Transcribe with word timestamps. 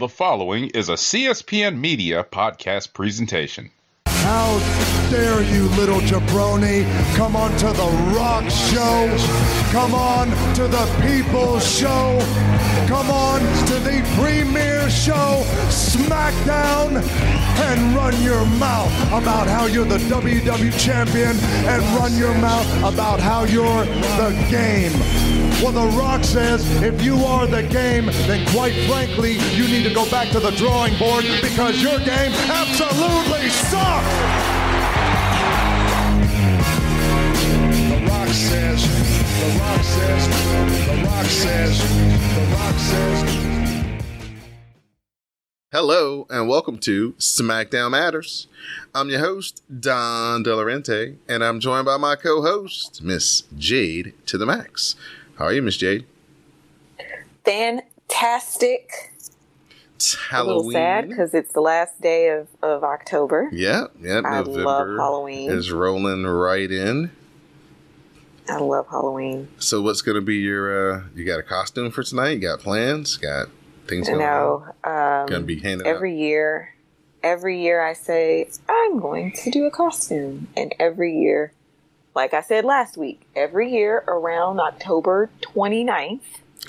The 0.00 0.08
following 0.08 0.70
is 0.70 0.88
a 0.88 0.94
CSPN 0.94 1.78
Media 1.78 2.24
podcast 2.24 2.94
presentation. 2.94 3.70
How 4.06 4.58
dare 5.10 5.42
you, 5.42 5.64
little 5.76 6.00
jabroni, 6.00 6.86
come 7.16 7.36
on 7.36 7.50
to 7.58 7.66
the 7.66 8.14
rock 8.16 8.48
show, 8.48 9.14
come 9.72 9.94
on 9.94 10.28
to 10.54 10.68
the 10.68 10.86
people's 11.02 11.70
show, 11.70 12.18
come 12.88 13.10
on 13.10 13.40
to 13.66 13.74
the 13.74 14.00
premiere 14.16 14.88
show, 14.88 15.42
SmackDown, 15.68 17.02
and 17.60 17.94
run 17.94 18.22
your 18.22 18.46
mouth 18.56 18.90
about 19.08 19.48
how 19.48 19.66
you're 19.66 19.84
the 19.84 19.98
WWE 19.98 20.80
champion 20.80 21.36
and 21.68 21.82
run 21.94 22.16
your 22.16 22.32
mouth 22.38 22.94
about 22.94 23.20
how 23.20 23.44
you're 23.44 23.84
the 23.84 24.46
game. 24.50 25.39
Well, 25.62 25.72
The 25.72 25.94
Rock 25.98 26.24
says 26.24 26.64
if 26.82 27.02
you 27.02 27.16
are 27.16 27.46
the 27.46 27.62
game, 27.62 28.06
then 28.06 28.46
quite 28.48 28.72
frankly, 28.88 29.32
you 29.52 29.68
need 29.68 29.84
to 29.84 29.92
go 29.92 30.08
back 30.10 30.30
to 30.30 30.40
the 30.40 30.52
drawing 30.52 30.96
board 30.98 31.26
because 31.42 31.82
your 31.82 31.98
game 31.98 32.32
absolutely 32.48 33.50
sucks. 33.50 34.06
The 37.90 38.06
Rock 38.08 38.28
says, 38.28 38.88
The 39.38 39.58
Rock 39.60 39.82
says, 39.82 40.28
The 40.86 41.04
Rock 41.04 41.26
says, 41.26 41.78
The 42.34 42.56
Rock 42.56 42.78
says. 42.78 43.40
Hello 45.72 46.26
and 46.30 46.48
welcome 46.48 46.78
to 46.78 47.12
SmackDown 47.12 47.90
Matters. 47.90 48.48
I'm 48.94 49.10
your 49.10 49.20
host, 49.20 49.62
Don 49.78 50.42
Delarente, 50.42 51.16
and 51.28 51.44
I'm 51.44 51.60
joined 51.60 51.84
by 51.84 51.98
my 51.98 52.16
co-host, 52.16 53.02
Miss 53.02 53.42
Jade 53.58 54.14
to 54.24 54.38
the 54.38 54.46
Max. 54.46 54.96
How 55.40 55.46
are 55.46 55.52
you, 55.54 55.62
Miss 55.62 55.78
Jade? 55.78 56.04
fantastic. 57.46 58.90
It's 59.96 60.14
A 60.14 60.18
Halloween. 60.18 60.56
little 60.58 60.70
sad 60.72 61.08
because 61.08 61.32
it's 61.32 61.54
the 61.54 61.62
last 61.62 61.98
day 62.02 62.28
of, 62.28 62.48
of 62.62 62.84
October. 62.84 63.48
Yeah, 63.50 63.86
yeah. 64.02 64.20
I 64.22 64.42
November 64.42 64.50
love 64.60 64.98
Halloween. 64.98 65.50
is 65.50 65.72
rolling 65.72 66.24
right 66.26 66.70
in. 66.70 67.10
I 68.50 68.58
love 68.58 68.88
Halloween. 68.90 69.48
So, 69.58 69.80
what's 69.80 70.02
going 70.02 70.16
to 70.16 70.20
be 70.20 70.36
your? 70.36 70.98
uh 70.98 71.04
You 71.14 71.24
got 71.24 71.38
a 71.38 71.42
costume 71.42 71.90
for 71.90 72.02
tonight? 72.02 72.32
You 72.32 72.40
got 72.40 72.60
plans? 72.60 73.16
Got 73.16 73.48
things 73.86 74.08
going 74.08 74.20
know, 74.20 74.66
on? 74.84 75.20
Going 75.20 75.28
to 75.30 75.36
um, 75.36 75.46
be 75.46 75.60
handed 75.60 75.86
every 75.86 76.18
year, 76.18 76.74
every 77.22 77.62
year 77.62 77.80
I 77.80 77.94
say 77.94 78.50
I'm 78.68 79.00
going 79.00 79.32
to 79.32 79.50
do 79.50 79.64
a 79.64 79.70
costume, 79.70 80.48
and 80.54 80.74
every 80.78 81.16
year, 81.16 81.54
like 82.14 82.34
I 82.34 82.40
said 82.40 82.64
last 82.64 82.96
week, 82.96 83.22
every 83.36 83.70
year 83.70 84.04
around 84.06 84.60
October 84.60 85.30
29th, 85.42 86.20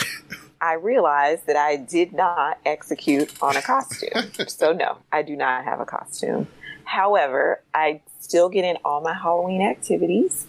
I 0.62 0.74
realized 0.74 1.48
that 1.48 1.56
I 1.56 1.76
did 1.76 2.14
not 2.14 2.60
execute 2.66 3.34
on 3.42 3.58
a 3.58 3.62
costume. 3.62 4.32
so 4.48 4.72
no, 4.74 4.98
I 5.12 5.24
do 5.24 5.36
not 5.36 5.64
have 5.64 5.80
a 5.80 5.86
costume. 5.86 6.48
However, 6.84 7.62
I 7.74 8.02
still 8.20 8.50
get 8.50 8.66
in 8.66 8.78
all 8.86 9.02
my 9.02 9.14
Halloween 9.14 9.62
activities. 9.62 10.46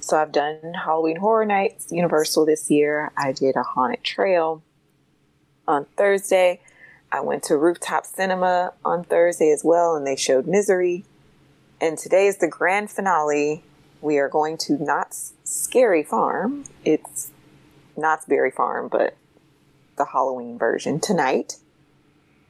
So 0.00 0.18
I've 0.18 0.32
done 0.32 0.74
Halloween 0.74 1.16
Horror 1.16 1.46
Nights 1.46 1.90
Universal 1.90 2.44
this 2.44 2.70
year. 2.70 3.10
I 3.16 3.32
did 3.32 3.56
a 3.56 3.62
haunted 3.62 4.04
trail 4.04 4.62
on 5.66 5.86
Thursday. 5.96 6.60
I 7.10 7.20
went 7.20 7.44
to 7.44 7.56
Rooftop 7.56 8.04
Cinema 8.04 8.74
on 8.84 9.04
Thursday 9.04 9.50
as 9.50 9.62
well, 9.64 9.94
and 9.94 10.06
they 10.06 10.16
showed 10.16 10.46
Misery. 10.46 11.04
And 11.80 11.96
today 11.96 12.26
is 12.26 12.38
the 12.38 12.48
grand 12.48 12.90
finale. 12.90 13.62
We 14.04 14.18
are 14.18 14.28
going 14.28 14.58
to 14.58 14.74
Knott's 14.74 15.32
Scary 15.44 16.02
Farm. 16.02 16.64
It's 16.84 17.30
Knott's 17.96 18.26
Berry 18.26 18.50
Farm, 18.50 18.88
but 18.88 19.16
the 19.96 20.04
Halloween 20.04 20.58
version 20.58 21.00
tonight 21.00 21.54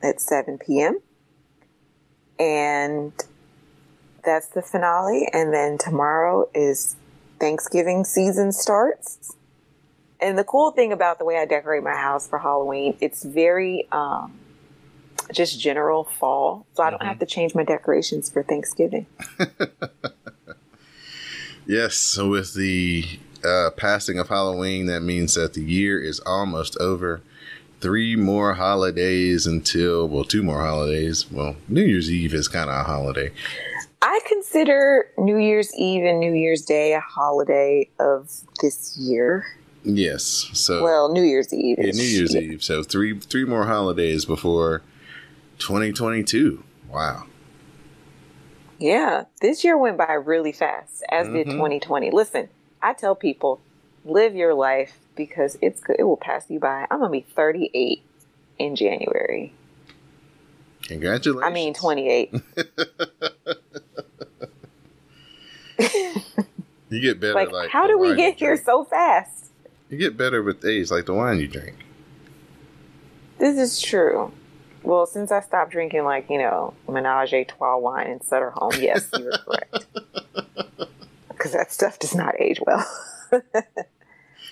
at 0.02 0.20
7 0.20 0.58
p.m. 0.58 0.98
And 2.40 3.12
that's 4.24 4.48
the 4.48 4.62
finale. 4.62 5.28
And 5.32 5.54
then 5.54 5.78
tomorrow 5.78 6.48
is 6.56 6.96
Thanksgiving 7.38 8.04
season 8.04 8.50
starts. 8.50 9.36
And 10.20 10.36
the 10.36 10.42
cool 10.42 10.72
thing 10.72 10.92
about 10.92 11.20
the 11.20 11.24
way 11.24 11.36
I 11.36 11.44
decorate 11.44 11.84
my 11.84 11.94
house 11.94 12.26
for 12.26 12.40
Halloween, 12.40 12.96
it's 13.00 13.22
very 13.22 13.86
um, 13.92 14.40
just 15.32 15.60
general 15.60 16.02
fall. 16.02 16.66
So 16.74 16.82
I 16.82 16.90
don't 16.90 17.04
have 17.04 17.20
to 17.20 17.26
change 17.26 17.54
my 17.54 17.62
decorations 17.62 18.28
for 18.28 18.42
Thanksgiving. 18.42 19.06
Yes, 21.66 21.94
so 21.94 22.28
with 22.28 22.54
the 22.54 23.04
uh, 23.44 23.70
passing 23.76 24.18
of 24.18 24.28
Halloween, 24.28 24.86
that 24.86 25.00
means 25.00 25.34
that 25.34 25.54
the 25.54 25.62
year 25.62 26.02
is 26.02 26.20
almost 26.20 26.76
over. 26.78 27.22
Three 27.80 28.16
more 28.16 28.54
holidays 28.54 29.46
until, 29.46 30.08
well, 30.08 30.24
two 30.24 30.42
more 30.42 30.62
holidays. 30.62 31.30
Well, 31.30 31.56
New 31.68 31.82
Year's 31.82 32.10
Eve 32.10 32.32
is 32.32 32.48
kind 32.48 32.70
of 32.70 32.76
a 32.76 32.84
holiday. 32.84 33.30
I 34.00 34.20
consider 34.26 35.06
New 35.18 35.36
Year's 35.36 35.74
Eve 35.74 36.04
and 36.04 36.18
New 36.20 36.32
Year's 36.32 36.62
Day 36.62 36.94
a 36.94 37.00
holiday 37.00 37.88
of 37.98 38.30
this 38.62 38.96
year. 38.98 39.46
Yes, 39.82 40.48
so 40.54 40.82
Well, 40.82 41.12
New 41.12 41.22
Year's 41.22 41.52
Eve. 41.52 41.76
yeah, 41.78 41.90
New 41.90 42.02
Year's 42.02 42.34
yeah. 42.34 42.40
Eve. 42.40 42.64
So 42.64 42.82
three 42.82 43.18
three 43.18 43.44
more 43.44 43.66
holidays 43.66 44.24
before 44.24 44.80
2022. 45.58 46.62
Wow. 46.90 47.24
Yeah, 48.84 49.24
this 49.40 49.64
year 49.64 49.78
went 49.78 49.96
by 49.96 50.12
really 50.12 50.52
fast, 50.52 51.04
as 51.10 51.26
did 51.28 51.46
Mhm. 51.46 51.52
2020. 51.52 52.10
Listen, 52.10 52.50
I 52.82 52.92
tell 52.92 53.14
people, 53.14 53.62
live 54.04 54.36
your 54.36 54.52
life 54.52 54.98
because 55.16 55.56
it's 55.62 55.80
good. 55.80 55.96
It 55.98 56.02
will 56.04 56.18
pass 56.18 56.50
you 56.50 56.60
by. 56.60 56.86
I'm 56.90 56.98
gonna 56.98 57.08
be 57.08 57.22
38 57.22 58.02
in 58.58 58.76
January. 58.76 59.54
Congratulations. 60.82 61.50
I 61.50 61.54
mean 61.54 61.72
28. 61.72 62.34
You 66.90 67.00
get 67.00 67.18
better 67.18 67.34
like, 67.34 67.50
like 67.50 67.70
how 67.70 67.86
did 67.88 67.96
we 67.96 68.14
get 68.14 68.36
here 68.36 68.50
drink. 68.54 68.66
so 68.66 68.84
fast? 68.84 69.46
You 69.88 69.96
get 69.96 70.16
better 70.16 70.42
with 70.42 70.62
age, 70.64 70.90
like 70.90 71.06
the 71.06 71.14
wine 71.14 71.40
you 71.40 71.48
drink. 71.48 71.74
This 73.38 73.58
is 73.58 73.80
true. 73.80 74.30
Well, 74.84 75.06
since 75.06 75.32
I 75.32 75.40
stopped 75.40 75.72
drinking, 75.72 76.04
like 76.04 76.28
you 76.28 76.38
know, 76.38 76.74
Menage 76.88 77.32
a 77.32 77.44
Trois 77.44 77.78
wine 77.78 78.06
in 78.06 78.20
Sutter 78.22 78.50
Home, 78.50 78.72
yes, 78.78 79.08
you're 79.18 79.32
correct. 79.38 79.86
Because 81.28 81.52
that 81.52 81.72
stuff 81.72 81.98
does 81.98 82.14
not 82.14 82.40
age 82.40 82.58
well. 82.64 82.86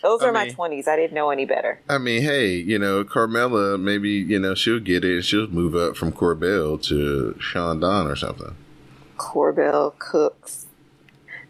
Those 0.02 0.20
I 0.20 0.26
are 0.26 0.32
my 0.32 0.50
twenties. 0.50 0.86
I 0.88 0.96
didn't 0.96 1.14
know 1.14 1.30
any 1.30 1.46
better. 1.46 1.80
I 1.88 1.96
mean, 1.96 2.22
hey, 2.22 2.56
you 2.56 2.78
know, 2.78 3.02
Carmella, 3.02 3.80
maybe, 3.80 4.10
you 4.10 4.38
know, 4.38 4.54
she'll 4.54 4.80
get 4.80 5.04
it 5.04 5.14
and 5.14 5.24
she'll 5.24 5.46
move 5.46 5.74
up 5.74 5.96
from 5.96 6.12
Korbel 6.12 6.82
to 6.88 7.34
Chandon 7.40 8.06
or 8.06 8.16
something. 8.16 8.54
Korbel 9.16 9.96
cooks. 9.98 10.66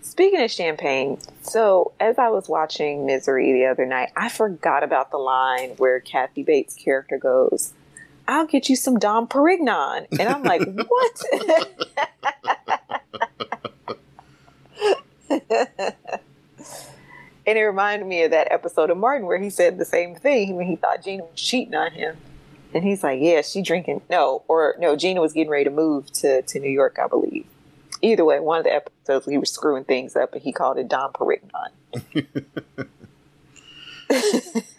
Speaking 0.03 0.43
of 0.43 0.51
champagne, 0.51 1.19
so 1.41 1.93
as 1.99 2.19
I 2.19 2.29
was 2.29 2.49
watching 2.49 3.07
Misery 3.07 3.53
the 3.53 3.65
other 3.65 3.87
night, 3.87 4.13
I 4.15 4.29
forgot 4.29 4.85
about 4.85 5.11
the 5.11 5.17
line 5.17 5.71
where 5.79 5.99
Kathy 5.99 6.43
Bates' 6.43 6.75
character 6.75 7.17
goes, 7.17 7.73
I'll 8.29 8.47
get 8.47 8.69
you 8.69 8.77
some 8.77 8.99
Dom 8.99 9.27
Perignon. 9.27 10.07
And 10.19 10.29
I'm 10.29 10.43
like, 10.43 10.63
what? 10.89 11.23
and 17.47 17.59
it 17.59 17.63
reminded 17.63 18.07
me 18.07 18.23
of 18.23 18.31
that 18.31 18.51
episode 18.51 18.91
of 18.91 18.97
Martin 18.97 19.27
where 19.27 19.39
he 19.39 19.51
said 19.51 19.79
the 19.79 19.85
same 19.85 20.15
thing 20.15 20.57
when 20.57 20.67
he 20.67 20.77
thought 20.77 21.03
Gina 21.03 21.25
was 21.25 21.41
cheating 21.41 21.75
on 21.75 21.93
him. 21.93 22.17
And 22.75 22.85
he's 22.85 23.03
like, 23.03 23.21
yeah, 23.21 23.43
she 23.43 23.61
drinking. 23.61 24.03
No, 24.09 24.43
or 24.49 24.75
no, 24.79 24.97
Gina 24.97 25.21
was 25.21 25.33
getting 25.33 25.51
ready 25.51 25.65
to 25.65 25.71
move 25.71 26.11
to, 26.13 26.43
to 26.43 26.59
New 26.61 26.71
York, 26.71 26.99
I 27.03 27.07
believe. 27.07 27.47
Either 28.01 28.25
way, 28.25 28.41
one 28.41 28.59
of 28.59 28.65
the 28.65 28.73
episodes 28.75 29.27
he 29.27 29.39
was 29.39 29.51
screwing 29.51 29.85
things 29.85 30.17
up 30.17 30.33
and 30.33 30.43
he 30.43 30.53
called 30.53 30.79
it 30.79 30.89
Dom 30.89 31.13
Perignon. 31.13 31.71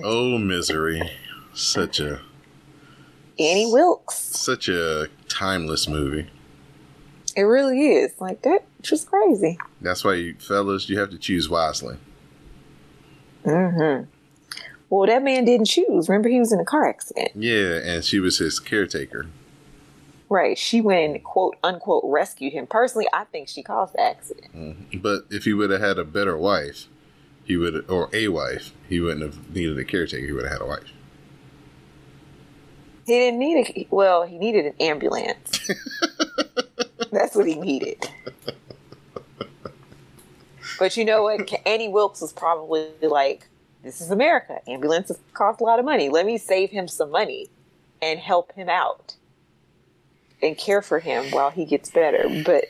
Oh, 0.03 0.37
misery. 0.37 1.09
Such 1.53 1.99
a 1.99 2.21
Annie 3.39 3.71
Wilkes. 3.71 4.15
such 4.15 4.67
a 4.69 5.07
timeless 5.27 5.87
movie. 5.87 6.29
It 7.35 7.41
really 7.43 7.81
is. 7.93 8.11
Like 8.19 8.41
that 8.43 8.63
just 8.81 9.07
crazy. 9.07 9.57
That's 9.81 10.03
why 10.03 10.13
you 10.15 10.35
fellas, 10.35 10.87
you 10.89 10.99
have 10.99 11.09
to 11.09 11.17
choose 11.17 11.49
wisely. 11.49 11.97
Mm-hmm. 13.45 14.05
Well, 14.89 15.07
that 15.07 15.23
man 15.23 15.45
didn't 15.45 15.65
choose. 15.65 16.07
Remember, 16.07 16.29
he 16.29 16.39
was 16.39 16.53
in 16.53 16.59
a 16.59 16.65
car 16.65 16.87
accident. 16.87 17.31
Yeah, 17.35 17.79
and 17.83 18.03
she 18.05 18.19
was 18.19 18.37
his 18.37 18.59
caretaker. 18.59 19.25
Right. 20.29 20.57
She 20.57 20.81
went 20.81 21.15
and 21.15 21.23
quote 21.23 21.57
unquote 21.63 22.03
rescued 22.05 22.53
him. 22.53 22.67
Personally, 22.67 23.07
I 23.13 23.23
think 23.25 23.47
she 23.49 23.61
caused 23.63 23.93
the 23.93 24.01
accident. 24.01 24.55
Mhm. 24.55 25.01
But 25.01 25.25
if 25.29 25.45
he 25.45 25.53
would 25.53 25.69
have 25.71 25.81
had 25.81 25.97
a 25.99 26.03
better 26.03 26.37
wife, 26.37 26.87
he 27.43 27.57
would 27.57 27.89
or 27.89 28.09
a 28.13 28.27
wife, 28.29 28.71
he 28.87 28.99
wouldn't 28.99 29.21
have 29.21 29.53
needed 29.55 29.77
a 29.77 29.83
caretaker. 29.83 30.25
He 30.25 30.31
would 30.31 30.43
have 30.43 30.53
had 30.53 30.61
a 30.61 30.65
wife. 30.65 30.91
He 33.05 33.13
didn't 33.13 33.39
need 33.39 33.67
a 33.67 33.87
well, 33.89 34.23
he 34.23 34.37
needed 34.37 34.65
an 34.65 34.73
ambulance. 34.79 35.69
That's 37.11 37.35
what 37.35 37.45
he 37.47 37.55
needed. 37.55 37.97
But 40.79 40.97
you 40.97 41.05
know 41.05 41.23
what? 41.23 41.49
Annie 41.65 41.89
Wilkes 41.89 42.21
was 42.21 42.33
probably 42.33 42.87
like, 43.01 43.47
"This 43.83 44.01
is 44.01 44.09
America. 44.11 44.59
Ambulances 44.67 45.19
cost 45.33 45.61
a 45.61 45.63
lot 45.63 45.79
of 45.79 45.85
money. 45.85 46.09
Let 46.09 46.25
me 46.25 46.37
save 46.37 46.69
him 46.71 46.87
some 46.87 47.11
money." 47.11 47.49
and 48.01 48.19
help 48.19 48.51
him 48.51 48.67
out 48.67 49.15
and 50.41 50.57
care 50.57 50.81
for 50.81 50.99
him 50.99 51.23
while 51.31 51.49
he 51.49 51.63
gets 51.63 51.89
better. 51.89 52.25
But, 52.45 52.65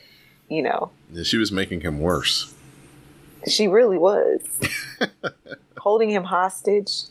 you 0.48 0.62
know, 0.62 0.92
Yeah, 1.12 1.24
she 1.24 1.38
was 1.38 1.52
making 1.52 1.82
him 1.82 2.00
worse. 2.00 2.54
she 3.48 3.68
really 3.68 3.98
was 3.98 4.42
holding 5.80 6.12
him 6.12 6.26
hostage. 6.26 7.06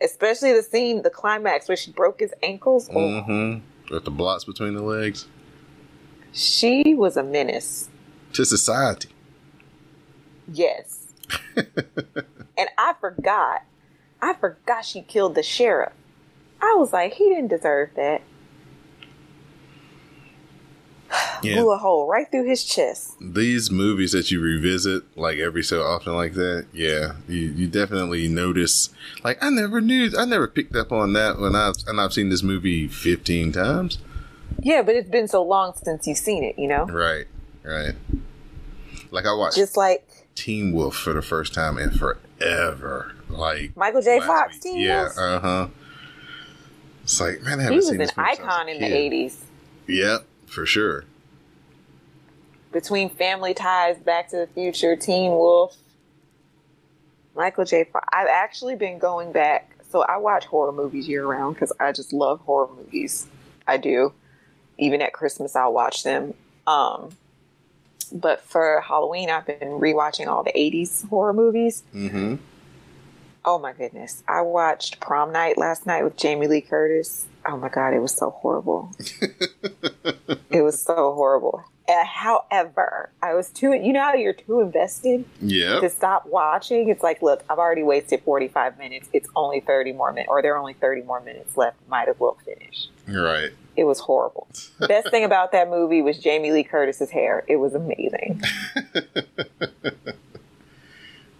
Especially 0.00 0.52
the 0.52 0.62
scene, 0.62 1.02
the 1.02 1.10
climax 1.10 1.68
where 1.68 1.76
she 1.76 1.90
broke 1.92 2.20
his 2.20 2.34
ankles. 2.42 2.88
Oh, 2.92 2.96
Mm-hmm. 2.98 3.94
With 3.94 4.04
the 4.04 4.10
blots 4.10 4.44
between 4.44 4.74
the 4.74 4.82
legs. 4.82 5.26
she 6.32 6.94
was 6.94 7.16
a 7.16 7.22
menace. 7.22 7.88
To 8.32 8.44
society. 8.44 9.08
Yes. 10.50 11.12
and 11.56 12.68
I 12.78 12.94
forgot. 13.00 13.62
I 14.20 14.34
forgot 14.34 14.84
she 14.84 15.02
killed 15.02 15.34
the 15.34 15.42
sheriff. 15.42 15.92
I 16.60 16.74
was 16.76 16.92
like, 16.92 17.14
he 17.14 17.28
didn't 17.28 17.48
deserve 17.48 17.90
that. 17.96 18.22
Yeah. 21.42 21.56
Blew 21.56 21.72
a 21.72 21.76
hole 21.78 22.06
right 22.08 22.30
through 22.30 22.48
his 22.48 22.64
chest. 22.64 23.16
These 23.20 23.70
movies 23.70 24.12
that 24.12 24.30
you 24.30 24.40
revisit 24.40 25.02
like 25.16 25.38
every 25.38 25.62
so 25.62 25.82
often 25.82 26.14
like 26.14 26.32
that, 26.34 26.66
yeah, 26.72 27.16
you, 27.28 27.40
you 27.40 27.66
definitely 27.68 28.28
notice 28.28 28.88
like 29.22 29.42
I 29.42 29.50
never 29.50 29.80
knew 29.80 30.10
I 30.18 30.24
never 30.24 30.48
picked 30.48 30.74
up 30.74 30.90
on 30.90 31.12
that 31.12 31.38
when 31.38 31.54
I've 31.54 31.74
and 31.86 32.00
I've 32.00 32.12
seen 32.14 32.30
this 32.30 32.42
movie 32.42 32.88
fifteen 32.88 33.52
times. 33.52 33.98
Yeah, 34.60 34.82
but 34.82 34.94
it's 34.94 35.08
been 35.10 35.28
so 35.28 35.42
long 35.42 35.74
since 35.82 36.06
you've 36.06 36.16
seen 36.18 36.42
it, 36.44 36.58
you 36.58 36.66
know? 36.68 36.86
Right. 36.86 37.26
Right. 37.62 37.94
Like 39.10 39.26
I 39.26 39.34
watched 39.34 39.56
Just 39.56 39.76
like 39.76 40.06
Teen 40.34 40.72
Wolf 40.72 40.96
for 40.96 41.12
the 41.12 41.22
first 41.22 41.52
time 41.52 41.76
in 41.78 41.90
forever. 41.90 43.12
Like 43.28 43.76
Michael 43.76 44.00
J. 44.02 44.20
Fox, 44.20 44.54
week. 44.54 44.62
Teen 44.62 44.78
Yeah, 44.78 45.02
Wolf. 45.02 45.18
uh 45.18 45.40
huh. 45.40 45.68
It's 47.02 47.20
like 47.20 47.42
man, 47.42 47.58
I 47.58 47.62
haven't 47.64 47.72
he 47.72 47.76
was 47.76 47.86
seen 47.86 47.94
an 47.96 47.98
this 48.00 48.16
movie 48.16 48.28
since 48.30 48.40
I 48.40 48.42
was 48.42 48.50
icon 48.56 48.68
in 48.70 48.80
the 48.80 48.86
80s. 49.26 49.36
Yep, 49.86 50.24
for 50.46 50.66
sure. 50.66 51.04
Between 52.72 53.08
Family 53.08 53.54
Ties, 53.54 53.98
Back 53.98 54.30
to 54.30 54.36
the 54.36 54.46
Future, 54.48 54.96
Teen 54.96 55.30
Wolf, 55.30 55.76
Michael 57.34 57.64
J. 57.64 57.84
Fox. 57.84 58.06
I've 58.12 58.28
actually 58.28 58.76
been 58.76 58.98
going 58.98 59.32
back. 59.32 59.70
So 59.90 60.02
I 60.02 60.16
watch 60.16 60.46
horror 60.46 60.72
movies 60.72 61.06
year 61.06 61.24
round 61.24 61.54
because 61.54 61.72
I 61.78 61.92
just 61.92 62.12
love 62.12 62.40
horror 62.40 62.68
movies. 62.76 63.26
I 63.66 63.76
do. 63.76 64.12
Even 64.76 65.00
at 65.02 65.12
Christmas, 65.12 65.54
I'll 65.54 65.72
watch 65.72 66.02
them. 66.02 66.34
Um, 66.66 67.10
but 68.12 68.42
for 68.42 68.80
Halloween, 68.80 69.30
I've 69.30 69.46
been 69.46 69.60
rewatching 69.60 70.26
all 70.26 70.42
the 70.42 70.52
80s 70.52 71.08
horror 71.08 71.32
movies. 71.32 71.84
Mm-hmm. 71.94 72.36
Oh 73.44 73.58
my 73.58 73.72
goodness. 73.72 74.22
I 74.26 74.40
watched 74.40 75.00
Prom 75.00 75.32
Night 75.32 75.58
last 75.58 75.86
night 75.86 76.02
with 76.02 76.16
Jamie 76.16 76.48
Lee 76.48 76.60
Curtis. 76.60 77.26
Oh 77.46 77.56
my 77.56 77.68
God, 77.68 77.92
it 77.94 78.00
was 78.00 78.14
so 78.14 78.30
horrible. 78.30 78.90
it 80.50 80.62
was 80.62 80.80
so 80.80 80.94
horrible. 81.14 81.64
Uh, 81.86 82.04
however, 82.04 83.10
I 83.22 83.34
was 83.34 83.50
too, 83.50 83.74
you 83.74 83.92
know 83.92 84.00
how 84.00 84.14
you're 84.14 84.32
too 84.32 84.60
invested 84.60 85.26
yeah. 85.42 85.80
to 85.80 85.90
stop 85.90 86.24
watching? 86.26 86.88
It's 86.88 87.02
like, 87.02 87.20
look, 87.20 87.44
I've 87.50 87.58
already 87.58 87.82
wasted 87.82 88.22
45 88.22 88.78
minutes. 88.78 89.08
It's 89.12 89.28
only 89.36 89.60
30 89.60 89.92
more 89.92 90.10
minutes, 90.10 90.30
or 90.30 90.40
there 90.40 90.54
are 90.54 90.58
only 90.58 90.72
30 90.72 91.02
more 91.02 91.20
minutes 91.20 91.58
left. 91.58 91.76
Might 91.88 92.08
as 92.08 92.18
well 92.18 92.38
finish. 92.42 92.88
Right. 93.06 93.50
It 93.76 93.84
was 93.84 93.98
horrible. 93.98 94.48
Best 94.88 95.10
thing 95.10 95.24
about 95.24 95.52
that 95.52 95.68
movie 95.68 96.00
was 96.00 96.18
Jamie 96.18 96.52
Lee 96.52 96.64
Curtis's 96.64 97.10
hair. 97.10 97.44
It 97.48 97.56
was 97.56 97.74
amazing. 97.74 98.42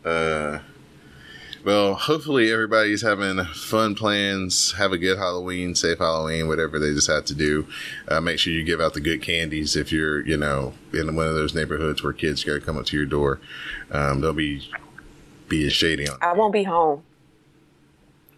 Uh, 0.04 0.58
well, 1.64 1.94
hopefully 1.94 2.52
everybody's 2.52 3.02
having 3.02 3.42
fun 3.46 3.94
plans. 3.94 4.72
Have 4.72 4.92
a 4.92 4.98
good 4.98 5.18
Halloween, 5.18 5.74
safe 5.74 5.98
Halloween, 5.98 6.46
whatever 6.46 6.78
they 6.78 6.92
decide 6.92 7.26
to 7.26 7.34
do. 7.34 7.66
Uh, 8.06 8.20
make 8.20 8.38
sure 8.38 8.52
you 8.52 8.62
give 8.62 8.80
out 8.80 8.94
the 8.94 9.00
good 9.00 9.22
candies 9.22 9.74
if 9.74 9.90
you're, 9.90 10.26
you 10.26 10.36
know, 10.36 10.74
in 10.92 11.16
one 11.16 11.26
of 11.26 11.34
those 11.34 11.54
neighborhoods 11.54 12.02
where 12.02 12.12
kids 12.12 12.44
got 12.44 12.54
to 12.54 12.60
come 12.60 12.76
up 12.76 12.86
to 12.86 12.96
your 12.96 13.06
door. 13.06 13.40
Um, 13.90 14.20
they'll 14.20 14.32
be 14.32 14.68
being 15.48 15.70
shady 15.70 16.06
on. 16.06 16.18
I 16.20 16.32
won't 16.34 16.52
be 16.52 16.64
home. 16.64 17.02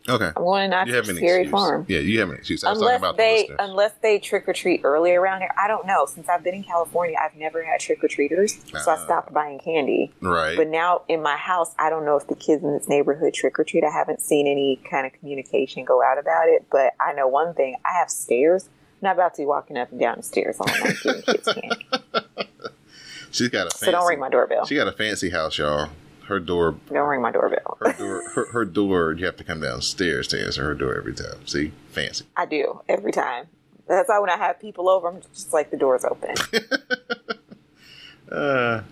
Okay. 0.08 0.26
I'm 0.26 0.32
going 0.34 0.70
to 0.70 0.84
You 0.86 0.98
an 0.98 1.04
Scary. 1.16 1.46
Farm. 1.46 1.84
Yeah, 1.88 1.98
you 1.98 2.20
have 2.20 2.30
an 2.30 2.36
excuse. 2.36 2.62
I 2.64 2.70
was 2.70 2.78
talking 2.78 2.86
unless 2.94 3.00
about 3.00 3.16
they 3.16 3.46
the 3.48 3.62
unless 3.64 3.92
they 4.02 4.18
trick 4.18 4.48
or 4.48 4.52
treat 4.52 4.82
early 4.84 5.12
around 5.12 5.40
here. 5.40 5.50
I 5.58 5.66
don't 5.68 5.86
know. 5.86 6.06
Since 6.06 6.28
I've 6.28 6.44
been 6.44 6.54
in 6.54 6.62
California, 6.64 7.16
I've 7.20 7.36
never 7.36 7.64
had 7.64 7.80
trick 7.80 8.02
or 8.04 8.08
treaters, 8.08 8.58
so 8.70 8.90
I 8.90 8.94
Ah. 8.94 9.04
stopped 9.04 9.32
buying 9.32 9.58
candy. 9.58 10.12
right. 10.20 10.56
But 10.56 10.68
now 10.68 11.02
in 11.08 11.22
my 11.22 11.36
house, 11.36 11.74
I 11.78 11.90
don't 11.90 12.04
know 12.04 12.16
if 12.16 12.26
the 12.28 12.34
kids 12.36 12.62
in 12.62 12.72
this 12.72 12.88
neighborhood 12.88 13.34
trick 13.34 13.58
or 13.58 13.64
treat. 13.64 13.82
I 13.84 13.90
haven't 13.90 14.20
seen 14.22 14.46
any 14.46 14.80
kind 14.88 15.06
of 15.06 15.12
communication 15.12 15.84
go 15.84 16.02
out 16.02 16.18
about 16.18 16.48
it. 16.48 16.64
But 16.70 16.92
I 17.00 17.12
know 17.12 17.26
one 17.28 17.54
thing: 17.54 17.76
I 17.84 17.92
have 17.98 18.10
stairs. 18.10 18.68
I'm 19.02 19.08
not 19.08 19.14
about 19.16 19.34
to 19.34 19.42
be 19.42 19.46
walking 19.46 19.76
up 19.76 19.90
and 19.90 20.00
down 20.00 20.16
the 20.18 20.22
stairs 20.22 20.56
all 20.60 20.66
night 20.66 20.96
giving 21.02 21.22
kids 21.22 21.48
candy. 21.52 21.86
She's 23.30 23.48
got 23.48 23.66
a 23.66 23.70
fancy. 23.70 23.86
So 23.86 23.90
don't 23.92 24.06
ring 24.08 24.18
my 24.20 24.30
doorbell. 24.30 24.64
She 24.66 24.74
got 24.76 24.88
a 24.88 24.92
fancy 24.92 25.30
house, 25.30 25.58
y'all. 25.58 25.90
Her 26.28 26.40
door 26.40 26.76
Don't 26.90 27.08
ring 27.08 27.23
my 27.23 27.31
doorbell. 27.31 27.78
her 27.81 27.93
door 27.93 28.23
her, 28.34 28.46
her 28.52 28.64
door 28.64 29.12
you 29.12 29.26
have 29.26 29.37
to 29.37 29.44
come 29.44 29.61
downstairs 29.61 30.26
to 30.28 30.43
answer 30.44 30.64
her 30.64 30.75
door 30.75 30.96
every 30.96 31.14
time 31.14 31.46
see 31.46 31.73
fancy 31.90 32.25
I 32.37 32.46
do 32.46 32.81
every 32.88 33.12
time. 33.12 33.46
That's 33.88 34.08
why 34.08 34.19
when 34.19 34.31
I 34.31 34.37
have 34.37 34.58
people 34.61 34.88
over, 34.88 35.08
I'm 35.08 35.20
just 35.32 35.52
like 35.52 35.70
the 35.70 35.76
door's 35.76 36.05
open. 36.05 36.34
uh 38.31 38.82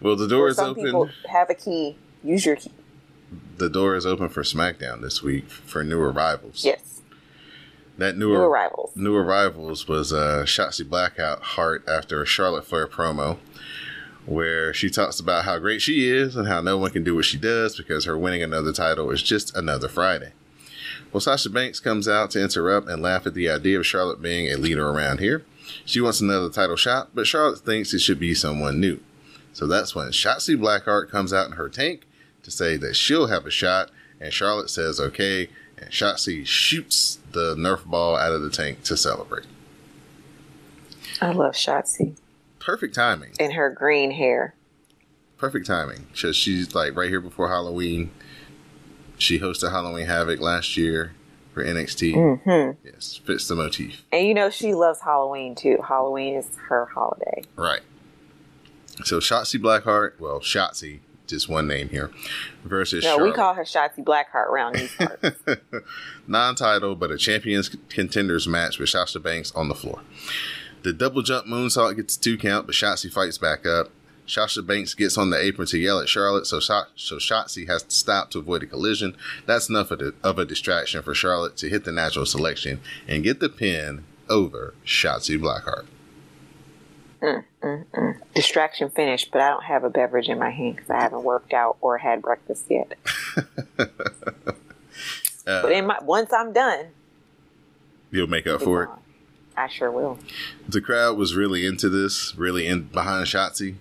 well 0.00 0.14
the 0.16 0.28
door 0.28 0.46
Or 0.46 0.48
is 0.48 0.58
open 0.58 0.84
people 0.84 1.08
have 1.28 1.50
a 1.50 1.54
key. 1.54 1.96
Use 2.22 2.46
your 2.46 2.56
key. 2.56 2.70
the 3.56 3.68
door 3.68 3.96
is 3.96 4.06
open 4.06 4.28
for 4.28 4.42
smackdown 4.42 5.00
this 5.02 5.22
week 5.22 5.50
for 5.50 5.82
new 5.82 6.00
arrivals 6.00 6.64
Yes. 6.64 7.00
that 7.96 8.16
new, 8.16 8.28
New 8.28 8.36
ar- 8.36 8.48
arrivals. 8.48 8.92
new 8.94 9.16
arrivals 9.16 9.88
was 9.88 10.12
uh 10.12 10.44
shotzi 10.46 10.84
blackheart 10.84 11.88
after 11.88 12.22
a 12.22 12.26
charlotte 12.26 12.64
flair 12.66 12.86
promo 12.86 13.38
where 14.28 14.74
she 14.74 14.90
talks 14.90 15.18
about 15.18 15.44
how 15.44 15.58
great 15.58 15.80
she 15.80 16.08
is 16.08 16.36
and 16.36 16.48
how 16.48 16.60
no 16.60 16.76
one 16.76 16.90
can 16.90 17.02
do 17.04 17.14
what 17.14 17.24
she 17.24 17.38
does 17.38 17.76
because 17.76 18.04
her 18.04 18.18
winning 18.18 18.42
another 18.42 18.72
title 18.72 19.10
is 19.10 19.22
just 19.22 19.56
another 19.56 19.88
friday 19.88 20.32
well 21.12 21.20
sasha 21.20 21.48
banks 21.50 21.80
comes 21.80 22.06
out 22.06 22.30
to 22.30 22.42
interrupt 22.42 22.88
and 22.88 23.02
laugh 23.02 23.26
at 23.26 23.34
the 23.34 23.48
idea 23.48 23.78
of 23.78 23.86
charlotte 23.86 24.20
being 24.20 24.46
a 24.52 24.56
leader 24.56 24.88
around 24.88 25.18
here 25.20 25.44
She 25.84 26.00
wants 26.00 26.20
another 26.20 26.50
title 26.50 26.76
shot, 26.76 27.10
but 27.14 27.26
Charlotte 27.26 27.60
thinks 27.60 27.92
it 27.92 28.00
should 28.00 28.18
be 28.18 28.34
someone 28.34 28.80
new. 28.80 29.00
So 29.52 29.66
that's 29.66 29.94
when 29.94 30.08
Shotzi 30.08 30.56
Blackheart 30.56 31.10
comes 31.10 31.32
out 31.32 31.46
in 31.46 31.52
her 31.52 31.68
tank 31.68 32.06
to 32.42 32.50
say 32.50 32.76
that 32.78 32.96
she'll 32.96 33.26
have 33.26 33.44
a 33.46 33.50
shot, 33.50 33.90
and 34.20 34.32
Charlotte 34.32 34.70
says 34.70 35.00
okay, 35.00 35.48
and 35.76 35.90
Shotzi 35.90 36.46
shoots 36.46 37.18
the 37.32 37.54
Nerf 37.56 37.84
ball 37.84 38.16
out 38.16 38.32
of 38.32 38.42
the 38.42 38.50
tank 38.50 38.82
to 38.84 38.96
celebrate. 38.96 39.46
I 41.20 41.32
love 41.32 41.54
Shotzi 41.54 42.16
Perfect 42.68 42.94
timing. 42.94 43.32
and 43.40 43.54
her 43.54 43.70
green 43.70 44.10
hair. 44.10 44.54
Perfect 45.38 45.66
timing. 45.66 46.06
So 46.12 46.32
she's 46.32 46.74
like 46.74 46.94
right 46.94 47.08
here 47.08 47.22
before 47.22 47.48
Halloween. 47.48 48.10
She 49.16 49.38
hosted 49.40 49.70
Halloween 49.70 50.04
Havoc 50.06 50.38
last 50.40 50.76
year 50.76 51.12
for 51.54 51.64
NXT. 51.64 52.12
hmm 52.44 52.86
Yes, 52.86 53.22
fits 53.24 53.48
the 53.48 53.54
motif. 53.54 54.04
And 54.12 54.26
you 54.28 54.34
know 54.34 54.50
she 54.50 54.74
loves 54.74 55.00
Halloween 55.00 55.54
too. 55.54 55.78
Halloween 55.82 56.34
is 56.34 56.46
her 56.68 56.84
holiday. 56.84 57.42
Right. 57.56 57.80
So 59.02 59.18
Shotzi 59.18 59.58
Blackheart, 59.58 60.20
well, 60.20 60.40
Shotzi, 60.40 60.98
just 61.26 61.48
one 61.48 61.66
name 61.68 61.88
here, 61.88 62.10
versus 62.64 63.02
No, 63.02 63.12
Charlotte. 63.16 63.24
we 63.30 63.32
call 63.32 63.54
her 63.54 63.62
Shotzi 63.64 64.04
Blackheart 64.04 64.48
around 64.50 64.74
these 64.76 64.94
parts. 64.94 65.30
non-title 66.26 66.96
but 66.96 67.10
a 67.10 67.16
champions 67.16 67.70
contenders 67.88 68.46
match 68.46 68.78
with 68.78 68.90
Sasha 68.90 69.20
Banks 69.20 69.52
on 69.52 69.68
the 69.68 69.74
floor. 69.74 70.00
The 70.88 70.94
double 70.94 71.20
jump 71.20 71.46
moonsault 71.46 71.96
gets 71.96 72.16
a 72.16 72.20
two 72.20 72.38
count, 72.38 72.64
but 72.64 72.74
Shotzi 72.74 73.12
fights 73.12 73.36
back 73.36 73.66
up. 73.66 73.90
Sasha 74.26 74.62
Banks 74.62 74.94
gets 74.94 75.18
on 75.18 75.28
the 75.28 75.38
apron 75.38 75.68
to 75.68 75.76
yell 75.78 76.00
at 76.00 76.08
Charlotte, 76.08 76.46
so 76.46 76.60
so 76.60 76.86
Shotzi 76.96 77.68
has 77.68 77.82
to 77.82 77.94
stop 77.94 78.30
to 78.30 78.38
avoid 78.38 78.62
a 78.62 78.66
collision. 78.66 79.14
That's 79.44 79.68
enough 79.68 79.90
of, 79.90 79.98
the, 79.98 80.14
of 80.24 80.38
a 80.38 80.46
distraction 80.46 81.02
for 81.02 81.14
Charlotte 81.14 81.58
to 81.58 81.68
hit 81.68 81.84
the 81.84 81.92
natural 81.92 82.24
selection 82.24 82.80
and 83.06 83.22
get 83.22 83.38
the 83.38 83.50
pin 83.50 84.04
over 84.30 84.72
Shotzi 84.86 85.38
Blackheart. 85.38 85.84
Distraction 88.34 88.88
finished, 88.88 89.28
but 89.30 89.42
I 89.42 89.50
don't 89.50 89.64
have 89.64 89.84
a 89.84 89.90
beverage 89.90 90.30
in 90.30 90.38
my 90.38 90.48
hand 90.48 90.76
because 90.76 90.88
I 90.88 91.02
haven't 91.02 91.22
worked 91.22 91.52
out 91.52 91.76
or 91.82 91.98
had 91.98 92.22
breakfast 92.22 92.64
yet. 92.70 92.94
Uh, 93.76 93.84
But 95.44 95.72
in 95.72 95.86
my 95.86 95.98
once 96.00 96.32
I'm 96.32 96.54
done, 96.54 96.86
You'll 98.10 98.26
make 98.26 98.46
up 98.46 98.62
for 98.62 98.84
it. 98.84 98.88
on. 98.88 99.00
I 99.58 99.68
sure 99.68 99.90
will. 99.90 100.18
the 100.68 100.80
crowd 100.80 101.16
was 101.16 101.34
really 101.34 101.66
into 101.66 101.88
this, 101.88 102.34
really 102.36 102.66
in 102.66 102.84
behind 102.84 103.26
Shotzi. 103.26 103.74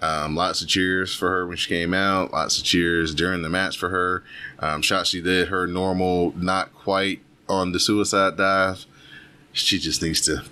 Um, 0.00 0.36
lots 0.36 0.60
of 0.60 0.68
cheers 0.68 1.14
for 1.14 1.30
her 1.30 1.46
when 1.46 1.56
she 1.56 1.68
came 1.68 1.94
out. 1.94 2.32
Lots 2.32 2.58
of 2.58 2.64
cheers 2.64 3.14
during 3.14 3.42
the 3.42 3.48
match 3.48 3.78
for 3.78 3.88
her. 3.88 4.22
Um, 4.58 4.82
Shotzi 4.82 5.22
did 5.22 5.48
her 5.48 5.66
normal, 5.66 6.32
not 6.36 6.74
quite 6.74 7.20
on 7.48 7.72
the 7.72 7.80
suicide 7.80 8.36
dive. 8.36 8.84
She 9.52 9.78
just 9.78 10.02
needs 10.02 10.20
to 10.22 10.44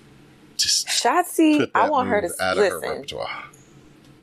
just 0.56 0.86
Shotzi, 0.86 1.70
I 1.74 1.90
want 1.90 2.08
her 2.08 2.20
to 2.22 2.30
out 2.40 2.56
of 2.56 2.64
her 2.64 2.78
listen. 2.78 2.90
repertoire. 2.90 3.44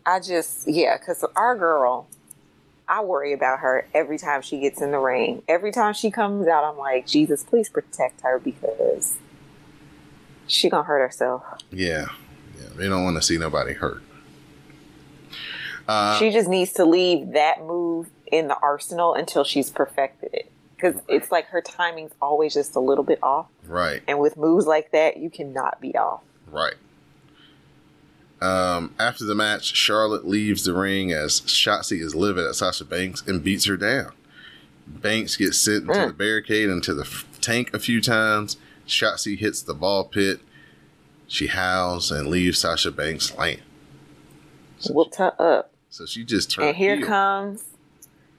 I 0.06 0.20
just 0.20 0.68
yeah, 0.68 0.98
because 0.98 1.24
our 1.36 1.56
girl, 1.56 2.08
I 2.88 3.02
worry 3.04 3.34
about 3.34 3.60
her 3.60 3.88
every 3.94 4.18
time 4.18 4.42
she 4.42 4.60
gets 4.60 4.82
in 4.82 4.92
the 4.92 4.98
ring. 4.98 5.44
Every 5.48 5.72
time 5.72 5.94
she 5.94 6.10
comes 6.10 6.48
out, 6.48 6.64
I'm 6.64 6.78
like, 6.78 7.06
Jesus, 7.06 7.44
please 7.44 7.70
protect 7.70 8.22
her 8.22 8.40
because 8.40 9.18
she 10.52 10.70
gonna 10.70 10.84
hurt 10.84 11.00
herself. 11.00 11.44
Yeah, 11.72 12.08
yeah. 12.60 12.68
They 12.76 12.88
don't 12.90 13.04
want 13.04 13.18
to 13.18 13.22
see 13.22 13.38
nobody 13.38 13.74
hurt. 13.74 14.02
Uh, 15.88 16.18
she 16.20 16.32
just 16.32 16.48
needs 16.50 16.74
to 16.74 16.86
leave 16.86 17.32
that 17.34 17.62
move 17.62 18.10
in 18.32 18.48
the 18.48 18.58
arsenal 18.62 19.14
until 19.14 19.44
she's 19.44 19.70
perfected 19.70 20.30
it. 20.34 20.52
Because 20.76 20.96
it's 21.08 21.32
like 21.32 21.48
her 21.48 21.62
timing's 21.62 22.12
always 22.22 22.54
just 22.54 22.76
a 22.76 22.80
little 22.80 23.04
bit 23.04 23.20
off. 23.22 23.48
right, 23.68 24.02
And 24.08 24.20
with 24.20 24.36
moves 24.38 24.66
like 24.66 24.92
that, 24.92 25.18
you 25.18 25.30
cannot 25.30 25.80
be 25.82 25.96
off. 25.96 26.22
right. 26.50 26.74
Um, 28.42 28.96
after 28.98 29.24
the 29.24 29.36
match, 29.36 29.76
Charlotte 29.76 30.26
leaves 30.28 30.64
the 30.64 30.74
ring 30.74 31.12
as 31.12 31.42
Shotzi 31.42 32.02
is 32.02 32.16
livid 32.16 32.44
at 32.48 32.56
Sasha 32.56 32.84
Banks 32.84 33.22
and 33.28 33.44
beats 33.44 33.66
her 33.66 33.78
down. 33.78 34.14
Banks 34.88 35.38
gets 35.38 35.60
sent 35.60 35.84
into 35.84 35.94
Mm. 35.94 36.08
the 36.08 36.14
barricade 36.14 36.68
into 36.70 36.96
the 36.96 37.04
f- 37.04 37.26
tank 37.40 37.72
a 37.72 37.78
few 37.78 38.02
times. 38.02 38.58
Shotzi 38.92 39.38
hits 39.38 39.62
the 39.62 39.74
ball 39.74 40.04
pit. 40.04 40.40
She 41.28 41.48
howls 41.48 42.12
and 42.12 42.28
leaves 42.28 42.60
Sasha 42.60 42.92
Banks 42.92 43.36
laying. 43.38 43.62
So, 44.80 44.94
Whooped 44.94 45.16
her 45.16 45.34
up. 45.40 45.72
so 45.90 46.06
she 46.06 46.24
just 46.26 46.52
turned. 46.52 46.70
And 46.70 46.78
here 46.78 46.98
heel. 46.98 47.08
comes 47.08 47.64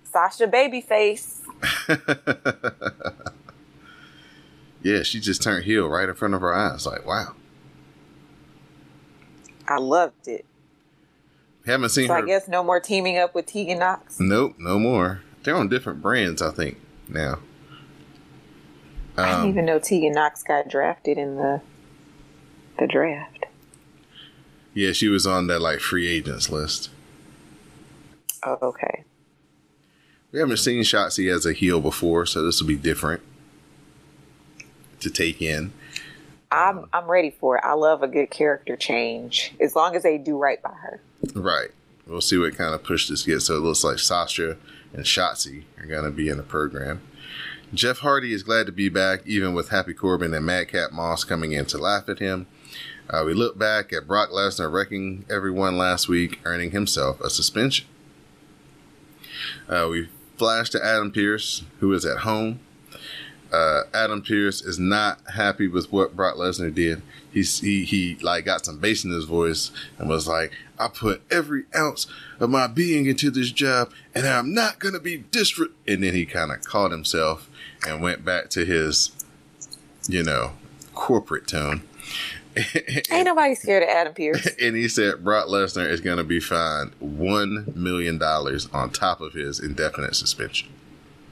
Sasha 0.05 0.47
Babyface. 0.47 1.39
yeah, 4.83 5.03
she 5.03 5.21
just 5.21 5.43
turned 5.43 5.65
heel 5.65 5.89
right 5.89 6.09
in 6.09 6.15
front 6.15 6.35
of 6.35 6.43
our 6.43 6.53
eyes. 6.55 6.87
Like, 6.87 7.07
wow. 7.07 7.35
I 9.69 9.79
loved 9.79 10.29
it. 10.29 10.45
Haven't 11.65 11.91
seen 11.91 12.09
So 12.09 12.15
her. 12.15 12.19
I 12.23 12.27
guess 12.27 12.49
no 12.49 12.65
more 12.65 12.81
teaming 12.81 13.17
up 13.19 13.35
with 13.35 13.47
Tegan 13.47 13.79
Nox. 13.79 14.19
Nope, 14.19 14.57
no 14.59 14.79
more. 14.79 15.23
They're 15.45 15.55
on 15.57 15.69
different 15.69 16.03
brands, 16.03 16.43
I 16.43 16.51
think, 16.51 16.79
now. 17.09 17.39
I 19.17 19.27
didn't 19.27 19.41
Um, 19.43 19.49
even 19.49 19.65
know 19.67 19.79
Tegan 19.79 20.13
Nox 20.13 20.43
got 20.43 20.69
drafted 20.69 21.19
in 21.19 21.37
the 21.37 21.61
the 22.79 22.87
draft. 22.87 23.47
yeah, 24.75 24.93
she 24.93 25.09
was 25.09 25.27
on 25.27 25.47
that 25.49 25.61
like 25.61 25.81
free 25.81 26.09
agents 26.09 26.49
list. 26.51 26.89
Oh, 28.45 28.59
okay. 28.63 29.05
We 30.33 30.39
haven't 30.41 30.57
seen 30.57 30.83
Shotzi 30.83 31.31
as 31.33 31.45
a 31.45 31.53
heel 31.53 31.81
before, 31.81 32.25
so 32.27 32.43
this 32.43 32.61
will 32.61 32.67
be 32.69 32.77
different 32.77 33.23
to 35.01 35.11
take 35.11 35.43
in. 35.43 35.73
I'm 36.51 36.87
I'm 36.93 37.07
ready 37.11 37.31
for 37.31 37.57
it. 37.59 37.65
I 37.65 37.75
love 37.75 38.03
a 38.03 38.09
good 38.09 38.31
character 38.31 38.77
change 38.77 39.55
as 39.61 39.77
long 39.77 39.95
as 39.95 40.03
they 40.03 40.17
do 40.19 40.37
right 40.39 40.61
by 40.63 40.73
her. 40.73 41.01
Right. 41.35 41.69
We'll 42.07 42.21
see 42.21 42.37
what 42.39 42.57
kind 42.57 42.75
of 42.75 42.83
push 42.83 43.09
this 43.09 43.23
gets. 43.25 43.45
So 43.47 43.57
it 43.57 43.61
looks 43.61 43.85
like 43.85 43.99
Sasha 43.99 44.57
and 44.93 45.05
Shotzi 45.05 45.65
are 45.79 45.87
going 45.87 46.05
to 46.05 46.11
be 46.11 46.29
in 46.29 46.37
the 46.37 46.43
program. 46.43 47.01
Jeff 47.75 48.01
Hardy 48.01 48.35
is 48.35 48.43
glad 48.43 48.67
to 48.67 48.73
be 48.73 48.91
back, 48.91 49.27
even 49.27 49.55
with 49.55 49.71
Happy 49.71 49.95
Corbin 49.95 50.35
and 50.35 50.45
Madcap 50.45 50.93
Moss 50.93 51.25
coming 51.25 51.53
in 51.53 51.65
to 51.67 51.79
laugh 51.79 52.07
at 52.07 52.19
him. 52.19 52.47
Uh, 53.09 53.23
we 53.25 53.33
look 53.33 53.59
back 53.59 53.95
at 53.95 54.07
Brock 54.07 54.29
Lesnar 54.29 54.71
wrecking 54.71 55.25
everyone 55.31 55.79
last 55.79 56.07
week, 56.07 56.39
earning 56.45 56.73
himself 56.73 57.19
a 57.23 57.31
suspension. 57.31 57.87
Uh, 59.67 59.89
we 59.91 60.11
flash 60.37 60.69
to 60.71 60.85
Adam 60.85 61.11
Pearce, 61.11 61.63
who 61.81 61.91
is 61.95 62.05
at 62.05 62.19
home. 62.19 62.61
Uh, 63.51 63.83
Adam 63.95 64.21
Pearce 64.21 64.61
is 64.61 64.79
not 64.79 65.21
happy 65.35 65.67
with 65.67 65.91
what 65.91 66.15
Brock 66.15 66.37
Lesnar 66.37 66.75
did. 66.75 67.01
He's, 67.33 67.61
he 67.61 67.85
he 67.85 68.17
like 68.17 68.45
got 68.45 68.67
some 68.67 68.81
bass 68.81 69.03
in 69.05 69.11
his 69.11 69.25
voice 69.25 69.71
and 69.99 70.11
was 70.11 70.29
like, 70.29 70.53
"I 70.79 70.89
put 70.89 71.23
every 71.31 71.65
ounce 71.75 72.07
of 72.39 72.51
my 72.51 72.67
being 72.67 73.07
into 73.07 73.31
this 73.31 73.51
job, 73.51 73.91
and 74.15 74.27
I'm 74.27 74.53
not 74.53 74.79
gonna 74.79 75.01
be 75.01 75.25
disre." 75.31 75.69
And 75.89 76.03
then 76.03 76.13
he 76.15 76.27
kind 76.27 76.53
of 76.53 76.63
caught 76.65 76.91
himself 76.91 77.49
and 77.87 78.03
went 78.03 78.25
back 78.25 78.51
to 78.51 78.65
his, 78.65 79.13
you 80.09 80.23
know, 80.23 80.53
corporate 80.95 81.47
tone. 81.47 81.83
Ain't 83.11 83.25
nobody 83.25 83.55
scared 83.55 83.83
of 83.83 83.89
Adam 83.89 84.13
Pearce. 84.13 84.47
and 84.61 84.77
he 84.77 84.89
said 84.89 85.25
Brock 85.25 85.47
Lesnar 85.47 85.89
is 85.89 86.01
going 86.01 86.19
to 86.19 86.25
be 86.25 86.41
fined 86.41 86.93
one 87.01 87.73
million 87.75 88.19
dollars 88.19 88.69
on 88.73 88.91
top 88.91 89.21
of 89.21 89.33
his 89.33 89.59
indefinite 89.59 90.15
suspension. 90.15 90.69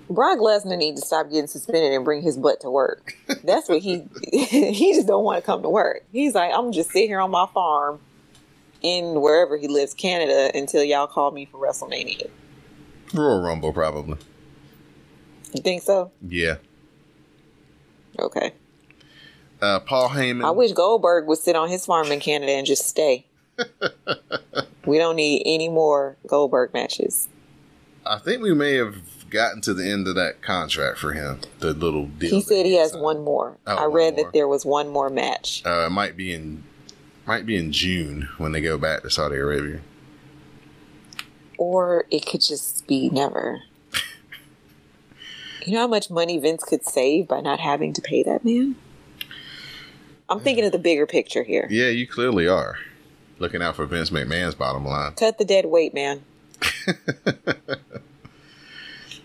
Brock 0.09 0.39
Lesnar 0.39 0.77
needs 0.77 1.01
to 1.01 1.07
stop 1.07 1.31
getting 1.31 1.47
suspended 1.47 1.93
and 1.93 2.05
bring 2.05 2.23
his 2.23 2.37
butt 2.37 2.61
to 2.63 2.71
work. 2.71 3.17
That's 3.45 3.69
what 3.69 3.81
he 3.81 4.09
he 4.33 4.95
just 4.95 5.07
don't 5.07 5.25
want 5.25 5.43
to 5.43 5.47
come 5.47 5.63
to 5.63 5.69
work. 5.69 6.05
He's 6.11 6.35
like, 6.35 6.53
I'm 6.55 6.73
just 6.73 6.91
sitting 6.91 7.09
here 7.09 7.21
on 7.21 7.31
my 7.31 7.47
farm 7.53 8.01
in 8.83 9.21
wherever 9.21 9.57
he 9.57 9.69
lives, 9.69 9.95
Canada, 9.95 10.51
until 10.55 10.83
y'all 10.83 11.07
call 11.07 11.31
me 11.31 11.45
for 11.45 11.59
WrestleMania. 11.59 12.31
Royal 13.13 13.43
Rumble, 13.43 13.73
probably. 13.73 14.17
You 15.53 15.63
think 15.63 15.83
so? 15.83 16.11
Yeah. 16.27 16.57
Okay. 18.19 18.53
Uh, 19.61 19.81
Paul 19.81 20.11
Heyman. 20.11 20.45
I 20.45 20.51
wish 20.51 20.73
Goldberg 20.73 21.27
would 21.27 21.39
sit 21.39 21.57
on 21.57 21.69
his 21.69 21.85
farm 21.85 22.11
in 22.11 22.21
Canada 22.21 22.53
and 22.53 22.67
just 22.67 22.87
stay. 22.87 23.27
we 24.87 24.99
don't 24.99 25.17
need 25.17 25.43
any 25.45 25.69
more 25.69 26.17
Goldberg 26.27 26.73
matches. 26.73 27.29
I 28.07 28.19
think 28.19 28.43
we 28.43 28.55
may 28.55 28.75
have 28.75 28.97
gotten 29.29 29.61
to 29.63 29.75
the 29.75 29.89
end 29.89 30.09
of 30.09 30.15
that 30.17 30.43
contract 30.43 30.99
for 30.99 31.13
him. 31.13 31.41
The 31.59 31.73
little 31.75 32.07
deal. 32.07 32.31
He 32.31 32.41
said 32.41 32.65
he 32.67 32.75
has 32.77 32.93
signed. 32.93 33.03
one 33.03 33.23
more. 33.23 33.59
Oh, 33.67 33.77
I 33.77 33.87
one 33.87 33.93
read 33.93 34.15
more. 34.17 34.25
that 34.25 34.33
there 34.33 34.49
was 34.49 34.65
one 34.65 34.89
more 34.89 35.11
match. 35.11 35.63
Uh, 35.65 35.87
it 35.87 35.91
might 35.91 36.17
be 36.17 36.33
in, 36.33 36.65
might 37.27 37.45
be 37.45 37.57
in 37.57 37.71
June 37.73 38.29
when 38.39 38.53
they 38.53 38.61
go 38.61 38.79
back 38.79 39.03
to 39.03 39.11
Saudi 39.11 39.37
Arabia. 39.37 39.81
Or 41.59 42.07
it 42.11 42.25
could 42.25 42.41
just 42.41 42.87
be 42.87 43.11
never. 43.11 43.61
You 45.67 45.75
know 45.75 45.81
how 45.81 45.87
much 45.89 46.11
money 46.11 46.39
Vince 46.39 46.65
could 46.65 46.85
save 46.85 47.29
by 47.29 47.41
not 47.41 47.61
having 47.61 47.93
to 47.93 48.01
pay 48.01 48.23
that 48.23 48.45
man? 48.45 48.77
I'm 50.29 50.41
thinking 50.41 50.65
of 50.65 50.73
the 50.73 50.79
bigger 50.79 51.07
picture 51.07 51.43
here. 51.43 51.67
Yeah, 51.71 51.89
you 51.89 52.07
clearly 52.07 52.47
are 52.47 52.79
looking 53.39 53.63
out 53.63 53.77
for 53.77 53.87
Vince 53.87 54.11
McMahon's 54.11 54.55
bottom 54.55 54.85
line. 54.85 55.13
Cut 55.13 55.39
the 55.39 55.45
dead 55.45 55.67
weight, 55.67 55.93
man. 55.93 56.23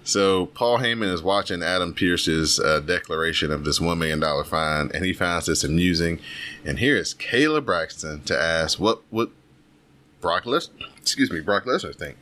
So 0.05 0.45
Paul 0.45 0.77
Heyman 0.77 1.11
is 1.11 1.23
watching 1.23 1.63
Adam 1.63 1.91
Pearce's 1.91 2.59
uh, 2.59 2.79
declaration 2.79 3.51
of 3.51 3.63
this 3.65 3.81
one 3.81 3.97
million 3.97 4.19
dollar 4.19 4.43
fine, 4.43 4.91
and 4.93 5.03
he 5.03 5.13
finds 5.13 5.47
this 5.47 5.63
amusing. 5.63 6.19
And 6.63 6.77
here 6.77 6.95
is 6.95 7.15
Kayla 7.15 7.65
Braxton 7.65 8.21
to 8.25 8.39
ask 8.39 8.79
what 8.79 9.01
what 9.09 9.31
Brock 10.21 10.45
Les- 10.45 10.69
excuse 10.97 11.31
me 11.31 11.39
Brock 11.39 11.65
Lesnar 11.65 11.95
think. 11.95 12.17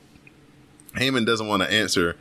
Heyman 0.96 1.26
doesn't 1.26 1.48
want 1.48 1.62
to 1.62 1.70
answer 1.70 2.16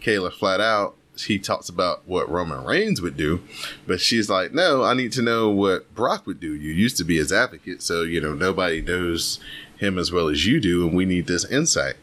Kayla 0.00 0.32
flat 0.32 0.60
out. 0.60 0.94
He 1.24 1.38
talks 1.38 1.68
about 1.68 2.06
what 2.06 2.30
Roman 2.30 2.64
Reigns 2.64 3.00
would 3.00 3.16
do, 3.16 3.42
but 3.86 4.00
she's 4.00 4.28
like, 4.28 4.52
"No, 4.52 4.82
I 4.82 4.94
need 4.94 5.12
to 5.12 5.22
know 5.22 5.48
what 5.50 5.94
Brock 5.94 6.26
would 6.26 6.40
do. 6.40 6.54
You 6.54 6.72
used 6.72 6.96
to 6.98 7.04
be 7.04 7.16
his 7.16 7.32
advocate, 7.32 7.82
so 7.82 8.02
you 8.02 8.20
know 8.20 8.34
nobody 8.34 8.80
knows 8.80 9.40
him 9.76 9.98
as 9.98 10.12
well 10.12 10.28
as 10.28 10.46
you 10.46 10.60
do, 10.60 10.86
and 10.86 10.96
we 10.96 11.04
need 11.04 11.26
this 11.26 11.44
insight." 11.44 11.94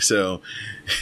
So 0.00 0.42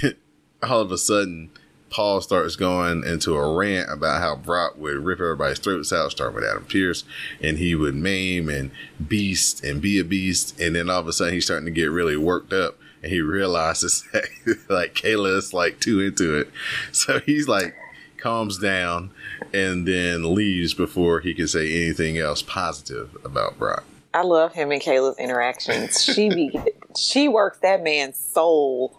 all 0.62 0.80
of 0.80 0.92
a 0.92 0.98
sudden, 0.98 1.50
Paul 1.94 2.20
starts 2.20 2.56
going 2.56 3.04
into 3.04 3.36
a 3.36 3.56
rant 3.56 3.88
about 3.88 4.20
how 4.20 4.34
Brock 4.34 4.76
would 4.76 4.96
rip 4.96 5.20
everybody's 5.20 5.60
throats 5.60 5.92
out, 5.92 6.10
start 6.10 6.34
with 6.34 6.42
Adam 6.42 6.64
Pearce, 6.64 7.04
and 7.40 7.58
he 7.58 7.76
would 7.76 7.94
maim 7.94 8.48
and 8.48 8.72
beast 9.06 9.62
and 9.62 9.80
be 9.80 10.00
a 10.00 10.04
beast. 10.04 10.58
And 10.60 10.74
then 10.74 10.90
all 10.90 10.98
of 10.98 11.06
a 11.06 11.12
sudden, 11.12 11.34
he's 11.34 11.44
starting 11.44 11.66
to 11.66 11.70
get 11.70 11.92
really 11.92 12.16
worked 12.16 12.52
up, 12.52 12.78
and 13.04 13.12
he 13.12 13.20
realizes 13.20 14.02
that 14.12 14.24
like 14.68 14.94
Kayla 14.94 15.36
is 15.36 15.52
like 15.52 15.78
too 15.78 16.00
into 16.00 16.36
it. 16.38 16.50
So 16.92 17.20
he's 17.20 17.46
like 17.46 17.74
calms 18.16 18.58
down 18.58 19.10
and 19.52 19.86
then 19.86 20.34
leaves 20.34 20.72
before 20.72 21.20
he 21.20 21.34
can 21.34 21.46
say 21.46 21.84
anything 21.84 22.16
else 22.18 22.40
positive 22.42 23.14
about 23.24 23.58
Brock. 23.58 23.84
I 24.14 24.22
love 24.22 24.54
him 24.54 24.70
and 24.72 24.80
Kayla's 24.80 25.18
interactions. 25.18 26.02
She 26.02 26.28
be 26.30 26.58
she 26.96 27.28
works 27.28 27.58
that 27.58 27.82
man's 27.82 28.16
soul. 28.16 28.98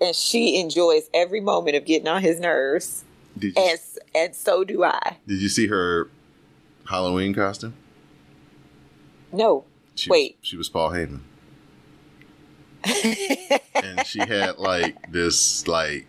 and 0.00 0.14
she 0.16 0.58
enjoys 0.60 1.08
every 1.14 1.40
moment 1.40 1.76
of 1.76 1.84
getting 1.84 2.08
on 2.08 2.20
his 2.22 2.40
nerves. 2.40 3.04
Did 3.38 3.54
you, 3.56 3.62
And 3.62 3.78
and 4.14 4.34
so 4.34 4.64
do 4.64 4.82
I. 4.84 5.18
did 5.26 5.40
you 5.40 5.48
see 5.48 5.66
her 5.68 6.08
Halloween 6.88 7.32
costume? 7.34 7.74
No. 9.32 9.64
She 9.94 10.10
Wait. 10.10 10.36
was, 10.40 10.48
she 10.48 10.56
was 10.56 10.68
Paul 10.68 10.90
Heyman. 10.90 11.20
And 13.74 14.06
she 14.06 14.20
had 14.20 14.58
like 14.58 15.10
this 15.10 15.66
like 15.66 16.06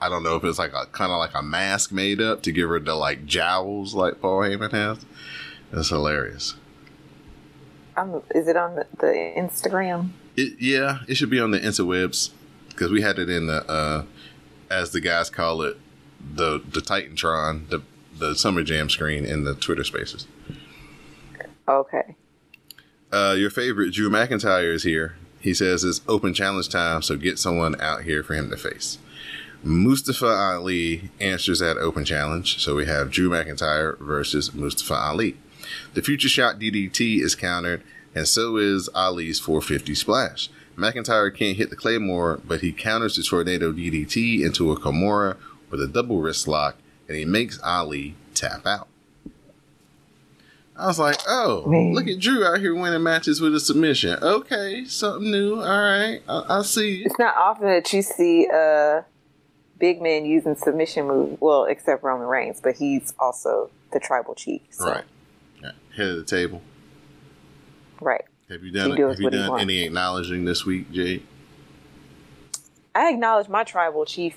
I 0.00 0.08
don't 0.08 0.22
know 0.22 0.36
if 0.36 0.44
it's 0.44 0.58
like 0.58 0.72
a 0.72 0.86
kind 0.86 1.12
of 1.12 1.18
like 1.18 1.34
a 1.34 1.42
mask 1.42 1.92
made 1.92 2.20
up 2.20 2.42
to 2.42 2.52
give 2.52 2.68
her 2.68 2.78
the 2.78 2.94
like 2.94 3.26
jowls 3.26 3.94
like 3.94 4.20
Paul 4.20 4.40
Heyman 4.40 4.72
has. 4.72 5.04
It's 5.72 5.88
hilarious. 5.88 6.54
I'm, 7.96 8.22
is 8.34 8.46
it 8.46 8.56
on 8.56 8.76
the, 8.76 8.86
the 9.00 9.32
Instagram? 9.36 10.10
It, 10.36 10.54
yeah, 10.60 11.00
it 11.08 11.16
should 11.16 11.30
be 11.30 11.40
on 11.40 11.50
the 11.50 11.58
interwebs 11.58 12.30
because 12.68 12.92
we 12.92 13.02
had 13.02 13.18
it 13.18 13.28
in 13.28 13.48
the 13.48 13.68
uh, 13.68 14.04
as 14.70 14.92
the 14.92 15.00
guys 15.00 15.30
call 15.30 15.62
it 15.62 15.76
the 16.20 16.62
the 16.70 16.80
Titantron 16.80 17.68
the 17.68 17.82
the 18.16 18.34
Summer 18.34 18.62
Jam 18.62 18.88
screen 18.88 19.24
in 19.24 19.44
the 19.44 19.54
Twitter 19.54 19.84
Spaces. 19.84 20.26
Okay. 21.68 22.14
Uh, 23.12 23.34
your 23.38 23.50
favorite 23.50 23.92
Drew 23.92 24.10
McIntyre 24.10 24.72
is 24.72 24.82
here. 24.82 25.16
He 25.40 25.54
says 25.54 25.84
it's 25.84 26.00
open 26.08 26.34
challenge 26.34 26.68
time, 26.68 27.02
so 27.02 27.16
get 27.16 27.38
someone 27.38 27.80
out 27.80 28.02
here 28.02 28.22
for 28.22 28.34
him 28.34 28.50
to 28.50 28.56
face. 28.56 28.98
Mustafa 29.62 30.26
Ali 30.26 31.10
answers 31.20 31.58
that 31.58 31.78
open 31.78 32.04
challenge, 32.04 32.62
so 32.62 32.76
we 32.76 32.86
have 32.86 33.10
Drew 33.10 33.28
McIntyre 33.28 33.98
versus 33.98 34.54
Mustafa 34.54 34.94
Ali. 34.94 35.36
The 35.94 36.02
future 36.02 36.28
shock 36.28 36.56
DDT 36.56 37.20
is 37.20 37.34
countered, 37.34 37.82
and 38.14 38.26
so 38.26 38.56
is 38.56 38.88
Ali's 38.94 39.40
450 39.40 39.94
splash. 39.94 40.48
McIntyre 40.76 41.34
can't 41.34 41.56
hit 41.56 41.70
the 41.70 41.76
Claymore, 41.76 42.40
but 42.46 42.60
he 42.60 42.72
counters 42.72 43.16
the 43.16 43.22
Tornado 43.22 43.72
DDT 43.72 44.44
into 44.44 44.70
a 44.70 44.78
Kimura 44.78 45.36
with 45.70 45.82
a 45.82 45.88
double 45.88 46.20
wrist 46.20 46.46
lock, 46.46 46.76
and 47.08 47.16
he 47.16 47.24
makes 47.24 47.60
Ali 47.62 48.14
tap 48.34 48.64
out. 48.64 48.88
I 50.78 50.86
was 50.86 50.98
like, 50.98 51.18
oh, 51.26 51.66
Man. 51.66 51.92
look 51.92 52.06
at 52.06 52.20
Drew 52.20 52.46
out 52.46 52.60
here 52.60 52.72
winning 52.72 53.02
matches 53.02 53.40
with 53.40 53.52
a 53.52 53.58
submission. 53.58 54.16
Okay, 54.22 54.84
something 54.84 55.28
new. 55.28 55.56
All 55.56 55.82
right, 55.82 56.22
I, 56.28 56.58
I 56.60 56.62
see. 56.62 57.02
It's 57.04 57.18
not 57.18 57.36
often 57.36 57.66
that 57.66 57.92
you 57.92 58.00
see 58.00 58.46
a 58.46 59.04
big 59.78 60.00
man 60.00 60.24
using 60.24 60.54
submission 60.54 61.08
moves. 61.08 61.36
Well, 61.40 61.64
except 61.64 62.04
Roman 62.04 62.28
Reigns, 62.28 62.60
but 62.62 62.76
he's 62.76 63.12
also 63.18 63.70
the 63.92 63.98
tribal 63.98 64.36
chief. 64.36 64.62
So, 64.70 64.86
Right. 64.86 65.04
Yeah. 65.60 65.72
Head 65.96 66.08
of 66.10 66.16
the 66.16 66.24
table. 66.24 66.62
Right. 68.00 68.24
Have 68.48 68.62
you 68.62 68.70
done 68.70 68.96
He 68.96 69.02
have 69.02 69.20
you 69.20 69.30
done 69.30 69.60
any 69.60 69.82
acknowledging 69.82 70.44
this 70.44 70.64
week, 70.64 70.92
Jade? 70.92 71.26
I 72.94 73.10
acknowledge 73.10 73.48
my 73.48 73.64
tribal 73.64 74.04
chief 74.04 74.36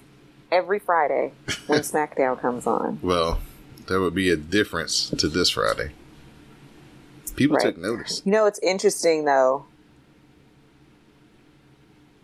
every 0.52 0.80
Friday 0.80 1.34
when 1.68 1.80
SmackDown 1.82 2.42
comes 2.42 2.66
on. 2.66 3.00
Well, 3.04 3.40
there 3.88 4.02
would 4.02 4.16
be 4.16 4.32
a 4.32 4.36
difference 4.36 5.12
to 5.12 5.28
this 5.28 5.52
Friday. 5.52 5.92
People 7.42 7.58
Right. 7.58 7.66
took 7.66 7.78
notice. 7.78 8.22
You 8.26 8.32
know, 8.32 8.46
it's 8.46 8.60
interesting 8.60 9.26
though. 9.26 9.66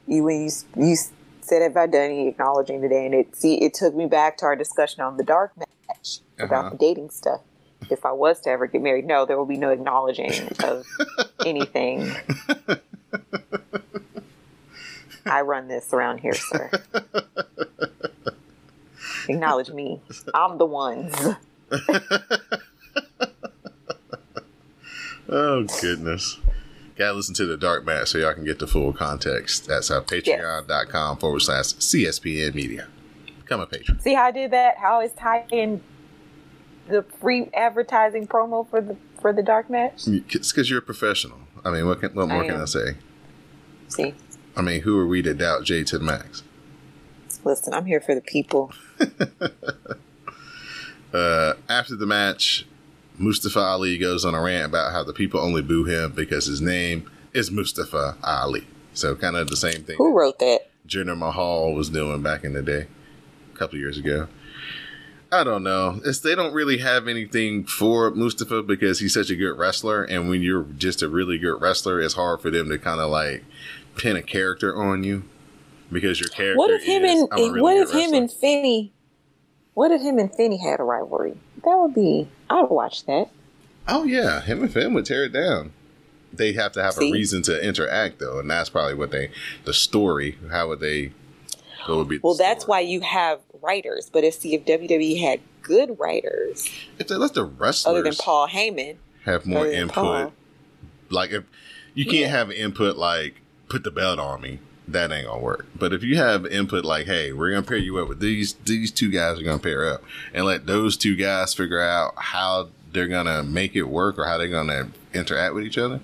You 0.07 0.24
when 0.24 0.43
you 0.43 0.51
you 0.77 0.95
said 1.41 1.62
have 1.63 1.75
I 1.75 1.88
done 1.88 2.01
any 2.12 2.27
acknowledging 2.27 2.81
today, 2.81 3.05
and 3.05 3.13
it 3.15 3.36
see 3.36 3.55
it 3.63 3.74
took 3.74 3.95
me 3.95 4.05
back 4.05 4.38
to 4.38 4.45
our 4.45 4.55
discussion 4.55 5.01
on 5.01 5.17
the 5.17 5.24
dark 5.24 5.51
match 5.57 6.19
about 6.39 6.65
Uh-huh. 6.65 6.69
the 6.71 6.77
dating 6.77 7.09
stuff. 7.09 7.41
If 7.89 8.05
I 8.05 8.12
was 8.12 8.41
to 8.41 8.50
ever 8.50 8.67
get 8.67 8.81
married, 8.81 9.05
no, 9.05 9.25
there 9.25 9.38
will 9.38 9.45
be 9.45 9.57
no 9.57 9.69
acknowledging 9.69 10.31
of 10.63 10.86
anything. 11.45 12.12
I 15.25 15.41
run 15.41 15.67
this 15.67 15.93
around 15.93 16.19
here, 16.19 16.33
sir. 16.33 16.71
Acknowledge 19.27 19.69
me. 19.71 20.01
I'm 20.33 20.57
the 20.57 20.65
ones. 20.65 21.13
Oh 25.29 25.65
goodness. 25.81 26.38
Gotta 26.96 27.13
listen 27.13 27.36
to 27.36 27.46
the 27.46 27.57
dark 27.57 27.86
match 27.86 28.10
so 28.10 28.17
y'all 28.17 28.34
can 28.34 28.43
get 28.43 28.60
the 28.60 28.67
full 28.67 28.91
context. 28.91 29.67
That's 29.67 29.91
our 29.91 30.01
patreon.com 30.01 31.17
forward 31.17 31.41
slash 31.41 31.65
CSPN 31.65 32.55
media. 32.55 32.88
Become 33.41 33.62
a 33.62 33.67
patron. 33.67 34.00
See 34.00 34.13
how 34.13 34.24
I 34.24 34.31
did 34.31 34.51
that? 34.51 34.77
How 34.77 35.07
tying 35.15 35.81
the 36.88 37.03
free 37.03 37.50
advertising 37.53 38.27
promo 38.27 38.67
for 38.67 38.81
the 38.81 38.98
for 39.22 39.31
the 39.31 39.43
dark 39.43 39.69
match? 39.69 40.07
It's 40.07 40.51
because 40.51 40.69
you're 40.69 40.79
a 40.79 40.84
professional. 40.84 41.39
I 41.63 41.72
mean, 41.72 41.86
what, 41.86 42.00
can, 42.00 42.13
what 42.13 42.29
more 42.29 42.43
I 42.43 42.48
can 42.48 42.62
I 42.62 42.65
say? 42.65 42.96
See, 43.89 44.15
I 44.55 44.62
mean, 44.62 44.81
who 44.81 44.98
are 44.98 45.07
we 45.07 45.22
to 45.22 45.34
doubt 45.34 45.63
Jay 45.63 45.84
to 45.84 45.98
the 45.98 46.03
max? 46.03 46.43
listen, 47.43 47.74
I'm 47.74 47.86
here 47.86 48.01
for 48.01 48.15
the 48.15 48.22
people. 48.22 48.72
Uh, 51.13 51.53
after 51.69 51.96
the 51.96 52.05
match, 52.05 52.65
Mustafa 53.17 53.59
Ali 53.59 53.97
goes 53.97 54.25
on 54.25 54.36
a 54.36 54.41
rant 54.41 54.67
about 54.67 54.91
how 54.91 55.03
the 55.03 55.13
people 55.13 55.39
only 55.39 55.62
boo 55.62 55.86
him 55.86 56.12
because 56.12 56.45
his 56.45 56.62
name 56.62 57.09
is 57.33 57.51
Mustafa 57.51 58.17
Ali. 58.24 58.67
So 58.93 59.15
kind 59.15 59.36
of 59.36 59.50
the 59.50 59.55
same 59.55 59.83
thing 59.83 59.97
Who 59.97 60.13
wrote 60.17 60.39
that? 60.39 60.69
Jinder 60.88 61.17
Mahal 61.17 61.74
was 61.74 61.89
doing 61.89 62.21
back 62.21 62.43
in 62.43 62.53
the 62.53 62.62
day, 62.62 62.88
a 63.53 63.57
couple 63.57 63.77
years 63.77 63.97
ago. 63.97 64.27
I 65.31 65.43
don't 65.43 65.63
know. 65.63 66.00
It's, 66.05 66.19
they 66.19 66.36
don't 66.36 66.53
really 66.53 66.77
have 66.77 67.07
anything 67.07 67.65
for 67.65 68.12
Mustafa 68.12 68.63
because 68.63 69.00
he's 69.00 69.13
such 69.13 69.29
a 69.29 69.36
good 69.36 69.57
wrestler, 69.57 70.03
and 70.03 70.29
when 70.29 70.41
you're 70.41 70.63
just 70.63 71.01
a 71.01 71.09
really 71.09 71.37
good 71.37 71.61
wrestler, 71.61 72.00
it's 72.00 72.13
hard 72.13 72.42
for 72.42 72.50
them 72.50 72.70
to 72.70 72.77
kind 72.77 73.01
of 73.01 73.09
like 73.09 73.44
pin 73.98 74.15
a 74.15 74.22
character 74.22 74.75
on 74.75 75.03
you 75.03 75.24
because 75.92 76.22
your 76.22 76.29
character. 76.29 76.57
What 76.57 76.72
if 76.72 76.83
him 76.83 77.03
is, 77.03 77.22
and 77.22 77.31
really 77.31 77.61
what 77.61 77.77
if 77.77 77.92
him 77.92 78.00
wrestler." 78.00 78.18
and 78.18 78.31
Finney? 78.31 78.94
What 79.74 79.92
if 79.92 80.01
him 80.01 80.18
and 80.18 80.33
Finney 80.33 80.57
had 80.57 80.79
a 80.79 80.83
rivalry? 80.83 81.37
That 81.63 81.77
would 81.77 81.93
be. 81.96 82.27
I'd 82.50 82.70
watch 82.70 83.05
that. 83.05 83.29
Oh 83.87 84.03
yeah, 84.03 84.41
him 84.41 84.61
and 84.63 84.72
Finn 84.72 84.93
would 84.93 85.05
tear 85.05 85.25
it 85.25 85.33
down. 85.33 85.74
They'd 86.33 86.55
have 86.55 86.74
to 86.74 86.83
have 86.83 86.93
See? 86.96 87.09
a 87.09 87.13
reason 87.13 87.41
to 87.43 87.65
interact 87.65 88.20
though, 88.20 88.39
and 88.39 88.50
that's 88.51 88.70
probably 88.70 88.93
what 88.96 89.11
they 89.11 89.31
the 89.65 89.74
story. 89.74 90.37
How 90.51 90.67
would 90.67 90.79
they? 90.79 91.13
What 91.87 91.98
would 92.00 92.09
be? 92.09 92.20
Well, 92.22 92.35
that's 92.35 92.63
story. 92.63 92.70
why 92.70 92.79
you 92.81 93.01
have 93.01 93.39
writers. 93.61 94.09
But 94.11 94.24
if 94.24 94.35
see 94.35 94.53
if 94.53 94.65
WWE 94.65 95.22
had 95.22 95.39
good 95.61 96.00
writers 96.00 96.70
if 96.98 97.07
they 97.09 97.15
let 97.15 97.33
the 97.33 97.43
wrestlers 97.43 97.85
other 97.91 98.01
than 98.03 98.13
Paul 98.15 98.48
Heyman, 98.48 98.96
have 99.25 99.46
more 99.46 99.67
input, 99.67 99.93
Paul. 99.96 100.33
like 101.09 101.31
if 101.31 101.43
you 101.93 102.05
can't 102.05 102.17
Yeah. 102.17 102.27
have 102.29 102.51
input 102.51 102.98
like 102.98 103.35
put 103.70 103.83
the 103.83 103.91
belt 103.91 104.20
on 104.20 104.41
me, 104.41 104.59
that 104.87 105.11
ain't 105.11 105.27
gonna 105.27 105.41
work. 105.41 105.67
But 105.75 105.93
if 105.93 106.03
you 106.03 106.17
have 106.17 106.45
input 106.45 106.85
like, 106.85 107.05
hey, 107.05 107.33
we're 107.33 107.51
gonna 107.51 107.63
pair 107.63 107.77
you 107.77 107.97
up 108.00 108.07
with 108.07 108.19
these 108.19 108.53
these 108.65 108.91
two 108.91 109.11
guys 109.11 109.39
are 109.39 109.43
gonna 109.43 109.59
pair 109.59 109.87
up, 109.87 110.03
and 110.33 110.45
let 110.45 110.65
those 110.65 110.95
two 110.97 111.15
guys 111.15 111.53
figure 111.53 111.81
out 111.81 112.13
how 112.17 112.69
they're 112.93 113.07
gonna 113.07 113.43
make 113.43 113.75
it 113.75 113.83
work 113.83 114.17
or 114.17 114.25
how 114.25 114.37
they're 114.37 114.47
gonna 114.47 114.89
interact 115.13 115.53
with 115.53 115.63
each 115.65 115.77
other. 115.77 116.00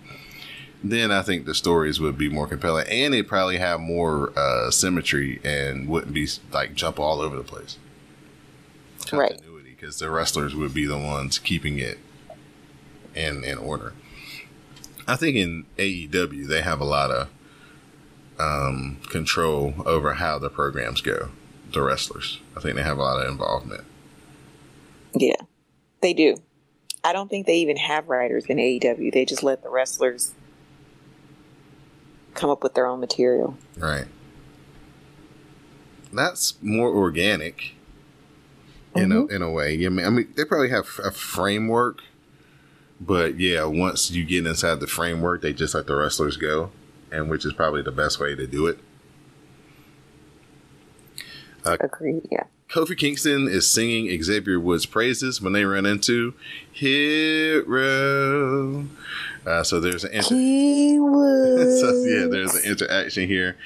Then 0.83 1.11
I 1.11 1.21
think 1.21 1.45
the 1.45 1.55
stories 1.55 2.01
would 2.01 2.17
be 2.17 2.27
more 2.27 2.45
compelling, 2.45 2.87
and 2.89 3.15
it 3.15 3.27
probably 3.27 3.57
have 3.57 3.79
more 3.79 4.37
uh, 4.37 4.69
symmetry 4.69 5.39
and 5.43 5.87
wouldn't 5.87 6.13
be 6.13 6.27
like 6.51 6.73
jump 6.73 6.99
all 6.99 7.21
over 7.21 7.37
the 7.37 7.43
place. 7.43 7.77
Right. 9.11 9.31
Continuity, 9.31 9.71
because 9.71 9.99
the 9.99 10.09
wrestlers 10.09 10.55
would 10.55 10.73
be 10.73 10.85
the 10.85 10.97
ones 10.97 11.39
keeping 11.39 11.79
it 11.79 11.99
in 13.15 13.45
in 13.45 13.57
order. 13.57 13.93
I 15.07 15.15
think 15.15 15.37
in 15.37 15.65
AEW 15.77 16.47
they 16.47 16.61
have 16.61 16.81
a 16.81 16.85
lot 16.85 17.11
of 17.11 17.29
um, 18.43 18.97
control 19.10 19.73
over 19.86 20.15
how 20.15 20.38
the 20.39 20.49
programs 20.49 21.01
go. 21.01 21.29
The 21.71 21.82
wrestlers, 21.82 22.39
I 22.56 22.60
think 22.60 22.75
they 22.75 22.84
have 22.84 22.97
a 22.97 23.01
lot 23.01 23.23
of 23.23 23.32
involvement. 23.32 23.84
yeah, 25.15 25.36
they 26.01 26.13
do. 26.13 26.38
I 27.03 27.12
don't 27.13 27.29
think 27.29 27.47
they 27.47 27.58
even 27.58 27.77
have 27.77 28.08
writers 28.08 28.45
in 28.45 28.58
AEW. 28.58 29.12
They 29.12 29.25
just 29.25 29.43
let 29.43 29.63
the 29.63 29.69
wrestlers 29.69 30.34
come 32.34 32.49
up 32.49 32.63
with 32.63 32.75
their 32.75 32.86
own 32.86 32.99
material. 32.99 33.58
Right. 33.77 34.06
That's 36.13 36.62
more 36.62 36.89
organic. 36.89 37.73
In 38.95 39.12
a 39.12 39.25
in 39.25 39.41
a 39.41 39.49
way. 39.49 39.84
I 39.84 39.89
mean, 39.89 40.06
I 40.06 40.10
mean, 40.12 40.32
they 40.36 40.45
probably 40.45 40.69
have 40.69 40.88
a 41.03 41.10
framework, 41.10 42.03
but 43.01 43.39
yeah, 43.39 43.63
once 43.63 44.12
you 44.12 44.23
get 44.23 44.45
inside 44.45 44.79
the 44.79 44.88
framework, 44.88 45.41
they 45.41 45.51
just 45.51 45.73
let 45.73 45.88
the 45.88 45.95
wrestlers 45.95 46.38
go, 46.38 46.69
and 47.13 47.30
which 47.30 47.45
is 47.45 47.54
probably 47.54 47.82
the 47.82 47.91
best 47.91 48.19
way 48.19 48.36
to 48.36 48.47
do 48.47 48.67
it. 48.67 48.80
Agreed. 51.65 52.28
Yeah. 52.30 52.43
Kofi 52.69 52.97
Kingston 52.97 53.47
is 53.47 53.69
singing 53.69 54.21
Xavier 54.21 54.60
Woods' 54.60 54.88
praises 54.88 55.39
when 55.39 55.54
they 55.54 55.63
run 55.63 55.86
into 55.86 56.34
Hit 56.71 57.67
Row. 57.67 58.88
Uh, 59.45 59.62
so 59.62 59.80
there's 59.80 60.04
an 60.04 60.12
inter- 60.12 60.30
so 60.30 60.36
yeah, 62.04 62.26
there's 62.26 62.56
an 62.56 62.63
interaction 62.63 63.28
here, 63.28 63.58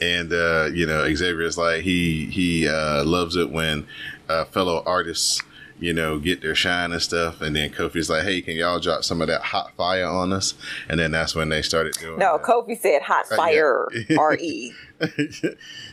and 0.00 0.32
uh, 0.32 0.70
you 0.72 0.86
know 0.86 1.04
Xavier 1.14 1.42
is 1.42 1.58
like 1.58 1.82
he 1.82 2.26
he 2.26 2.66
uh, 2.66 3.04
loves 3.04 3.36
it 3.36 3.50
when 3.50 3.86
uh, 4.28 4.46
fellow 4.46 4.82
artists 4.86 5.42
you 5.80 5.92
know 5.92 6.18
get 6.18 6.40
their 6.40 6.54
shine 6.54 6.92
and 6.92 7.02
stuff, 7.02 7.40
and 7.40 7.54
then 7.56 7.70
Kofi's 7.70 8.08
like, 8.08 8.22
hey, 8.24 8.40
can 8.42 8.54
y'all 8.56 8.78
drop 8.80 9.04
some 9.04 9.20
of 9.20 9.28
that 9.28 9.42
hot 9.42 9.72
fire 9.76 10.06
on 10.06 10.32
us? 10.32 10.54
And 10.88 10.98
then 11.00 11.10
that's 11.10 11.34
when 11.34 11.48
they 11.48 11.62
started 11.62 11.94
doing 11.94 12.18
No, 12.18 12.38
that. 12.38 12.46
Kofi 12.46 12.78
said 12.80 13.02
hot 13.02 13.26
Uh, 13.30 13.36
fire. 13.36 13.88
yeah. 14.08 14.16
R 14.20 14.36
E. 14.36 14.72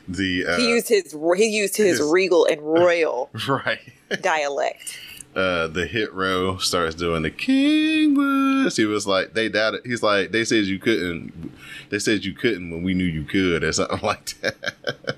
the 0.07 0.45
uh, 0.47 0.57
He 0.57 0.69
used 0.69 0.89
his 0.89 1.13
he 1.37 1.45
used 1.47 1.77
his 1.77 1.99
his- 1.99 2.01
regal 2.11 2.45
and 2.45 2.61
royal 2.63 3.29
right. 3.47 3.79
dialect. 4.21 4.99
uh, 5.35 5.67
the 5.67 5.85
hit 5.87 6.13
row 6.13 6.57
starts 6.57 6.93
doing 6.95 7.23
the 7.23 7.31
King 7.31 8.15
Woods. 8.15 8.75
He 8.77 8.85
was 8.85 9.07
like, 9.07 9.33
they 9.33 9.49
doubted. 9.49 9.81
He's 9.85 10.03
like, 10.03 10.31
they 10.31 10.43
said 10.43 10.65
you 10.65 10.77
couldn't. 10.79 11.51
They 11.89 11.99
said 11.99 12.23
you 12.25 12.33
couldn't 12.33 12.69
when 12.71 12.83
we 12.83 12.93
knew 12.93 13.05
you 13.05 13.23
could, 13.23 13.63
or 13.63 13.71
something 13.71 13.99
like 14.03 14.25
that. 14.41 15.15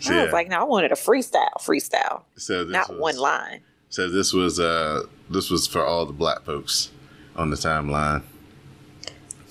So, 0.00 0.12
I 0.14 0.16
yeah. 0.16 0.24
was 0.24 0.32
like, 0.32 0.48
no, 0.48 0.60
I 0.60 0.64
wanted 0.64 0.92
a 0.92 0.96
freestyle, 0.96 1.52
freestyle, 1.60 2.22
so 2.36 2.64
not 2.64 2.88
was, 2.90 2.98
one 3.00 3.16
line. 3.18 3.60
So 3.90 4.08
this 4.08 4.32
was 4.32 4.58
uh 4.58 5.02
this 5.28 5.50
was 5.50 5.66
for 5.66 5.84
all 5.84 6.06
the 6.06 6.12
black 6.12 6.42
folks 6.42 6.90
on 7.36 7.50
the 7.50 7.56
timeline 7.56 8.22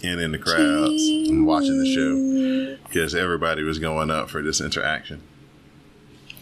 and 0.04 0.19
in 0.19 0.32
the 0.32 0.38
crowds 0.38 1.08
and 1.08 1.45
watching 1.45 1.78
the 1.80 1.93
show 1.93 2.78
because 2.88 3.13
everybody 3.13 3.63
was 3.63 3.80
going 3.80 4.10
up 4.10 4.30
for 4.30 4.41
this 4.41 4.62
interaction. 4.62 5.21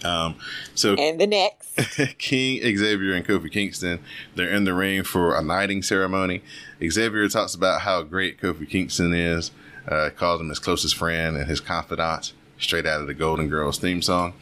Um, 0.04 0.36
so 0.76 0.94
And 0.94 1.20
the 1.20 1.26
next, 1.26 1.76
King 2.20 2.62
Xavier 2.78 3.14
and 3.14 3.26
Kofi 3.26 3.52
Kingston, 3.52 4.00
they're 4.36 4.50
in 4.50 4.64
the 4.64 4.76
ring 4.76 5.02
for 5.04 5.36
a 5.36 5.42
knighting 5.42 5.82
ceremony. 5.82 6.44
Xavier 6.88 7.28
talks 7.30 7.56
about 7.56 7.82
how 7.82 8.04
great 8.04 8.40
Kofi 8.40 8.70
Kingston 8.70 9.14
is. 9.14 9.52
Uh, 9.88 10.10
calls 10.16 10.40
him 10.42 10.50
his 10.50 10.60
closest 10.60 10.96
friend 10.96 11.38
and 11.38 11.48
his 11.48 11.62
confidant, 11.62 12.34
straight 12.60 12.86
out 12.86 13.02
of 13.02 13.08
the 13.08 13.14
Golden 13.14 13.48
Girls 13.50 13.78
theme 13.80 14.02
song. 14.02 14.34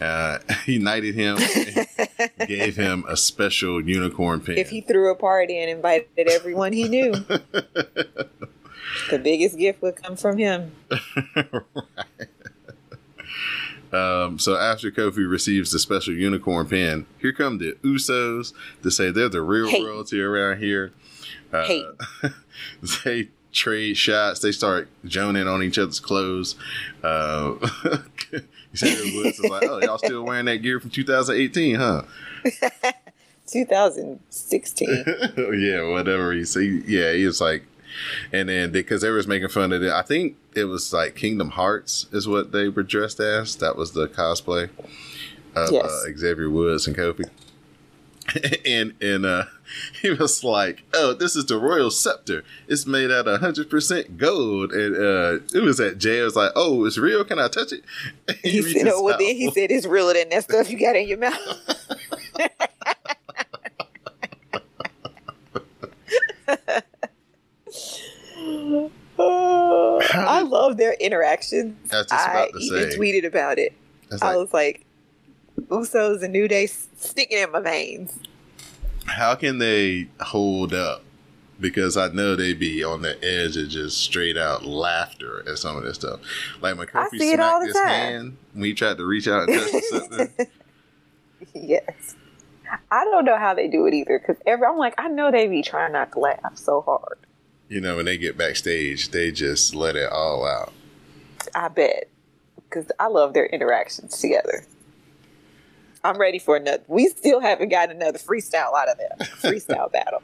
Uh, 0.00 0.38
he 0.66 0.78
knighted 0.78 1.14
him, 1.14 1.38
and 1.38 1.86
gave 2.48 2.76
him 2.76 3.04
a 3.08 3.16
special 3.16 3.80
unicorn 3.86 4.40
pin. 4.40 4.58
If 4.58 4.70
he 4.70 4.80
threw 4.80 5.10
a 5.10 5.14
party 5.14 5.58
and 5.58 5.70
invited 5.70 6.28
everyone 6.28 6.72
he 6.72 6.88
knew, 6.88 7.12
the 9.10 9.18
biggest 9.22 9.56
gift 9.58 9.82
would 9.82 9.96
come 9.96 10.16
from 10.16 10.38
him. 10.38 10.72
Um, 13.90 14.38
so 14.38 14.54
after 14.56 14.90
Kofi 14.90 15.28
receives 15.28 15.70
the 15.70 15.78
special 15.78 16.12
unicorn 16.12 16.68
pin, 16.68 17.06
here 17.20 17.32
come 17.32 17.56
the 17.56 17.72
Usos 17.82 18.52
to 18.82 18.90
say 18.90 19.10
they're 19.10 19.30
the 19.30 19.40
real 19.40 19.68
Hey. 19.68 19.82
royalty 19.82 20.20
around 20.20 20.58
here. 20.58 20.92
Uh, 21.52 21.64
Hey. 21.64 21.84
they 23.04 23.28
trade 23.58 23.96
shots. 23.96 24.40
They 24.40 24.52
start 24.52 24.88
joning 25.04 25.48
on 25.48 25.62
each 25.62 25.78
other's 25.78 26.00
clothes. 26.00 26.54
Uh, 27.02 27.54
Xavier 28.76 29.16
Woods 29.22 29.38
is 29.38 29.44
like, 29.50 29.64
"Oh, 29.64 29.80
y'all 29.82 29.98
still 29.98 30.22
wearing 30.24 30.44
that 30.46 30.58
gear 30.58 30.78
from 30.80 30.90
2018, 30.90 31.74
huh?" 31.74 32.02
2016. 33.46 34.88
yeah, 35.58 35.82
whatever 35.90 36.32
he 36.32 36.44
see. 36.44 36.82
Yeah, 36.86 37.12
he 37.12 37.24
was 37.26 37.40
like, 37.40 37.64
and 38.32 38.48
then 38.48 38.70
because 38.70 39.02
they 39.02 39.10
was 39.10 39.26
making 39.26 39.48
fun 39.48 39.72
of 39.72 39.82
it, 39.82 39.90
I 39.90 40.02
think 40.02 40.36
it 40.54 40.64
was 40.64 40.92
like 40.92 41.16
Kingdom 41.16 41.50
Hearts 41.50 42.06
is 42.12 42.28
what 42.28 42.52
they 42.52 42.68
were 42.68 42.82
dressed 42.82 43.20
as. 43.20 43.56
That 43.56 43.76
was 43.76 43.92
the 43.92 44.06
cosplay 44.08 44.70
of 45.56 45.72
Yes. 45.72 45.84
uh, 45.84 46.16
Xavier 46.16 46.50
Woods 46.50 46.86
and 46.86 46.96
Kofi. 46.96 47.28
and 48.66 48.94
and 49.00 49.24
uh, 49.26 49.44
he 50.02 50.10
was 50.10 50.44
like, 50.44 50.84
"Oh, 50.94 51.14
this 51.14 51.36
is 51.36 51.46
the 51.46 51.58
royal 51.58 51.90
scepter. 51.90 52.44
It's 52.66 52.86
made 52.86 53.10
out 53.10 53.28
of 53.28 53.40
hundred 53.40 53.70
percent 53.70 54.18
gold." 54.18 54.72
And 54.72 54.96
uh, 54.96 55.44
it 55.54 55.62
was 55.62 55.80
at 55.80 55.98
Jay. 55.98 56.20
I 56.20 56.24
was 56.24 56.36
like, 56.36 56.52
"Oh, 56.54 56.84
it's 56.84 56.98
real. 56.98 57.24
Can 57.24 57.38
I 57.38 57.48
touch 57.48 57.72
it?" 57.72 57.84
He 58.42 58.60
reaches 58.60 58.82
said, 58.82 58.88
"Oh, 58.88 59.02
well, 59.02 59.14
out. 59.14 59.20
then 59.20 59.36
he 59.36 59.50
said 59.50 59.70
it's 59.70 59.86
realer 59.86 60.14
than 60.14 60.28
that 60.30 60.44
stuff 60.44 60.70
you 60.70 60.78
got 60.78 60.96
in 60.96 61.08
your 61.08 61.18
mouth." 61.18 61.38
I 69.20 70.42
love 70.42 70.76
their 70.76 70.92
interactions. 70.94 71.76
I 71.92 71.98
was 71.98 72.06
just 72.06 72.28
about 72.28 72.48
I 72.48 72.50
to 72.50 72.58
even 72.58 72.88
tweeted 72.90 73.26
about 73.26 73.58
it. 73.58 73.72
I 74.22 74.28
like, 74.28 74.36
was 74.36 74.52
like, 74.52 74.86
"Usos 75.68 76.22
and 76.22 76.32
New 76.32 76.48
Day 76.48 76.66
sticking 76.66 77.38
in 77.38 77.52
my 77.52 77.60
veins." 77.60 78.18
how 79.08 79.34
can 79.34 79.58
they 79.58 80.08
hold 80.20 80.74
up? 80.74 81.02
Because 81.60 81.96
I 81.96 82.08
know 82.08 82.36
they 82.36 82.52
be 82.54 82.84
on 82.84 83.02
the 83.02 83.16
edge 83.24 83.56
of 83.56 83.68
just 83.68 83.98
straight 83.98 84.36
out 84.36 84.64
laughter 84.64 85.42
at 85.48 85.58
some 85.58 85.76
of 85.76 85.82
this 85.82 85.96
stuff. 85.96 86.20
Like 86.60 86.76
when 86.78 86.86
Kofi 86.86 87.18
see 87.18 87.32
it 87.32 87.40
all 87.40 87.60
smacked 87.60 87.60
the 87.60 87.66
his 87.66 87.74
time. 87.74 87.88
hand 87.88 88.36
when 88.52 88.64
he 88.64 88.74
tried 88.74 88.96
to 88.98 89.04
reach 89.04 89.26
out 89.26 89.48
and 89.48 89.58
touch 89.58 89.82
something. 89.84 90.46
yes, 91.54 92.14
I 92.92 93.04
don't 93.04 93.24
know 93.24 93.36
how 93.38 93.54
they 93.54 93.66
do 93.66 93.86
it 93.86 93.94
either. 93.94 94.20
Because 94.20 94.40
every 94.46 94.66
I'm 94.66 94.76
like, 94.76 94.94
I 94.98 95.08
know 95.08 95.32
they 95.32 95.48
be 95.48 95.62
trying 95.62 95.92
not 95.92 96.12
to 96.12 96.20
laugh 96.20 96.56
so 96.56 96.82
hard. 96.82 97.18
you 97.68 97.80
know, 97.80 97.96
when 97.96 98.04
they 98.04 98.18
get 98.18 98.36
backstage, 98.36 99.10
they 99.10 99.32
just 99.32 99.74
let 99.74 99.96
it 99.96 100.12
all 100.12 100.46
out. 100.46 100.72
I 101.56 101.68
bet. 101.68 102.08
Because 102.56 102.92
I 103.00 103.06
love 103.08 103.32
their 103.34 103.46
interactions 103.46 104.18
together. 104.20 104.64
I'm 106.04 106.16
ready 106.18 106.38
for 106.38 106.56
another. 106.56 106.82
We 106.86 107.08
still 107.08 107.40
haven't 107.40 107.68
gotten 107.70 107.96
another 107.96 108.18
freestyle 108.18 108.74
out 108.74 108.88
of 108.88 108.98
them. 108.98 109.18
Freestyle 109.40 109.90
battle. 109.90 110.22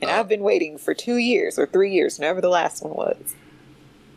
And 0.00 0.10
Uh, 0.10 0.14
I've 0.14 0.28
been 0.28 0.42
waiting 0.42 0.78
for 0.78 0.94
two 0.94 1.16
years 1.16 1.58
or 1.58 1.66
three 1.66 1.92
years, 1.92 2.18
whenever 2.18 2.40
the 2.40 2.48
last 2.48 2.82
one 2.82 2.94
was. 2.94 3.34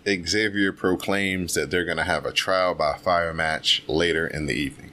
Xavier 0.08 0.72
proclaims 0.72 1.56
that 1.56 1.72
they're 1.72 1.86
going 1.86 1.98
to 1.98 2.04
have 2.04 2.26
a 2.26 2.32
trial 2.32 2.76
by 2.76 2.98
fire 2.98 3.34
match 3.34 3.84
later 3.88 4.28
in 4.28 4.46
the 4.46 4.54
evening. 4.54 4.92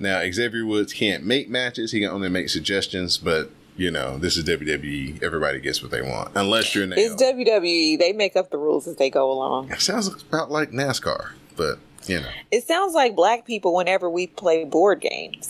Now, 0.00 0.20
Xavier 0.30 0.66
Woods 0.66 0.92
can't 0.92 1.24
make 1.24 1.48
matches, 1.48 1.92
he 1.92 2.00
can 2.00 2.08
only 2.10 2.28
make 2.28 2.48
suggestions, 2.48 3.18
but 3.18 3.50
you 3.76 3.92
know, 3.92 4.18
this 4.18 4.36
is 4.36 4.42
WWE. 4.44 5.22
Everybody 5.22 5.60
gets 5.60 5.80
what 5.82 5.92
they 5.92 6.02
want, 6.02 6.32
unless 6.34 6.74
you're 6.74 6.82
in. 6.82 6.92
It's. 6.96 7.22
WWE. 7.22 7.96
They 7.96 8.12
make 8.12 8.34
up 8.34 8.50
the 8.50 8.58
rules 8.58 8.88
as 8.88 8.96
they 8.96 9.08
go 9.08 9.30
along. 9.30 9.70
It 9.70 9.80
sounds 9.80 10.08
about 10.08 10.50
like 10.50 10.72
NASCAR, 10.72 11.30
but 11.56 11.78
you 12.08 12.20
know. 12.20 12.28
It 12.50 12.64
sounds 12.64 12.94
like 12.94 13.14
black 13.14 13.44
people 13.44 13.74
whenever 13.74 14.08
we 14.08 14.26
play 14.26 14.64
board 14.64 15.00
games. 15.00 15.48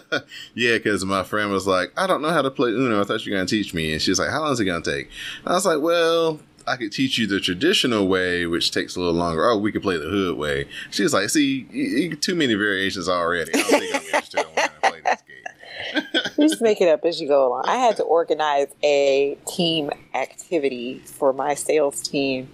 yeah, 0.54 0.76
because 0.76 1.04
my 1.04 1.22
friend 1.22 1.50
was 1.50 1.66
like, 1.66 1.92
I 1.96 2.06
don't 2.06 2.22
know 2.22 2.30
how 2.30 2.42
to 2.42 2.50
play 2.50 2.70
Uno. 2.70 3.00
I 3.00 3.04
thought 3.04 3.24
you 3.24 3.32
were 3.32 3.36
going 3.36 3.46
to 3.46 3.56
teach 3.56 3.72
me. 3.74 3.92
And 3.92 4.02
she's 4.02 4.18
like, 4.18 4.30
How 4.30 4.40
long 4.40 4.52
is 4.52 4.60
it 4.60 4.64
going 4.64 4.82
to 4.82 4.90
take? 4.90 5.08
And 5.44 5.48
I 5.48 5.54
was 5.54 5.66
like, 5.66 5.80
Well, 5.80 6.40
I 6.66 6.76
could 6.76 6.92
teach 6.92 7.18
you 7.18 7.26
the 7.26 7.40
traditional 7.40 8.06
way, 8.06 8.46
which 8.46 8.70
takes 8.70 8.96
a 8.96 9.00
little 9.00 9.14
longer. 9.14 9.48
Oh, 9.48 9.56
we 9.56 9.72
could 9.72 9.82
play 9.82 9.96
the 9.96 10.08
hood 10.08 10.36
way. 10.36 10.66
She's 10.90 11.12
like, 11.12 11.28
See, 11.28 11.66
you, 11.70 11.84
you, 11.84 12.16
too 12.16 12.34
many 12.34 12.54
variations 12.54 13.08
already. 13.08 13.52
I 13.54 13.58
don't 13.58 13.70
think 13.70 13.94
I'm 13.94 14.02
interested 14.02 14.40
in 14.40 14.46
wanting 14.46 14.70
to 14.74 14.80
play 14.80 15.00
this 15.04 15.22
game. 15.22 16.04
you 16.38 16.48
just 16.48 16.62
make 16.62 16.80
it 16.80 16.88
up 16.88 17.04
as 17.04 17.20
you 17.20 17.28
go 17.28 17.48
along. 17.48 17.64
I 17.66 17.76
had 17.76 17.96
to 17.96 18.02
organize 18.02 18.68
a 18.82 19.36
team 19.46 19.90
activity 20.14 20.98
for 21.00 21.32
my 21.32 21.54
sales 21.54 22.02
team 22.02 22.48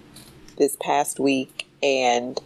this 0.57 0.75
past 0.79 1.19
week, 1.19 1.67
and 1.81 2.39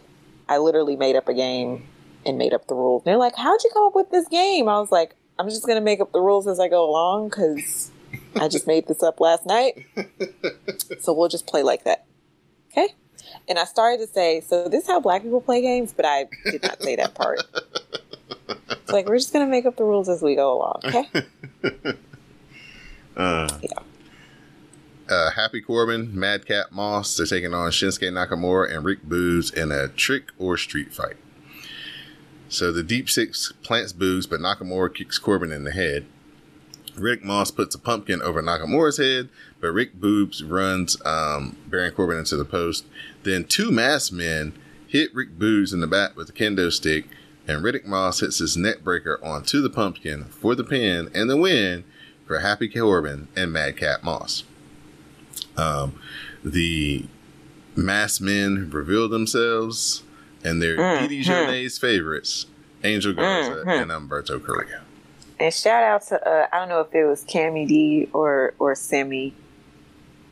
I 0.48 0.58
literally 0.58 0.96
made 0.96 1.16
up 1.16 1.28
a 1.28 1.34
game 1.34 1.86
and 2.26 2.38
made 2.38 2.52
up 2.52 2.66
the 2.66 2.74
rules. 2.74 3.02
And 3.02 3.06
they're 3.10 3.18
like, 3.18 3.36
"How'd 3.36 3.62
you 3.64 3.70
come 3.72 3.86
up 3.86 3.94
with 3.94 4.10
this 4.10 4.26
game?" 4.28 4.68
I 4.68 4.78
was 4.80 4.90
like, 4.92 5.14
"I'm 5.38 5.48
just 5.48 5.66
gonna 5.66 5.80
make 5.80 6.00
up 6.00 6.12
the 6.12 6.20
rules 6.20 6.46
as 6.46 6.58
I 6.60 6.68
go 6.68 6.88
along 6.88 7.28
because 7.28 7.90
I 8.36 8.48
just 8.48 8.66
made 8.66 8.86
this 8.86 9.02
up 9.02 9.20
last 9.20 9.46
night, 9.46 9.84
so 11.00 11.12
we'll 11.12 11.28
just 11.28 11.46
play 11.46 11.62
like 11.62 11.84
that." 11.84 12.04
Okay. 12.72 12.88
And 13.48 13.58
I 13.58 13.64
started 13.64 13.98
to 13.98 14.06
say, 14.06 14.40
"So 14.40 14.68
this 14.68 14.84
is 14.84 14.88
how 14.88 15.00
black 15.00 15.22
people 15.22 15.40
play 15.40 15.60
games," 15.60 15.92
but 15.94 16.04
I 16.06 16.28
did 16.44 16.62
not 16.62 16.82
say 16.82 16.96
that 16.96 17.14
part. 17.14 17.40
It's 18.48 18.92
like 18.92 19.06
we're 19.08 19.18
just 19.18 19.32
gonna 19.32 19.46
make 19.46 19.66
up 19.66 19.76
the 19.76 19.84
rules 19.84 20.08
as 20.08 20.22
we 20.22 20.34
go 20.34 20.52
along. 20.54 20.80
Okay. 20.84 21.94
Uh, 23.16 23.46
Yeah. 23.62 23.78
Uh, 25.08 25.30
Happy 25.32 25.60
Corbin, 25.60 26.18
Madcap 26.18 26.72
Moss, 26.72 27.14
they're 27.16 27.26
taking 27.26 27.52
on 27.52 27.70
Shinsuke 27.70 28.10
Nakamura 28.10 28.74
and 28.74 28.84
Rick 28.84 29.04
Boogs 29.04 29.52
in 29.52 29.70
a 29.70 29.88
trick 29.88 30.30
or 30.38 30.56
street 30.56 30.94
fight. 30.94 31.16
So 32.48 32.72
the 32.72 32.82
Deep 32.82 33.10
Six 33.10 33.52
plants 33.62 33.92
Boogs, 33.92 34.28
but 34.28 34.40
Nakamura 34.40 34.94
kicks 34.94 35.18
Corbin 35.18 35.52
in 35.52 35.64
the 35.64 35.72
head. 35.72 36.06
Rick 36.96 37.22
Moss 37.22 37.50
puts 37.50 37.74
a 37.74 37.78
pumpkin 37.78 38.22
over 38.22 38.42
Nakamura's 38.42 38.96
head, 38.96 39.28
but 39.60 39.72
Rick 39.72 39.96
Boogs 40.00 40.42
runs 40.48 40.96
um, 41.04 41.56
Baron 41.66 41.92
Corbin 41.92 42.18
into 42.18 42.36
the 42.36 42.44
post. 42.44 42.86
Then 43.24 43.44
two 43.44 43.70
masked 43.70 44.12
men 44.12 44.54
hit 44.86 45.14
Rick 45.14 45.38
Boogs 45.38 45.74
in 45.74 45.80
the 45.80 45.86
back 45.86 46.16
with 46.16 46.30
a 46.30 46.32
kendo 46.32 46.72
stick, 46.72 47.08
and 47.46 47.62
Riddick 47.62 47.84
Moss 47.84 48.20
hits 48.20 48.38
his 48.38 48.56
neck 48.56 48.82
breaker 48.82 49.18
onto 49.22 49.60
the 49.60 49.68
pumpkin 49.68 50.24
for 50.26 50.54
the 50.54 50.64
pin 50.64 51.10
and 51.14 51.28
the 51.28 51.36
win 51.36 51.84
for 52.26 52.38
Happy 52.38 52.68
Corbin 52.68 53.28
and 53.36 53.52
Madcap 53.52 54.02
Moss. 54.02 54.44
Um, 55.56 55.98
the 56.44 57.04
masked 57.76 58.20
men 58.20 58.70
reveal 58.70 59.08
themselves, 59.08 60.02
and 60.42 60.60
they're 60.62 60.76
Mhm. 60.76 61.00
Didi 61.08 61.24
Jonet's 61.24 61.78
favorites, 61.78 62.46
Angel 62.82 63.12
Garza 63.12 63.62
Mhm. 63.66 63.82
and 63.82 63.90
Humberto 63.90 64.44
Carrillo. 64.44 64.80
And 65.40 65.52
shout 65.52 65.82
out 65.82 66.02
to 66.08 66.28
uh, 66.28 66.46
I 66.52 66.58
don't 66.60 66.68
know 66.68 66.80
if 66.80 66.94
it 66.94 67.04
was 67.04 67.24
Cammy 67.24 67.66
D 67.66 68.08
or 68.12 68.54
or 68.58 68.74
Sammy. 68.74 69.34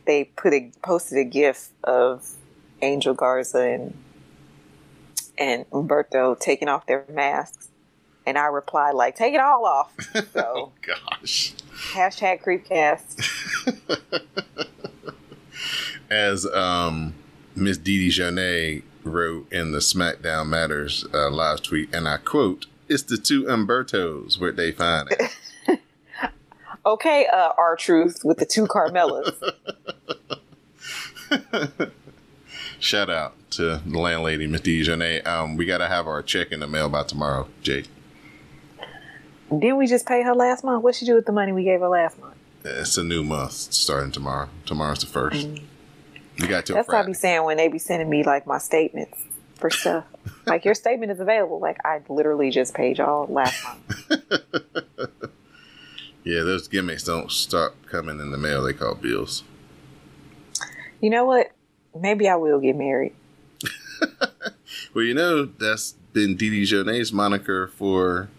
They 0.05 0.25
put 0.25 0.53
a 0.53 0.71
posted 0.81 1.17
a 1.17 1.23
gif 1.23 1.69
of 1.83 2.29
Angel 2.81 3.13
Garza 3.13 3.59
and 3.59 3.93
and 5.37 5.65
Umberto 5.73 6.35
taking 6.35 6.67
off 6.69 6.85
their 6.85 7.05
masks, 7.11 7.67
and 8.25 8.37
I 8.37 8.45
replied 8.45 8.91
like, 8.95 9.15
"Take 9.15 9.33
it 9.33 9.39
all 9.41 9.65
off." 9.65 9.91
So 10.33 10.71
Gosh. 10.81 11.53
hashtag 11.93 12.41
Creepcast. 12.43 13.17
As 16.13 16.45
um, 16.45 17.15
Miss 17.55 17.77
Didi 17.77 18.09
Jonet 18.11 18.83
wrote 19.03 19.51
in 19.51 19.71
the 19.71 19.79
SmackDown 19.79 20.47
Matters 20.47 21.05
uh, 21.11 21.31
live 21.31 21.63
tweet, 21.63 21.93
and 21.93 22.07
I 22.07 22.17
quote, 22.17 22.67
"It's 22.87 23.01
the 23.01 23.17
two 23.17 23.45
Humbertos 23.45 24.39
where 24.39 24.51
they 24.51 24.71
find 24.71 25.09
it." 25.11 25.21
Okay, 26.85 27.25
uh, 27.27 27.51
R-Truth 27.57 28.25
with 28.25 28.39
the 28.39 28.45
two 28.45 28.67
Carmellas. 28.67 29.41
Shout 32.79 33.09
out 33.09 33.35
to 33.51 33.81
the 33.85 33.99
landlady, 33.99 34.47
Miss 34.47 34.59
Didi 34.59 34.83
Jonet. 34.85 35.25
Um, 35.25 35.55
we 35.55 35.65
got 35.65 35.77
to 35.77 35.87
have 35.87 36.07
our 36.07 36.21
check 36.21 36.51
in 36.51 36.59
the 36.59 36.67
mail 36.67 36.89
by 36.89 37.03
tomorrow, 37.03 37.47
Jake. 37.61 37.87
Didn't 39.49 39.77
we 39.77 39.87
just 39.87 40.05
pay 40.05 40.23
her 40.23 40.35
last 40.35 40.65
month? 40.65 40.83
What 40.83 40.95
she 40.95 41.05
do 41.05 41.15
with 41.15 41.25
the 41.25 41.31
money 41.31 41.53
we 41.53 41.63
gave 41.63 41.79
her 41.79 41.87
last 41.87 42.19
month? 42.19 42.35
It's 42.65 42.97
a 42.97 43.03
new 43.03 43.23
month 43.23 43.53
starting 43.53 44.11
tomorrow. 44.11 44.49
Tomorrow's 44.65 44.99
the 44.99 45.07
first. 45.07 45.47
We 46.39 46.47
got 46.47 46.65
till 46.65 46.75
That's 46.75 46.87
what 46.87 46.97
I 46.97 47.03
be 47.03 47.13
saying 47.13 47.43
when 47.43 47.57
they 47.57 47.67
be 47.67 47.79
sending 47.79 48.09
me 48.09 48.23
like 48.23 48.47
my 48.47 48.57
statements 48.57 49.17
for 49.55 49.69
stuff. 49.69 50.05
like 50.45 50.65
your 50.65 50.73
statement 50.73 51.11
is 51.11 51.19
available. 51.19 51.59
Like 51.59 51.77
I 51.85 52.01
literally 52.09 52.49
just 52.49 52.73
paid 52.73 52.97
y'all 52.97 53.31
last 53.31 53.63
month. 53.63 54.13
Yeah, 56.25 56.43
those 56.43 56.69
gimmicks 56.69 57.03
don't 57.03 57.29
stop 57.29 57.75
coming 57.85 58.19
in 58.21 58.31
the 58.31 58.37
mail. 58.37 58.63
They 58.63 58.71
call 58.71 58.95
bills. 58.95 59.43
You 61.01 61.09
know 61.09 61.25
what? 61.25 61.51
Maybe 61.99 62.29
I 62.29 62.35
will 62.37 62.59
get 62.59 62.75
married. 62.75 63.13
Well, 64.93 65.05
you 65.05 65.15
know, 65.15 65.45
that's 65.45 65.93
been 66.13 66.35
Didi 66.35 66.65
Jonet's 66.65 67.11
moniker 67.11 67.67
for 67.67 68.29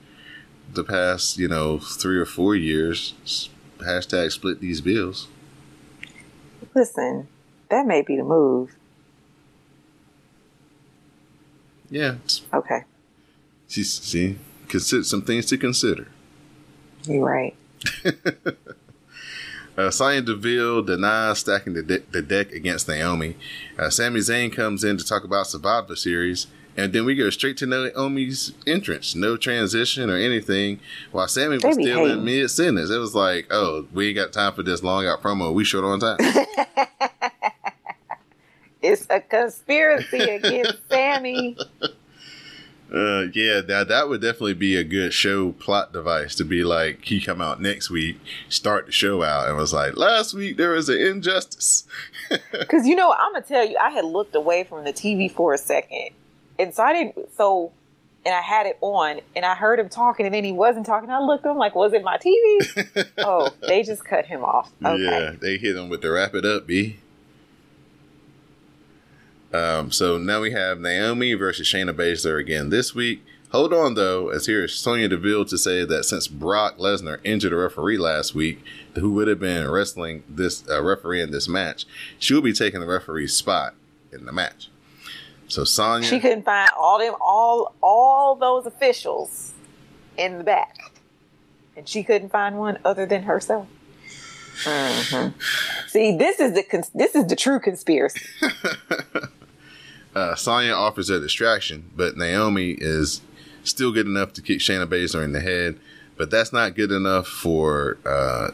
the 0.73 0.85
past, 0.85 1.37
you 1.37 1.49
know, 1.49 1.79
three 1.79 2.17
or 2.17 2.27
four 2.27 2.55
years. 2.55 3.49
Hashtag 3.79 4.31
split 4.31 4.61
these 4.61 4.81
bills. 4.81 5.27
Listen, 6.73 7.27
that 7.75 7.87
may 7.87 8.03
be 8.03 8.17
the 8.17 8.23
move. 8.25 8.75
Yeah. 11.91 12.17
Okay, 12.53 12.83
She's, 13.69 13.93
see, 13.93 14.39
consider 14.69 15.05
some 15.05 15.23
things 15.23 15.47
to 15.47 15.59
consider. 15.59 16.09
you're 17.05 17.25
right. 17.25 17.55
Uh, 19.77 19.91
Sonya 19.91 20.21
Deville 20.23 20.83
denies 20.83 21.41
stacking 21.41 21.73
the, 21.73 21.83
de- 21.83 21.99
the 22.13 22.23
deck 22.23 22.53
against 22.53 22.87
Naomi. 22.87 23.35
Uh, 23.77 23.91
Sami 23.91 24.21
Zayn 24.21 24.53
comes 24.53 24.85
in 24.85 24.97
to 24.99 25.05
talk 25.05 25.25
about 25.25 25.49
Survivor 25.49 25.97
Series, 25.97 26.47
and 26.77 26.93
then 26.93 27.05
we 27.05 27.17
go 27.17 27.29
straight 27.29 27.57
to 27.57 27.67
Naomi's 27.67 28.53
entrance. 28.69 29.17
No 29.17 29.37
transition 29.37 30.09
or 30.11 30.15
anything. 30.17 30.79
While 31.11 31.27
Sammy 31.27 31.59
They 31.59 31.67
was 31.67 31.77
be 31.77 31.83
still 31.83 32.05
hating. 32.05 32.19
in 32.19 32.25
mid 32.25 32.49
sentence, 32.53 32.89
it 32.89 32.99
was 32.99 33.17
like, 33.17 33.49
"Oh, 33.51 33.89
we 33.93 34.07
ain't 34.11 34.15
got 34.15 34.33
time 34.33 34.53
for 34.53 34.63
this 34.63 34.85
long 34.85 35.09
out 35.09 35.21
promo. 35.21 35.53
We 35.53 35.65
short 35.65 35.85
on 35.85 35.99
time." 35.99 36.19
It's 38.85 39.07
a 39.09 39.18
conspiracy 39.18 40.18
against 40.18 40.77
Sammy. 40.90 41.57
uh, 42.92 43.23
yeah, 43.33 43.62
now 43.66 43.83
that 43.83 44.11
would 44.11 44.20
definitely 44.20 44.53
be 44.53 44.77
a 44.77 44.85
good 44.85 45.14
show 45.14 45.53
plot 45.53 45.94
device 45.94 46.35
to 46.35 46.44
be 46.44 46.62
like 46.62 47.03
he 47.03 47.18
come 47.18 47.40
out 47.40 47.62
next 47.62 47.88
week, 47.88 48.20
start 48.51 48.85
the 48.85 48.92
show 48.92 49.23
out, 49.23 49.49
and 49.49 49.57
was 49.57 49.73
like, 49.73 49.97
"Last 49.97 50.35
week 50.35 50.59
there 50.59 50.73
was 50.73 50.88
an 50.90 50.99
injustice." 50.99 51.85
Because 52.53 52.87
you 52.87 52.94
know, 52.94 53.12
I'm 53.12 53.33
gonna 53.33 53.44
tell 53.44 53.66
you, 53.66 53.77
I 53.79 53.90
had 53.90 54.05
looked 54.05 54.35
away 54.35 54.64
from 54.64 54.85
the 54.85 54.92
TV 54.92 55.31
for 55.31 55.55
a 55.55 55.59
second, 55.59 56.11
and 56.59 56.75
so 56.75 56.83
I 56.83 56.92
didn't. 56.92 57.35
So, 57.37 57.73
and 58.27 58.35
I 58.35 58.40
had 58.40 58.66
it 58.66 58.77
on, 58.81 59.20
and 59.37 59.44
I 59.44 59.55
heard 59.55 59.79
him 59.79 59.88
talking, 59.88 60.27
and 60.27 60.35
then 60.35 60.44
he 60.44 60.53
wasn't 60.53 60.85
talking. 60.85 61.11
I 61.11 61.20
looked, 61.20 61.47
I'm 61.47 61.59
like, 61.59 61.75
was 61.75 61.92
it 61.92 62.03
my 62.03 62.18
TV? 62.18 63.09
oh, 63.18 63.51
they 63.66 63.83
just 63.83 64.05
cut 64.05 64.27
him 64.27 64.44
off. 64.44 64.73
Okay. 64.85 65.03
Yeah, 65.03 65.33
they 65.38 65.59
hit 65.59 65.77
him 65.77 65.88
with 65.88 66.03
the 66.03 66.11
wrap 66.11 66.35
it 66.35 66.44
up, 66.44 66.66
B. 66.66 66.97
Um, 69.55 69.93
so 69.93 70.19
now 70.19 70.40
we 70.40 70.51
have 70.51 70.81
Naomi 70.81 71.35
versus 71.35 71.67
Shayna 71.69 71.93
Baszler 71.95 72.40
again 72.40 72.71
this 72.71 72.93
week. 72.95 73.25
Hold 73.53 73.73
on 73.73 73.95
though, 73.95 74.31
as 74.31 74.47
here 74.47 74.64
is 74.64 74.75
Sonya 74.75 75.07
Deville 75.07 75.45
to 75.45 75.57
say 75.57 75.85
that 75.85 76.05
since 76.05 76.27
Brock 76.27 76.77
Lesnar 76.79 77.21
injured 77.23 77.53
a 77.53 77.57
referee 77.57 77.97
last 77.99 78.35
week, 78.35 78.64
who 78.97 79.12
would 79.12 79.29
have 79.29 79.38
been 79.38 79.71
wrestling 79.71 80.25
this 80.29 80.69
uh, 80.69 80.83
referee 80.83 81.23
in 81.23 81.31
this 81.31 81.49
match, 81.49 81.85
she 82.19 82.35
will 82.35 82.43
be 82.43 82.53
taking 82.53 82.81
the 82.81 82.87
referee's 82.87 83.33
spot 83.37 83.75
in 84.11 84.25
the 84.27 84.33
match. 84.33 84.71
So 85.47 85.62
Sonya, 85.62 86.09
She 86.09 86.19
couldn't 86.19 86.43
find 86.45 86.69
all 86.77 86.99
them, 86.99 87.14
all 87.21 87.77
all 87.81 88.35
those 88.35 88.67
officials 88.67 89.53
in 90.17 90.38
the 90.38 90.45
back, 90.45 90.77
and 91.77 91.88
she 91.88 92.03
couldn't 92.03 92.31
find 92.31 92.59
one 92.59 92.79
other 92.85 93.07
than 93.07 93.23
herself. 93.23 93.69
Mhm. 94.64 95.33
See, 95.88 96.17
this 96.17 96.40
is 96.40 96.55
the 96.55 96.62
cons- 96.64 96.90
this 96.93 97.14
is 97.14 97.27
the 97.29 97.37
true 97.37 97.61
conspiracy. 97.61 98.21
uh, 100.14 100.35
Sonya 100.35 100.72
offers 100.72 101.11
a 101.11 101.20
distraction, 101.20 101.90
but 101.96 102.16
Naomi 102.16 102.72
is 102.72 103.20
still 103.64 103.92
good 103.92 104.07
enough 104.07 104.33
to 104.35 104.42
kick 104.42 104.61
Shayna 104.61 104.87
Baszler 104.87 105.24
in 105.24 105.33
the 105.33 105.40
head. 105.40 105.79
But 106.16 106.31
that's 106.31 106.53
not 106.53 106.77
good 106.77 106.92
enough 106.92 107.27
for 107.27 107.98
uh, 108.07 108.50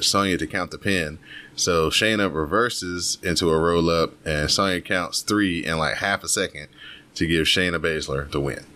Sonya 0.00 0.36
to 0.38 0.46
count 0.46 0.70
the 0.70 0.78
pin. 0.78 1.18
So 1.56 1.88
Shayna 1.88 2.34
reverses 2.34 3.18
into 3.22 3.48
a 3.50 3.58
roll 3.58 3.88
up, 3.88 4.12
and 4.26 4.50
Sonya 4.50 4.80
counts 4.80 5.22
three 5.22 5.64
in 5.64 5.78
like 5.78 5.96
half 5.96 6.22
a 6.22 6.28
second 6.28 6.68
to 7.14 7.26
give 7.26 7.46
Shayna 7.46 7.78
Baszler 7.78 8.30
the 8.30 8.40
win. 8.40 8.66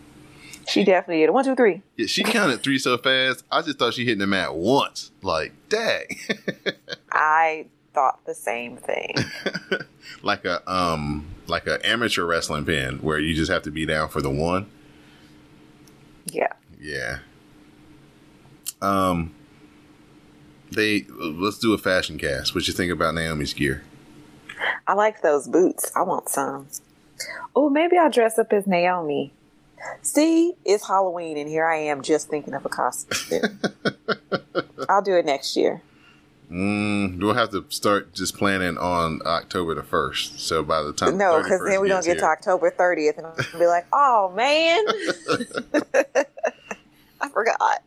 She 0.69 0.85
definitely 0.85 1.23
did. 1.23 1.31
One, 1.31 1.45
two, 1.45 1.57
three. 1.57 1.83
Yeah, 1.97 2.07
she 2.07 2.23
counted 2.23 2.63
three 2.63 2.79
so 2.79 2.99
fast. 2.99 3.43
I 3.51 3.63
just 3.63 3.79
thought 3.79 3.95
she 3.95 4.05
hit 4.05 4.19
the 4.19 4.27
mat 4.27 4.55
once. 4.55 5.11
Like, 5.23 5.53
dang. 5.71 6.07
I 7.13 7.67
thought 7.99 8.25
the 8.27 8.35
same 8.35 8.77
thing. 8.77 9.13
like 10.23 10.45
a 10.45 10.63
um 10.73 11.27
like 11.49 11.67
a 11.67 11.85
amateur 11.85 12.25
wrestling 12.25 12.65
pin 12.65 12.99
where 12.99 13.19
you 13.19 13.35
just 13.35 13.51
have 13.51 13.63
to 13.63 13.73
be 13.73 13.85
down 13.85 14.09
for 14.09 14.23
the 14.23 14.31
one. 14.31 14.71
Yeah. 16.27 16.53
Yeah. 16.81 17.19
Um. 18.81 19.35
They 20.71 21.07
let's 21.09 21.59
do 21.59 21.73
a 21.73 21.79
fashion 21.79 22.19
cast. 22.19 22.55
What 22.55 22.69
you 22.69 22.73
think 22.73 22.93
about 22.93 23.15
Naomi's 23.15 23.53
gear? 23.53 23.83
I 24.87 24.95
like 24.95 25.23
those 25.23 25.49
boots. 25.49 25.91
I 25.97 26.03
want 26.03 26.29
some. 26.29 26.69
Oh, 27.57 27.69
maybe 27.69 27.97
I'll 27.99 28.11
dress 28.11 28.39
up 28.39 28.53
as 28.53 28.69
Naomi. 28.69 29.33
See, 30.03 30.55
it's 30.65 30.87
Halloween, 30.87 31.37
and 31.37 31.49
here 31.49 31.67
I 31.67 31.79
am 31.79 32.03
just 32.03 32.29
thinking 32.29 32.55
of 32.55 32.65
a 32.65 32.69
costume. 32.69 33.59
I'll 34.89 35.03
do 35.03 35.17
it 35.17 35.27
next 35.27 35.57
year. 35.57 35.83
Mm, 36.51 37.21
we'll 37.21 37.35
have 37.35 37.51
to 37.51 37.65
start 37.69 38.15
just 38.15 38.37
planning 38.37 38.79
on 38.79 39.21
October 39.27 39.75
the 39.75 39.83
first. 39.83 40.41
So 40.41 40.63
by 40.63 40.83
the 40.83 40.93
time 40.93 41.19
No, 41.19 41.43
because 41.43 41.61
31st 41.61 41.65
then 41.69 41.89
gets 41.89 42.07
to 42.07 42.13
get 42.13 42.19
to 42.21 42.25
October 42.25 42.71
30th, 42.71 43.19
and 43.19 43.27
I'm 43.27 43.59
be 43.59 43.67
like, 43.67 43.87
oh, 43.93 44.33
man. 44.35 44.85
I 47.21 47.29
forgot. 47.29 47.83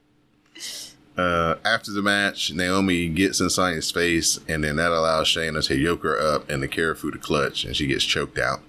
Uh, 1.17 1.55
after 1.65 1.91
the 1.91 2.01
match, 2.01 2.53
Naomi 2.53 3.09
gets 3.09 3.41
in 3.41 3.49
Sonya's 3.49 3.91
face, 3.91 4.39
and 4.47 4.63
then 4.63 4.75
that 4.77 4.91
allows 4.91 5.27
Shayna 5.27 5.65
to 5.67 5.77
yoke 5.77 6.03
her 6.03 6.19
up 6.19 6.49
and 6.49 6.61
the 6.61 6.67
Kirifuda 6.67 7.19
clutch, 7.21 7.65
and 7.65 7.75
she 7.75 7.87
gets 7.87 8.03
choked 8.03 8.37
out. 8.37 8.59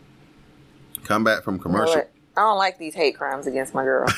Come 1.05 1.22
back 1.22 1.42
from 1.42 1.55
You 1.55 1.59
know 1.59 1.62
commercial. 1.64 2.02
I 2.37 2.40
don't 2.40 2.59
like 2.59 2.78
these 2.78 2.94
hate 2.94 3.16
crimes 3.16 3.46
against 3.46 3.74
my 3.74 3.85
girl. 3.85 4.09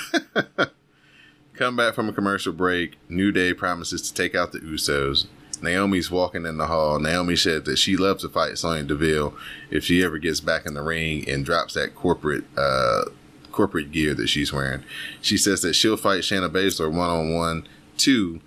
Come 1.54 1.76
back 1.76 1.94
from 1.94 2.08
a 2.08 2.12
commercial 2.12 2.52
break. 2.52 2.96
New 3.08 3.32
Day 3.32 3.52
promises 3.54 4.02
to 4.02 4.14
take 4.14 4.34
out 4.34 4.52
the 4.52 4.60
Usos. 4.60 5.26
Naomi's 5.64 6.10
walking 6.10 6.46
in 6.46 6.58
the 6.58 6.66
hall. 6.66 6.98
Naomi 6.98 7.36
said 7.36 7.64
that 7.64 7.78
she 7.78 7.96
loves 7.96 8.22
to 8.22 8.28
fight 8.28 8.58
Sonya 8.58 8.84
Deville 8.84 9.34
if 9.70 9.84
she 9.84 10.04
ever 10.04 10.18
gets 10.18 10.40
back 10.40 10.66
in 10.66 10.74
the 10.74 10.82
ring 10.82 11.28
and 11.28 11.44
drops 11.44 11.74
that 11.74 11.94
corporate 11.94 12.44
uh, 12.56 13.04
corporate 13.50 13.90
gear 13.90 14.14
that 14.14 14.28
she's 14.28 14.52
wearing. 14.52 14.84
She 15.20 15.36
says 15.36 15.62
that 15.62 15.74
she'll 15.74 15.96
fight 15.96 16.20
Shayna 16.20 16.48
Baszler 16.50 16.92
one 16.92 17.10
on 17.10 17.34
one 17.34 17.68
too, 17.96 18.40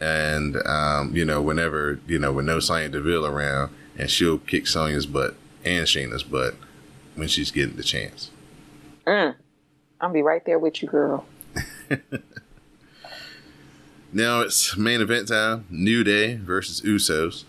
and 0.00 0.56
um, 0.66 1.14
you 1.14 1.24
know 1.24 1.40
whenever 1.40 2.00
you 2.06 2.18
know 2.18 2.32
with 2.32 2.46
no 2.46 2.58
Sonya 2.58 2.88
Deville 2.88 3.26
around, 3.26 3.72
and 3.96 4.10
she'll 4.10 4.38
kick 4.38 4.66
Sonya's 4.66 5.06
butt 5.06 5.36
and 5.64 5.86
Shayna's 5.86 6.24
butt 6.24 6.54
when 7.14 7.28
she's 7.28 7.50
getting 7.50 7.76
the 7.76 7.82
chance. 7.82 8.30
Mm. 9.06 9.34
I'll 10.00 10.12
be 10.12 10.22
right 10.22 10.44
there 10.44 10.58
with 10.58 10.82
you, 10.82 10.88
girl. 10.88 11.26
Now 14.14 14.40
it's 14.40 14.76
main 14.76 15.00
event 15.00 15.28
time. 15.28 15.64
New 15.70 16.04
Day 16.04 16.36
versus 16.36 16.82
Usos. 16.82 17.44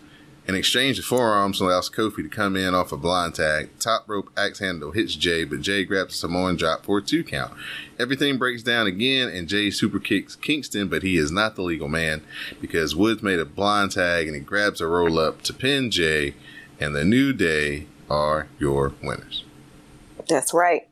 An 0.48 0.54
exchange 0.54 0.98
of 0.98 1.04
forearms 1.04 1.60
allows 1.60 1.90
Kofi 1.90 2.16
to 2.16 2.28
come 2.28 2.56
in 2.56 2.74
off 2.74 2.90
a 2.90 2.96
blind 2.96 3.34
tag. 3.34 3.68
Top 3.78 4.08
rope 4.08 4.30
axe 4.34 4.60
handle 4.60 4.92
hits 4.92 5.14
Jay, 5.14 5.44
but 5.44 5.60
Jay 5.60 5.84
grabs 5.84 6.14
a 6.14 6.16
Samoan 6.16 6.56
drop 6.56 6.86
for 6.86 6.98
a 6.98 7.02
two 7.02 7.22
count. 7.22 7.52
Everything 7.98 8.38
breaks 8.38 8.62
down 8.62 8.86
again, 8.86 9.28
and 9.28 9.46
Jay 9.46 9.70
super 9.70 9.98
kicks 9.98 10.36
Kingston, 10.36 10.88
but 10.88 11.02
he 11.02 11.18
is 11.18 11.30
not 11.30 11.54
the 11.54 11.62
legal 11.62 11.88
man 11.88 12.22
because 12.62 12.96
Woods 12.96 13.22
made 13.22 13.40
a 13.40 13.44
blind 13.44 13.92
tag 13.92 14.26
and 14.26 14.34
he 14.34 14.40
grabs 14.40 14.80
a 14.80 14.86
roll 14.86 15.18
up 15.18 15.42
to 15.42 15.52
pin 15.52 15.90
Jay, 15.90 16.34
and 16.80 16.94
the 16.94 17.04
New 17.04 17.34
Day 17.34 17.86
are 18.08 18.48
your 18.58 18.94
winners. 19.02 19.44
That's 20.28 20.54
right. 20.54 20.88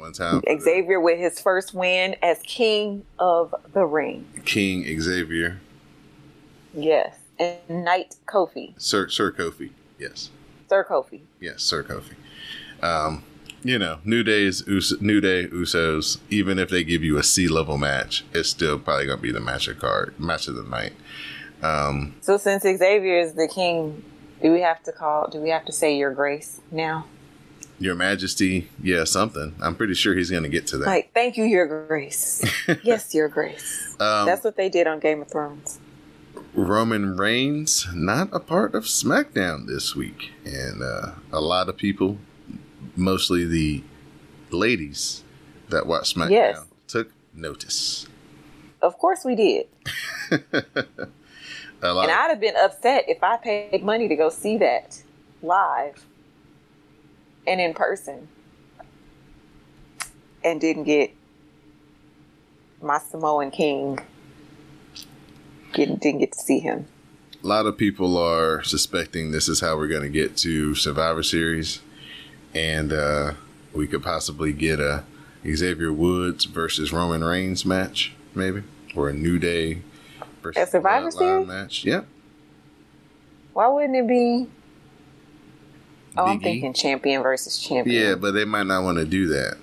One 0.00 0.12
time, 0.14 0.40
Xavier 0.60 0.98
with 0.98 1.18
his 1.18 1.38
first 1.40 1.74
win 1.74 2.16
as 2.22 2.40
king 2.42 3.04
of 3.18 3.54
the 3.74 3.84
ring. 3.84 4.26
King 4.46 5.00
Xavier, 5.00 5.60
Yes. 6.72 7.16
And 7.38 7.84
Knight 7.84 8.16
Kofi. 8.26 8.74
Sir 8.80 9.08
Sir 9.08 9.30
Kofi, 9.32 9.70
yes. 9.98 10.30
Sir 10.68 10.84
Kofi. 10.88 11.20
Yes, 11.40 11.62
Sir 11.62 11.82
Kofi. 11.82 12.14
Um, 12.82 13.24
you 13.62 13.78
know, 13.78 13.98
New 14.04 14.22
Day's 14.22 14.66
Us- 14.68 14.98
New 15.00 15.20
Day 15.20 15.46
Usos. 15.48 16.18
Even 16.30 16.58
if 16.58 16.70
they 16.70 16.82
give 16.84 17.02
you 17.04 17.18
a 17.18 17.22
C 17.22 17.46
level 17.48 17.76
match, 17.76 18.24
it's 18.32 18.48
still 18.48 18.78
probably 18.78 19.06
gonna 19.06 19.20
be 19.20 19.32
the 19.32 19.40
match 19.40 19.68
of 19.68 19.78
card 19.78 20.18
match 20.18 20.48
of 20.48 20.54
the 20.54 20.62
night. 20.62 20.92
Um, 21.62 22.14
So 22.22 22.36
since 22.38 22.62
Xavier 22.62 23.18
is 23.18 23.34
the 23.34 23.48
king, 23.48 24.02
do 24.42 24.50
we 24.52 24.60
have 24.62 24.82
to 24.84 24.92
call 24.92 25.28
do 25.28 25.40
we 25.40 25.50
have 25.50 25.64
to 25.66 25.72
say 25.72 25.94
your 25.96 26.12
grace 26.14 26.60
now? 26.70 27.06
Your 27.80 27.94
Majesty, 27.94 28.68
yeah, 28.82 29.04
something. 29.04 29.54
I'm 29.60 29.74
pretty 29.74 29.94
sure 29.94 30.14
he's 30.14 30.30
gonna 30.30 30.50
get 30.50 30.66
to 30.68 30.78
that. 30.78 30.86
Like, 30.86 31.14
thank 31.14 31.38
you, 31.38 31.44
your 31.44 31.86
grace. 31.86 32.44
yes, 32.82 33.14
your 33.14 33.28
grace. 33.28 33.96
Um, 33.98 34.26
That's 34.26 34.44
what 34.44 34.56
they 34.56 34.68
did 34.68 34.86
on 34.86 35.00
Game 35.00 35.22
of 35.22 35.28
Thrones. 35.28 35.80
Roman 36.54 37.16
Reigns 37.16 37.86
not 37.94 38.28
a 38.32 38.38
part 38.38 38.74
of 38.74 38.84
SmackDown 38.84 39.66
this 39.66 39.96
week, 39.96 40.32
and 40.44 40.82
uh, 40.82 41.12
a 41.32 41.40
lot 41.40 41.70
of 41.70 41.78
people, 41.78 42.18
mostly 42.96 43.46
the 43.46 43.82
ladies 44.50 45.24
that 45.70 45.86
watch 45.86 46.14
SmackDown, 46.14 46.30
Yes. 46.30 46.64
took 46.86 47.10
notice. 47.32 48.06
Of 48.82 48.98
course 48.98 49.24
we 49.24 49.34
did. 49.36 49.68
A 51.82 51.94
lot. 51.94 52.02
And 52.02 52.12
I'd 52.12 52.28
have 52.28 52.40
been 52.40 52.56
upset 52.56 53.06
if 53.08 53.22
I 53.22 53.38
paid 53.38 53.82
money 53.82 54.06
to 54.06 54.16
go 54.16 54.28
see 54.28 54.58
that. 54.58 55.02
live 55.40 56.04
and 57.50 57.60
in 57.60 57.74
person 57.74 58.28
and 60.44 60.60
didn't 60.60 60.84
get 60.84 61.12
my 62.80 62.98
Samoan 62.98 63.50
King. 63.50 63.98
Didn't, 65.74 66.00
didn't 66.00 66.20
get 66.20 66.32
to 66.32 66.38
see 66.38 66.60
him. 66.60 66.86
A 67.42 67.46
lot 67.46 67.66
of 67.66 67.76
people 67.76 68.16
are 68.16 68.62
suspecting 68.62 69.32
this 69.32 69.48
is 69.48 69.60
how 69.60 69.76
we're 69.76 69.88
going 69.88 70.02
to 70.02 70.08
get 70.08 70.36
to 70.38 70.74
Survivor 70.74 71.22
Series, 71.22 71.80
and 72.54 72.92
uh, 72.92 73.32
we 73.74 73.86
could 73.86 74.02
possibly 74.02 74.52
get 74.52 74.78
a 74.78 75.04
Xavier 75.44 75.92
Woods 75.92 76.44
versus 76.44 76.92
Roman 76.92 77.24
Reigns 77.24 77.64
match, 77.64 78.12
maybe, 78.34 78.62
or 78.94 79.08
a 79.08 79.12
New 79.12 79.38
Day 79.38 79.82
versus 80.42 80.68
A 80.68 80.70
Survivor 80.70 81.10
Series? 81.10 81.48
match. 81.48 81.84
Yep. 81.84 82.06
Why 83.54 83.68
wouldn't 83.68 83.96
it 83.96 84.06
be? 84.06 84.48
Oh, 86.16 86.26
I'm 86.26 86.40
thinking 86.40 86.72
champion 86.72 87.22
versus 87.22 87.58
champion. 87.58 87.96
Yeah, 87.96 88.14
but 88.14 88.32
they 88.32 88.44
might 88.44 88.66
not 88.66 88.82
want 88.82 88.98
to 88.98 89.04
do 89.04 89.28
that. 89.28 89.56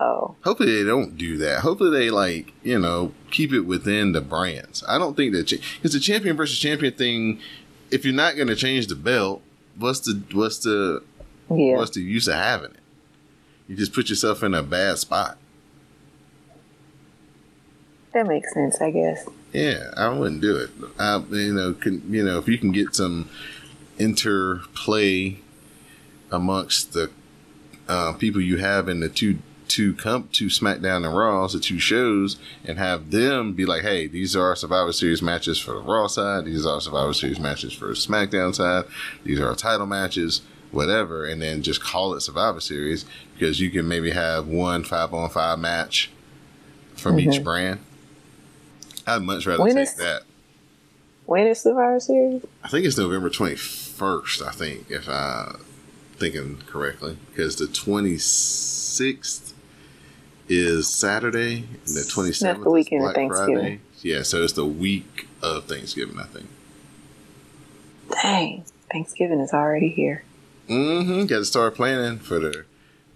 Oh, 0.00 0.34
Hopefully 0.42 0.76
they 0.76 0.88
don't 0.88 1.16
do 1.16 1.36
that. 1.38 1.60
Hopefully 1.60 1.90
they 1.90 2.10
like 2.10 2.52
you 2.62 2.78
know 2.78 3.12
keep 3.30 3.52
it 3.52 3.60
within 3.60 4.12
the 4.12 4.20
brands. 4.20 4.82
I 4.88 4.98
don't 4.98 5.16
think 5.16 5.32
that 5.34 5.48
because 5.48 5.92
the 5.92 6.00
champion 6.00 6.36
versus 6.36 6.58
champion 6.58 6.94
thing. 6.94 7.40
If 7.90 8.04
you're 8.04 8.14
not 8.14 8.34
going 8.34 8.48
to 8.48 8.56
change 8.56 8.88
the 8.88 8.96
belt, 8.96 9.42
what's 9.78 10.00
the 10.00 10.20
what's 10.32 10.58
the 10.58 11.02
yeah. 11.50 11.76
what's 11.76 11.92
the 11.92 12.00
use 12.00 12.26
of 12.26 12.34
having 12.34 12.70
it? 12.70 12.80
You 13.68 13.76
just 13.76 13.92
put 13.92 14.08
yourself 14.08 14.42
in 14.42 14.54
a 14.54 14.62
bad 14.62 14.98
spot. 14.98 15.38
That 18.12 18.26
makes 18.26 18.52
sense, 18.52 18.80
I 18.80 18.90
guess. 18.90 19.28
Yeah, 19.52 19.90
I 19.96 20.08
wouldn't 20.08 20.40
do 20.40 20.56
it. 20.56 20.70
I, 20.98 21.18
you 21.30 21.52
know, 21.52 21.74
can, 21.74 22.02
you 22.12 22.24
know, 22.24 22.38
if 22.38 22.48
you 22.48 22.58
can 22.58 22.72
get 22.72 22.94
some 22.94 23.28
interplay 23.98 25.38
amongst 26.30 26.92
the 26.92 27.10
uh, 27.88 28.12
people 28.14 28.40
you 28.40 28.56
have 28.58 28.88
in 28.88 29.00
the 29.00 29.08
two 29.08 29.38
two 29.68 29.94
comp 29.94 30.30
two 30.32 30.46
SmackDown 30.46 31.06
and 31.06 31.16
Raws, 31.16 31.52
the 31.52 31.60
two 31.60 31.78
shows, 31.78 32.36
and 32.64 32.78
have 32.78 33.10
them 33.10 33.52
be 33.54 33.66
like, 33.66 33.82
"Hey, 33.82 34.06
these 34.06 34.34
are 34.36 34.44
our 34.46 34.56
Survivor 34.56 34.92
Series 34.92 35.22
matches 35.22 35.58
for 35.58 35.72
the 35.72 35.80
Raw 35.80 36.06
side. 36.06 36.44
These 36.44 36.66
are 36.66 36.74
our 36.74 36.80
Survivor 36.80 37.12
Series 37.12 37.38
matches 37.40 37.72
for 37.72 37.86
the 37.86 37.94
SmackDown 37.94 38.54
side. 38.54 38.84
These 39.24 39.40
are 39.40 39.48
our 39.48 39.54
title 39.56 39.86
matches." 39.86 40.42
Whatever, 40.70 41.24
and 41.24 41.40
then 41.40 41.62
just 41.62 41.80
call 41.80 42.14
it 42.14 42.20
Survivor 42.22 42.58
Series 42.58 43.04
because 43.34 43.60
you 43.60 43.70
can 43.70 43.86
maybe 43.86 44.10
have 44.10 44.48
one 44.48 44.82
five 44.82 45.14
on 45.14 45.30
five 45.30 45.60
match 45.60 46.10
from 46.96 47.20
each 47.20 47.44
brand. 47.44 47.78
I'd 49.06 49.22
much 49.22 49.46
rather 49.46 49.62
When 49.62 49.76
take 49.76 49.84
is- 49.84 49.94
that. 49.94 50.22
When 51.26 51.46
is 51.46 51.60
Survivor 51.60 52.00
Series? 52.00 52.42
I 52.64 52.68
think 52.68 52.86
it's 52.86 52.98
November 52.98 53.30
21st, 53.98 54.46
I 54.46 54.50
think, 54.52 54.90
if 54.90 55.08
I'm 55.08 55.60
thinking 56.16 56.62
correctly. 56.66 57.16
Because 57.30 57.56
the 57.56 57.66
26th 57.66 59.52
is 60.48 60.88
Saturday, 60.88 61.56
and 61.56 61.96
the 61.96 62.00
27th 62.00 62.40
That's 62.40 62.62
the 62.62 62.70
weekend 62.70 63.02
is 63.02 63.08
of 63.08 63.14
Black 63.14 63.16
Thanksgiving. 63.16 63.56
Friday. 63.56 63.80
Yeah, 64.02 64.22
so 64.22 64.42
it's 64.42 64.52
the 64.52 64.66
week 64.66 65.28
of 65.42 65.64
Thanksgiving, 65.64 66.18
I 66.18 66.24
think. 66.24 66.46
Dang, 68.22 68.64
Thanksgiving 68.92 69.40
is 69.40 69.52
already 69.52 69.88
here. 69.88 70.24
Mm-hmm. 70.68 71.24
Got 71.26 71.38
to 71.38 71.44
start 71.44 71.74
planning 71.74 72.18
for 72.18 72.38
the 72.38 72.64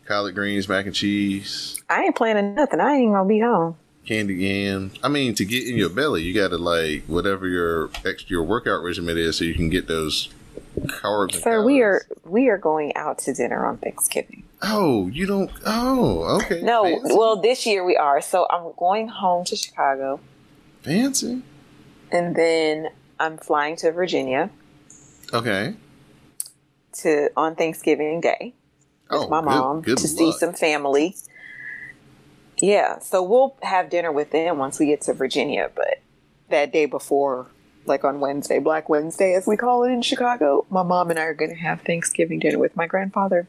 collard 0.07 0.35
greens, 0.35 0.69
mac 0.69 0.87
and 0.87 0.95
cheese, 0.95 1.83
I 1.91 2.05
ain't 2.05 2.17
planning 2.17 2.55
nothing. 2.55 2.81
I 2.81 2.95
ain't 2.95 3.13
gonna 3.13 3.29
be 3.29 3.41
home. 3.41 3.77
candy 4.07 4.35
yams. 4.35 4.95
I 5.03 5.09
mean, 5.09 5.35
to 5.35 5.45
get 5.45 5.67
in 5.67 5.77
your 5.77 5.91
belly, 5.91 6.23
you 6.23 6.33
got 6.35 6.49
to 6.49 6.57
like 6.59 7.05
whatever 7.05 7.47
your 7.47 7.91
extra 8.07 8.31
your 8.31 8.43
workout 8.43 8.83
regimen 8.83 9.19
is, 9.19 9.37
so 9.37 9.45
you 9.45 9.55
can 9.55 9.69
get 9.69 9.87
those 9.87 10.31
and 11.03 11.35
Sir, 11.35 11.65
we 11.65 11.81
are 11.83 12.07
we 12.25 12.49
are 12.49 12.59
going 12.59 12.95
out 12.97 13.19
to 13.21 13.35
dinner 13.35 13.65
on 13.67 13.79
Thanksgiving. 13.79 14.45
Oh, 14.63 15.07
you 15.09 15.27
don't. 15.27 15.51
Oh, 15.67 16.41
okay. 16.43 16.61
No, 16.63 16.83
Fancy. 16.85 17.15
well, 17.17 17.41
this 17.41 17.65
year 17.67 17.85
we 17.85 17.97
are. 17.97 18.21
So 18.21 18.47
I'm 18.51 18.73
going 18.77 19.09
home 19.09 19.45
to 19.47 19.57
Chicago, 19.57 20.21
fancy. 20.83 21.43
and 22.11 22.35
then 22.35 22.89
I'm 23.21 23.39
flying 23.39 23.77
to 23.77 23.93
Virginia 23.93 24.51
Okay. 25.33 25.75
to 26.95 27.31
on 27.37 27.55
Thanksgiving 27.55 28.21
Day 28.21 28.55
with 29.11 29.21
Oh, 29.23 29.29
my 29.29 29.41
good- 29.41 29.47
mom 29.47 29.81
good 29.83 29.99
to 29.99 30.09
see 30.09 30.33
some 30.33 30.53
family. 30.55 31.17
Yeah, 32.61 32.99
so 32.99 33.23
we'll 33.23 33.55
have 33.63 33.89
dinner 33.89 34.11
with 34.11 34.31
them 34.33 34.59
once 34.59 34.81
we 34.81 34.87
get 34.87 35.03
to 35.03 35.13
Virginia. 35.15 35.71
But 35.75 35.99
that 36.49 36.73
day 36.73 36.87
before, 36.87 37.47
like 37.89 38.05
on 38.05 38.21
Wednesday, 38.21 38.59
Black 38.59 38.89
Wednesday, 38.89 39.35
as 39.35 39.47
we 39.47 39.57
call 39.57 39.85
it 39.85 39.91
in 39.91 40.03
Chicago, 40.03 40.67
my 40.71 40.83
mom 40.83 41.11
and 41.11 41.19
I 41.19 41.23
are 41.23 41.35
going 41.35 41.51
to 41.51 41.57
have 41.57 41.81
Thanksgiving 41.83 42.39
dinner 42.39 42.59
with 42.59 42.77
my 42.77 42.87
grandfather 42.87 43.47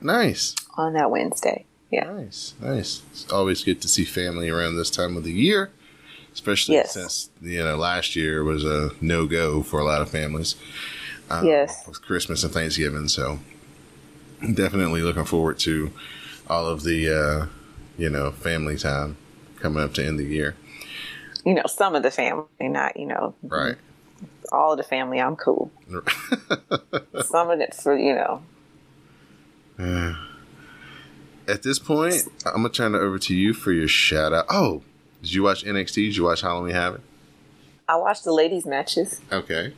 Nice, 0.00 0.54
on 0.76 0.92
that 0.94 1.10
Wednesday. 1.10 1.64
Yeah. 1.90 2.04
nice, 2.12 2.54
nice. 2.60 3.02
It's 3.10 3.32
always 3.32 3.64
good 3.64 3.82
to 3.82 3.88
see 3.88 4.04
family 4.04 4.48
around 4.48 4.76
this 4.76 4.90
time 4.90 5.16
of 5.16 5.24
the 5.24 5.32
year, 5.32 5.70
especially 6.32 6.76
Yes. 6.76 6.94
since 6.94 7.30
you 7.42 7.64
know 7.64 7.76
last 7.76 8.14
year 8.14 8.44
was 8.44 8.64
a 8.64 8.90
no 9.00 9.26
go 9.26 9.62
for 9.64 9.80
a 9.80 9.84
lot 9.84 10.00
of 10.00 10.08
families. 10.10 10.54
Um, 11.28 11.46
Yes. 11.46 11.84
with 11.88 12.00
Christmas 12.02 12.44
and 12.44 12.52
Thanksgiving. 12.52 13.08
So 13.08 13.40
definitely 14.54 15.02
looking 15.02 15.24
forward 15.24 15.58
to 15.60 15.90
all 16.48 16.66
of 16.66 16.82
the 16.84 17.08
uh, 17.08 17.46
you 17.98 18.08
know 18.10 18.30
family 18.30 18.76
time 18.76 19.16
coming 19.58 19.82
up 19.82 19.92
to 19.94 20.06
end 20.06 20.18
the 20.18 20.24
year. 20.24 20.54
You 21.44 21.54
know, 21.54 21.62
some 21.66 21.94
of 21.94 22.02
the 22.02 22.10
family, 22.10 22.44
not, 22.60 22.96
you 22.98 23.06
know, 23.06 23.34
Right. 23.42 23.76
all 24.52 24.72
of 24.72 24.76
the 24.76 24.82
family, 24.82 25.20
I'm 25.20 25.36
cool. 25.36 25.70
some 27.24 27.50
of 27.50 27.60
it 27.60 27.74
for, 27.74 27.96
you 27.96 28.14
know, 28.14 28.42
At 31.48 31.62
this 31.62 31.78
point, 31.78 32.28
I'm 32.46 32.56
gonna 32.62 32.68
turn 32.68 32.94
it 32.94 32.98
over 32.98 33.18
to 33.18 33.34
you 33.34 33.52
for 33.54 33.72
your 33.72 33.88
shout 33.88 34.32
out. 34.32 34.44
Oh, 34.48 34.82
did 35.22 35.32
you 35.32 35.42
watch 35.42 35.64
NXT? 35.64 35.94
Did 35.94 36.16
you 36.16 36.24
watch 36.24 36.42
Halloween 36.42 36.74
Havoc? 36.74 37.00
I 37.88 37.96
watched 37.96 38.22
the 38.24 38.32
ladies' 38.32 38.66
matches. 38.66 39.20
Okay. 39.32 39.74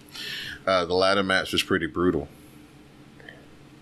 Uh, 0.66 0.84
the 0.84 0.92
ladder 0.94 1.22
match 1.22 1.50
was 1.52 1.62
pretty 1.62 1.86
brutal. 1.86 2.28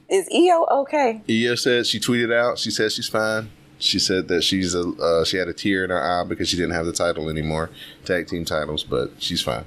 Is 0.09 0.29
Io 0.33 0.67
okay? 0.83 1.23
Io 1.29 1.55
said 1.57 1.87
she 1.87 1.99
tweeted 1.99 2.33
out. 2.33 2.59
She 2.59 2.71
said 2.71 2.93
she's 2.93 3.09
fine. 3.09 3.51
She 3.81 3.99
said 3.99 4.29
that 4.29 4.43
she's 4.45 4.75
a 4.75 4.89
uh, 4.89 5.25
she 5.25 5.37
had 5.39 5.49
a 5.49 5.53
tear 5.53 5.83
in 5.85 5.91
her 5.91 6.01
eye 6.03 6.25
because 6.25 6.49
she 6.49 6.57
didn't 6.57 6.73
have 6.75 6.87
the 6.87 6.93
title 6.93 7.29
anymore, 7.29 7.71
tag 8.05 8.29
team 8.29 8.45
titles, 8.45 8.85
but 8.85 9.11
she's 9.19 9.43
fine. 9.43 9.65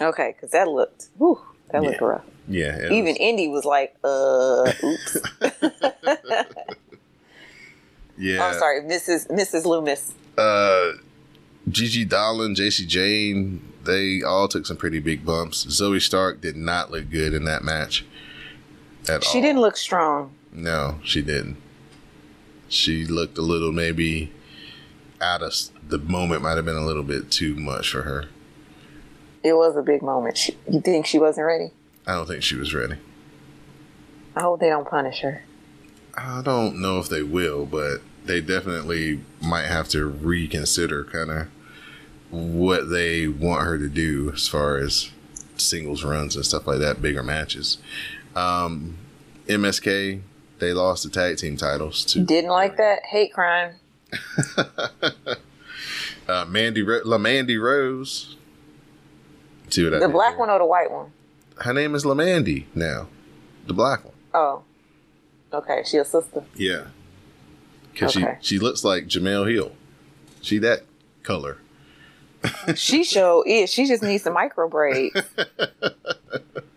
Okay, 0.00 0.34
because 0.34 0.50
that 0.52 0.66
looked, 0.66 1.08
whew, 1.18 1.38
that 1.70 1.82
looked 1.82 2.00
rough. 2.00 2.24
Yeah. 2.48 2.86
Even 2.86 3.04
was- 3.04 3.16
Indi 3.18 3.48
was 3.48 3.64
like, 3.66 3.94
uh, 4.02 4.72
oops. 4.82 5.16
yeah. 8.18 8.44
I'm 8.46 8.58
sorry, 8.58 8.80
Mrs. 8.82 9.28
Mrs. 9.30 9.64
Lumis. 9.64 10.12
Uh, 10.38 10.92
Gigi 11.68 12.04
Dolan, 12.06 12.54
Jacy 12.54 12.86
Jayne, 12.86 13.60
they 13.84 14.22
all 14.22 14.48
took 14.48 14.64
some 14.66 14.76
pretty 14.78 14.98
big 15.00 15.24
bumps. 15.24 15.66
Zoey 15.66 16.00
Stark 16.00 16.40
did 16.40 16.56
not 16.56 16.90
look 16.90 17.10
good 17.10 17.34
in 17.34 17.44
that 17.44 17.62
match 17.62 18.04
at 19.08 19.24
all. 19.26 19.32
She 19.32 19.40
didn't 19.40 19.60
look 19.60 19.76
strong. 19.76 20.32
No, 20.52 20.98
she 21.04 21.22
didn't. 21.22 21.56
She 22.70 23.04
looked 23.04 23.36
a 23.36 23.42
little 23.42 23.72
maybe 23.72 24.32
out 25.20 25.42
of 25.42 25.52
the 25.86 25.98
moment. 25.98 26.42
Might 26.42 26.56
have 26.56 26.64
been 26.64 26.76
a 26.76 26.84
little 26.84 27.02
bit 27.02 27.30
too 27.30 27.54
much 27.56 27.90
for 27.90 28.02
her. 28.02 28.26
It 29.42 29.54
was 29.54 29.76
a 29.76 29.82
big 29.82 30.02
moment. 30.02 30.38
She, 30.38 30.56
you 30.70 30.80
think 30.80 31.04
she 31.04 31.18
wasn't 31.18 31.46
ready? 31.46 31.72
I 32.06 32.14
don't 32.14 32.26
think 32.26 32.42
she 32.42 32.54
was 32.56 32.72
ready. 32.72 32.94
I 34.36 34.42
hope 34.42 34.60
they 34.60 34.68
don't 34.68 34.88
punish 34.88 35.20
her. 35.20 35.42
I 36.16 36.42
don't 36.42 36.80
know 36.80 36.98
if 37.00 37.08
they 37.08 37.22
will, 37.22 37.66
but 37.66 38.02
they 38.24 38.40
definitely 38.40 39.20
might 39.42 39.66
have 39.66 39.88
to 39.88 40.06
reconsider 40.06 41.04
kind 41.04 41.30
of 41.30 41.48
what 42.30 42.90
they 42.90 43.26
want 43.26 43.66
her 43.66 43.78
to 43.78 43.88
do 43.88 44.30
as 44.32 44.46
far 44.46 44.76
as 44.76 45.10
singles 45.56 46.04
runs 46.04 46.36
and 46.36 46.46
stuff 46.46 46.66
like 46.66 46.78
that, 46.78 47.02
bigger 47.02 47.22
matches. 47.22 47.78
Um, 48.36 48.96
MSK, 49.46 50.20
they 50.60 50.72
lost 50.72 51.02
the 51.02 51.10
tag 51.10 51.36
team 51.38 51.56
titles 51.56 52.04
to 52.06 52.20
Didn't 52.20 52.50
like 52.50 52.76
that 52.76 53.04
hate 53.04 53.32
crime. 53.32 53.74
uh, 56.28 56.44
Mandy 56.48 56.82
Ro- 56.82 57.00
La 57.04 57.18
Mandy 57.18 57.58
Rose. 57.58 58.36
See 59.68 59.84
what 59.84 59.94
I 59.94 59.98
The 60.00 60.06
did 60.06 60.12
black 60.12 60.30
there? 60.32 60.38
one 60.40 60.50
or 60.50 60.58
the 60.58 60.64
white 60.66 60.90
one? 60.90 61.12
Her 61.58 61.72
name 61.72 61.94
is 61.94 62.04
La 62.06 62.14
Mandy 62.14 62.66
now, 62.74 63.08
the 63.66 63.72
black 63.74 64.04
one. 64.04 64.14
Oh, 64.34 64.62
okay. 65.52 65.82
She 65.84 65.96
a 65.98 66.04
sister. 66.04 66.42
Yeah, 66.56 66.86
because 67.92 68.16
Okay. 68.16 68.38
she 68.40 68.54
she 68.56 68.58
looks 68.58 68.82
like 68.84 69.06
Jemele 69.06 69.52
Hill. 69.52 69.72
She 70.40 70.58
that 70.58 70.82
color. 71.22 71.58
She 72.74 73.04
show 73.04 73.44
is. 73.46 73.70
She 73.70 73.86
just 73.86 74.02
needs 74.02 74.24
some 74.24 74.32
micro 74.32 74.66
braids. 74.68 75.20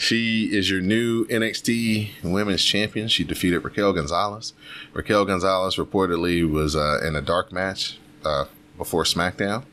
She 0.00 0.44
is 0.56 0.70
your 0.70 0.80
new 0.80 1.26
NXT 1.26 2.22
Women's 2.22 2.64
Champion. 2.64 3.06
She 3.08 3.22
defeated 3.22 3.58
Raquel 3.58 3.92
Gonzalez. 3.92 4.54
Raquel 4.94 5.26
Gonzalez 5.26 5.76
reportedly 5.76 6.50
was 6.50 6.74
uh, 6.74 7.00
in 7.06 7.14
a 7.16 7.20
dark 7.20 7.52
match 7.52 7.98
uh, 8.24 8.46
before 8.78 9.04
SmackDown. 9.04 9.64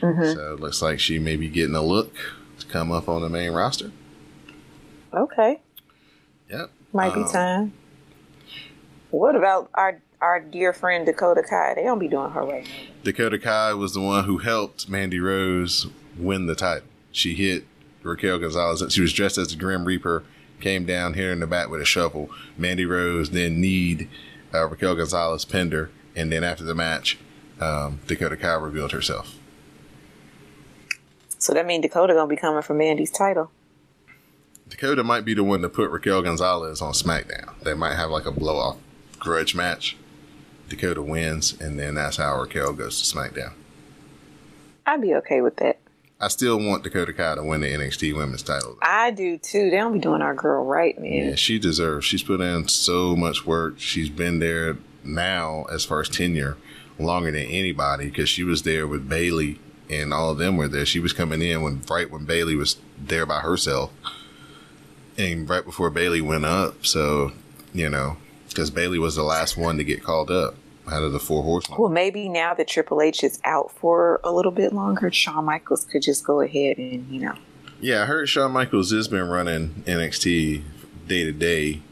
Mm-hmm. 0.00 0.32
So 0.34 0.54
it 0.54 0.60
looks 0.60 0.82
like 0.82 0.98
she 0.98 1.20
may 1.20 1.36
be 1.36 1.48
getting 1.48 1.76
a 1.76 1.80
look 1.82 2.12
to 2.58 2.66
come 2.66 2.90
up 2.90 3.08
on 3.08 3.22
the 3.22 3.28
main 3.28 3.52
roster. 3.52 3.92
Okay, 5.14 5.60
Yep. 6.50 6.70
might 6.92 7.14
be 7.14 7.20
Um, 7.20 7.28
time. 7.30 7.72
What 9.10 9.36
about 9.36 9.70
our 9.74 10.00
our 10.20 10.40
dear 10.40 10.72
friend 10.72 11.06
Dakota 11.06 11.42
Kai? 11.48 11.74
They 11.74 11.84
don't 11.84 12.00
be 12.00 12.08
doing 12.08 12.30
her 12.32 12.42
right 12.44 12.64
now. 12.64 12.70
Dakota 13.04 13.38
Kai 13.38 13.74
was 13.74 13.94
the 13.94 14.00
one 14.00 14.24
who 14.24 14.38
helped 14.38 14.88
Mandy 14.88 15.20
Rose 15.20 15.86
win 16.18 16.46
the 16.46 16.54
title. 16.56 16.88
She 17.12 17.34
hit 17.34 17.64
Raquel 18.02 18.38
Gonzalez. 18.38 18.84
She 18.92 19.00
was 19.00 19.12
dressed 19.12 19.38
as 19.38 19.48
the 19.48 19.56
Grim 19.56 19.84
Reaper, 19.84 20.24
came 20.60 20.84
down 20.84 21.14
here 21.14 21.32
in 21.32 21.40
the 21.40 21.46
back 21.46 21.68
with 21.68 21.80
a 21.80 21.84
shovel. 21.84 22.30
Mandy 22.56 22.84
Rose 22.84 23.30
then 23.30 23.60
kneed 23.60 24.08
uh, 24.54 24.66
Raquel 24.68 24.94
Gonzalez, 24.94 25.44
pinned 25.44 25.72
her, 25.72 25.90
and 26.14 26.30
then 26.30 26.44
after 26.44 26.64
the 26.64 26.74
match, 26.74 27.18
um, 27.60 28.00
Dakota 28.06 28.36
Kai 28.36 28.54
revealed 28.54 28.92
herself. 28.92 29.34
So 31.38 31.52
that 31.54 31.66
means 31.66 31.82
Dakota 31.82 32.14
gonna 32.14 32.28
be 32.28 32.36
coming 32.36 32.62
for 32.62 32.74
Mandy's 32.74 33.10
title. 33.10 33.50
Dakota 34.68 35.02
might 35.02 35.24
be 35.24 35.34
the 35.34 35.44
one 35.44 35.60
to 35.62 35.68
put 35.68 35.90
Raquel 35.90 36.22
Gonzalez 36.22 36.80
on 36.80 36.92
SmackDown. 36.92 37.58
They 37.60 37.74
might 37.74 37.96
have 37.96 38.10
like 38.10 38.26
a 38.26 38.30
blow 38.30 38.56
off 38.56 38.78
grudge 39.18 39.54
match. 39.54 39.96
Dakota 40.68 41.02
wins, 41.02 41.60
and 41.60 41.78
then 41.78 41.96
that's 41.96 42.16
how 42.16 42.40
Raquel 42.40 42.72
goes 42.72 43.02
to 43.02 43.16
SmackDown. 43.16 43.52
I'd 44.86 45.02
be 45.02 45.14
okay 45.16 45.40
with 45.40 45.56
that. 45.56 45.78
I 46.22 46.28
still 46.28 46.56
want 46.56 46.84
Dakota 46.84 47.12
Kai 47.12 47.34
to 47.34 47.42
win 47.42 47.62
the 47.62 47.66
NXT 47.66 48.14
Women's 48.14 48.44
title. 48.44 48.78
I 48.80 49.10
do 49.10 49.38
too. 49.38 49.70
They 49.70 49.76
don't 49.76 49.92
be 49.92 49.98
doing 49.98 50.22
our 50.22 50.36
girl 50.36 50.64
right, 50.64 50.96
man. 50.96 51.30
Yeah, 51.30 51.34
she 51.34 51.58
deserves. 51.58 52.06
She's 52.06 52.22
put 52.22 52.40
in 52.40 52.68
so 52.68 53.16
much 53.16 53.44
work. 53.44 53.80
She's 53.80 54.08
been 54.08 54.38
there 54.38 54.76
now 55.02 55.64
as 55.64 55.84
far 55.84 56.00
as 56.00 56.08
tenure 56.08 56.56
longer 56.96 57.32
than 57.32 57.42
anybody 57.42 58.04
because 58.04 58.28
she 58.28 58.44
was 58.44 58.62
there 58.62 58.86
with 58.86 59.08
Bayley 59.08 59.58
and 59.90 60.14
all 60.14 60.30
of 60.30 60.38
them 60.38 60.56
were 60.56 60.68
there. 60.68 60.86
She 60.86 61.00
was 61.00 61.12
coming 61.12 61.42
in 61.42 61.60
when 61.60 61.82
right 61.90 62.08
when 62.08 62.24
Bayley 62.24 62.54
was 62.54 62.76
there 62.96 63.26
by 63.26 63.40
herself, 63.40 63.90
and 65.18 65.48
right 65.48 65.64
before 65.64 65.90
Bayley 65.90 66.20
went 66.20 66.44
up. 66.44 66.86
So 66.86 67.32
you 67.74 67.90
know, 67.90 68.16
because 68.48 68.70
Bayley 68.70 69.00
was 69.00 69.16
the 69.16 69.24
last 69.24 69.56
one 69.56 69.76
to 69.76 69.84
get 69.84 70.04
called 70.04 70.30
up 70.30 70.54
out 70.90 71.02
of 71.02 71.12
the 71.12 71.20
four 71.20 71.42
horsemen. 71.42 71.78
Well, 71.80 71.90
maybe 71.90 72.28
now 72.28 72.54
that 72.54 72.68
Triple 72.68 73.00
H 73.00 73.22
is 73.22 73.40
out 73.44 73.70
for 73.70 74.20
a 74.24 74.32
little 74.32 74.52
bit 74.52 74.72
longer, 74.72 75.10
Shawn 75.10 75.44
Michaels 75.44 75.84
could 75.84 76.02
just 76.02 76.24
go 76.24 76.40
ahead 76.40 76.78
and 76.78 77.08
you 77.08 77.20
know. 77.20 77.34
Yeah, 77.80 78.02
I 78.02 78.06
heard 78.06 78.28
Shawn 78.28 78.52
Michaels 78.52 78.90
has 78.92 79.08
been 79.08 79.28
running 79.28 79.82
NXT 79.86 80.62
day 81.08 81.24
to 81.24 81.32
day 81.32 81.82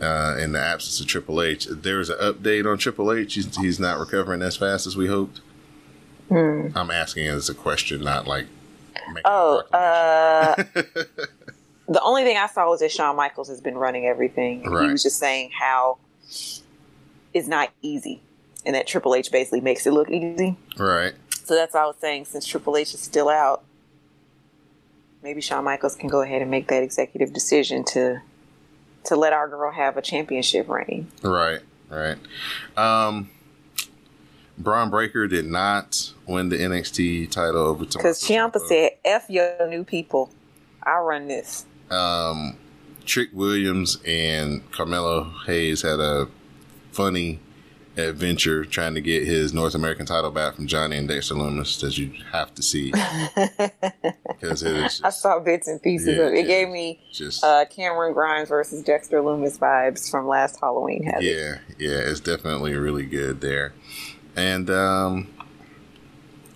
uh, 0.00 0.36
in 0.38 0.52
the 0.52 0.60
absence 0.60 1.00
of 1.00 1.06
Triple 1.06 1.40
H. 1.40 1.66
There 1.70 1.98
was 1.98 2.10
an 2.10 2.18
update 2.18 2.70
on 2.70 2.78
Triple 2.78 3.12
H. 3.12 3.34
He's, 3.34 3.56
he's 3.56 3.80
not 3.80 3.98
recovering 3.98 4.42
as 4.42 4.56
fast 4.56 4.86
as 4.86 4.96
we 4.96 5.06
hoped. 5.06 5.40
Hmm. 6.28 6.68
I'm 6.74 6.90
asking 6.90 7.26
as 7.28 7.48
a 7.48 7.54
question, 7.54 8.02
not 8.02 8.26
like. 8.26 8.46
Oh, 9.24 9.58
uh, 9.72 10.54
the 11.88 12.00
only 12.02 12.24
thing 12.24 12.36
I 12.36 12.46
saw 12.46 12.68
was 12.68 12.80
that 12.80 12.90
Shawn 12.90 13.16
Michaels 13.16 13.48
has 13.48 13.60
been 13.60 13.76
running 13.76 14.06
everything. 14.06 14.64
Right. 14.64 14.86
He 14.86 14.92
was 14.92 15.02
just 15.02 15.18
saying 15.18 15.50
how 15.58 15.98
it's 17.34 17.48
not 17.48 17.70
easy, 17.82 18.22
and 18.64 18.74
that 18.74 18.86
Triple 18.86 19.14
H 19.14 19.30
basically 19.30 19.60
makes 19.60 19.86
it 19.86 19.92
look 19.92 20.08
easy. 20.10 20.56
right. 20.78 21.12
So 21.44 21.54
that's 21.54 21.74
all 21.74 21.82
I 21.82 21.86
was 21.88 21.96
saying. 22.00 22.24
Since 22.24 22.46
Triple 22.46 22.74
H 22.78 22.94
is 22.94 23.00
still 23.00 23.28
out, 23.28 23.62
maybe 25.22 25.40
Shawn 25.42 25.64
Michaels 25.64 25.94
can 25.96 26.08
go 26.08 26.22
ahead 26.22 26.40
and 26.40 26.50
make 26.50 26.68
that 26.68 26.82
executive 26.82 27.32
decision 27.34 27.84
to 27.86 28.20
to 29.04 29.16
let 29.16 29.34
our 29.34 29.46
girl 29.48 29.70
have 29.70 29.98
a 29.98 30.02
championship 30.02 30.66
reign. 30.68 31.08
Right. 31.22 31.60
Right. 31.90 32.16
Um, 32.78 33.28
Bron 34.56 34.88
Breakker 34.88 35.26
did 35.28 35.44
not 35.44 36.12
win 36.26 36.48
the 36.48 36.56
NXT 36.56 37.30
title 37.30 37.58
over 37.58 37.84
Because 37.84 38.20
Tommaso 38.20 38.58
Ciampa. 38.60 38.66
said, 38.68 38.90
"F 39.04 39.28
your 39.28 39.68
new 39.68 39.84
people, 39.84 40.30
I 40.82 40.98
run 41.00 41.28
this." 41.28 41.66
um, 41.90 42.56
Trick 43.04 43.28
Williams 43.34 43.98
and 44.06 44.68
Carmelo 44.72 45.24
Hayes 45.46 45.82
had 45.82 46.00
a 46.00 46.26
funny 46.94 47.40
adventure 47.96 48.64
trying 48.64 48.94
to 48.94 49.00
get 49.00 49.24
his 49.24 49.54
North 49.54 49.74
American 49.74 50.04
title 50.04 50.30
back 50.32 50.54
from 50.56 50.66
Johnny 50.66 50.96
and 50.96 51.06
Dexter 51.06 51.34
Lumis 51.36 51.80
that 51.80 51.96
you 51.96 52.12
have 52.32 52.52
to 52.56 52.62
see 52.62 52.90
because 54.26 54.62
it 54.64 54.76
is 54.76 55.00
I 55.04 55.10
saw 55.10 55.38
bits 55.38 55.68
and 55.68 55.80
pieces 55.80 56.08
Yeah, 56.16 56.24
of 56.24 56.32
it. 56.34 56.38
It 56.38 56.46
gave 56.48 56.68
me 56.68 57.00
just 57.12 57.44
uh, 57.44 57.64
Cameron 57.66 58.12
Grimes 58.12 58.48
versus 58.48 58.82
Dexter 58.82 59.20
Lumis 59.22 59.58
vibes 59.58 60.10
from 60.10 60.26
last 60.26 60.58
Halloween. 60.60 61.04
Havoc. 61.04 61.22
yeah, 61.22 61.58
yeah, 61.78 61.98
it's 61.98 62.18
definitely 62.20 62.74
really 62.74 63.06
good 63.06 63.40
there. 63.40 63.72
And 64.34 64.68
um, 64.70 65.28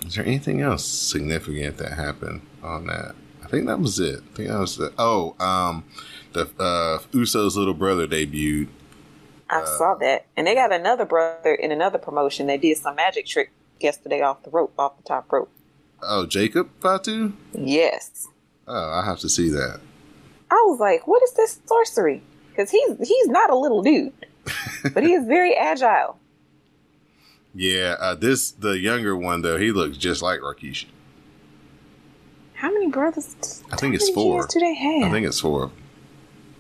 is 0.05 0.17
there 0.17 0.27
anything 0.27 0.61
else 0.61 0.85
significant 0.85 1.77
that 1.77 1.93
happened 1.93 2.43
on 2.65 2.87
that? 2.89 3.15
I 3.45 3.47
think 3.47 3.67
that 3.69 3.79
was 3.79 4.01
it. 4.01 4.21
I 4.33 4.37
think 4.37 4.49
that 4.49 4.59
was 4.59 4.77
the 4.77 4.93
oh 4.99 5.37
um 5.39 5.85
the 6.33 6.43
uh, 6.59 6.99
Usos 7.13 7.55
little 7.57 7.75
brother 7.75 8.07
debuted. 8.09 8.69
I 9.51 9.65
saw 9.65 9.95
that, 9.97 10.27
and 10.37 10.47
they 10.47 10.55
got 10.55 10.73
another 10.73 11.05
brother 11.05 11.55
in 11.55 11.73
another 11.73 11.99
promotion 11.99 12.47
They 12.47 12.59
did 12.59 12.77
some 12.77 12.97
magic 12.97 13.27
trick 13.27 13.51
yesterday 13.81 14.21
off 14.21 14.43
the 14.43 14.51
rope, 14.51 14.75
off 14.79 14.97
the 14.97 15.03
top 15.03 15.33
rope. 15.33 15.51
Oh, 16.03 16.27
Jacob 16.27 16.69
Fatu. 16.81 17.33
Yes, 17.53 18.29
Oh, 18.71 18.91
I 18.93 19.05
have 19.05 19.19
to 19.21 19.29
see 19.31 19.49
that. 19.49 19.81
I 20.51 20.65
was 20.69 20.79
like, 20.79 21.07
"What 21.07 21.23
is 21.23 21.33
this 21.33 21.61
sorcery?" 21.65 22.23
Because 22.51 22.71
he's 22.71 23.09
he's 23.09 23.29
not 23.29 23.49
a 23.51 23.57
little 23.57 23.83
dude, 23.83 24.13
but 24.95 25.03
he 25.03 25.15
is 25.15 25.27
very 25.27 25.55
agile. 25.57 26.19
Yeah, 27.55 27.97
uh, 27.99 28.15
this 28.15 28.51
the 28.51 28.79
younger 28.79 29.17
one 29.17 29.41
though. 29.43 29.57
He 29.57 29.73
looks 29.73 29.97
just 29.97 30.21
like 30.21 30.41
Rikishi. 30.41 30.87
How 32.55 32.71
many 32.73 32.89
brothers? 32.89 33.63
I 33.73 33.77
think 33.77 33.95
it's 33.95 34.11
four. 34.11 34.47
Do 34.47 34.61
they 34.61 34.75
have? 34.75 35.05
I 35.05 35.11
think 35.11 35.27
it's 35.27 35.41
four. 35.41 35.71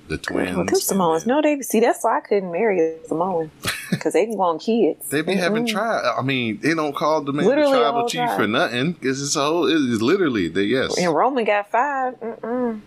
The 0.09 0.18
twins. 0.18 0.56
Well, 0.56 0.66
Samoans. 0.80 1.26
No, 1.26 1.42
they 1.42 1.61
see. 1.61 1.80
That's 1.80 2.02
why 2.02 2.16
I 2.18 2.20
couldn't 2.20 2.50
marry 2.50 2.80
a 2.80 3.06
Samoan 3.06 3.50
because 3.90 4.14
they 4.14 4.26
want 4.26 4.62
kids. 4.62 5.09
They 5.11 5.20
be 5.22 5.34
having 5.34 5.66
Mm-mm. 5.66 5.70
tribe. 5.72 6.14
I 6.18 6.22
mean, 6.22 6.61
they 6.62 6.74
don't 6.74 6.94
call 6.96 7.20
the 7.20 7.32
man 7.32 7.46
Literally 7.46 7.72
the 7.72 7.78
a 7.78 7.82
tribal 7.82 8.09
chief 8.09 8.20
tribe. 8.20 8.36
for 8.40 8.46
nothing 8.46 8.92
because 8.92 9.22
it's 9.22 9.36
a 9.36 9.40
whole. 9.44 9.66
It 9.66 9.74
is 9.74 10.00
literally 10.00 10.48
the 10.48 10.64
yes. 10.64 10.96
And 10.98 11.14
Roman 11.14 11.44
got 11.44 11.70
five. 11.70 12.18
Mm-mm. 12.20 12.80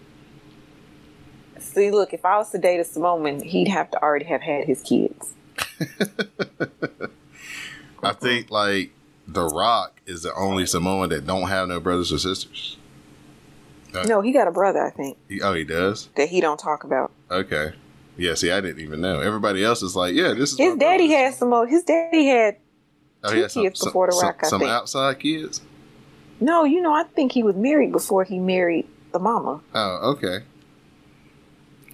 See, 1.59 1.91
look, 1.91 2.11
if 2.13 2.25
I 2.25 2.37
was 2.37 2.49
to 2.51 2.57
date 2.57 2.79
a 2.79 2.83
Samoan, 2.83 3.41
he'd 3.43 3.67
have 3.67 3.91
to 3.91 4.01
already 4.01 4.25
have 4.25 4.41
had 4.41 4.65
his 4.65 4.81
kids. 4.81 5.33
I 8.03 8.13
think 8.13 8.49
like 8.49 8.91
The 9.27 9.45
Rock 9.45 10.01
is 10.07 10.23
the 10.23 10.33
only 10.33 10.65
Samoan 10.65 11.09
that 11.09 11.25
don't 11.27 11.47
have 11.49 11.67
no 11.67 11.79
brothers 11.79 12.11
or 12.11 12.17
sisters. 12.17 12.77
Uh, 13.93 14.03
No, 14.03 14.21
he 14.21 14.31
got 14.31 14.47
a 14.47 14.51
brother, 14.51 14.81
I 14.83 14.89
think, 14.89 15.17
He- 15.27 15.41
oh, 15.41 15.53
he 15.53 15.63
does. 15.63 16.09
that 16.15 16.29
he 16.29 16.39
don't 16.41 16.59
talk 16.59 16.83
about. 16.83 17.11
Okay. 17.29 17.73
Yeah. 18.17 18.35
See, 18.35 18.51
I 18.51 18.61
didn't 18.61 18.79
even 18.81 19.01
know. 19.01 19.19
Everybody 19.19 19.63
else 19.63 19.81
is 19.81 19.95
like, 19.95 20.13
yeah, 20.13 20.33
this 20.33 20.51
is 20.53 20.57
His 20.57 20.75
daddy 20.77 21.07
brother. 21.07 21.23
had 21.23 21.33
Samoan. 21.35 21.67
His 21.69 21.83
daddy 21.83 22.25
had. 22.25 22.57
Oh, 23.23 23.29
two 23.29 23.35
he 23.35 23.41
had 23.41 23.51
kids 23.51 23.83
before 23.83 24.07
The 24.09 24.17
Rock, 24.21 24.39
I 24.43 24.47
Some, 24.47 24.59
think. 24.61 24.71
outside 24.71 25.19
kids. 25.19 25.61
No, 26.39 26.63
you 26.63 26.81
know, 26.81 26.91
I 26.93 27.03
think 27.03 27.31
he 27.33 27.43
was 27.43 27.55
married 27.55 27.91
before 27.91 28.23
he 28.23 28.39
married 28.39 28.87
the 29.11 29.19
mama. 29.19 29.61
Oh, 29.75 30.11
okay. 30.13 30.39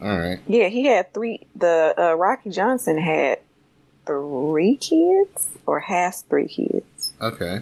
All 0.02 0.18
right. 0.18 0.40
Yeah, 0.48 0.68
he 0.70 0.86
had 0.86 1.14
three. 1.14 1.48
The 1.56 1.94
uh, 1.98 2.14
Rocky 2.14 2.52
Johnson 2.52 2.98
had 2.98 3.40
three 4.06 4.78
kids, 4.78 5.48
or 5.66 5.80
has 5.82 6.22
three 6.22 6.48
kids. 6.48 7.14
Okay. 7.22 7.62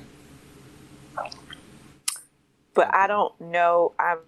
But 2.76 2.93
I 2.93 3.07
don't 3.07 3.39
know. 3.41 3.93
I'm 3.97 4.19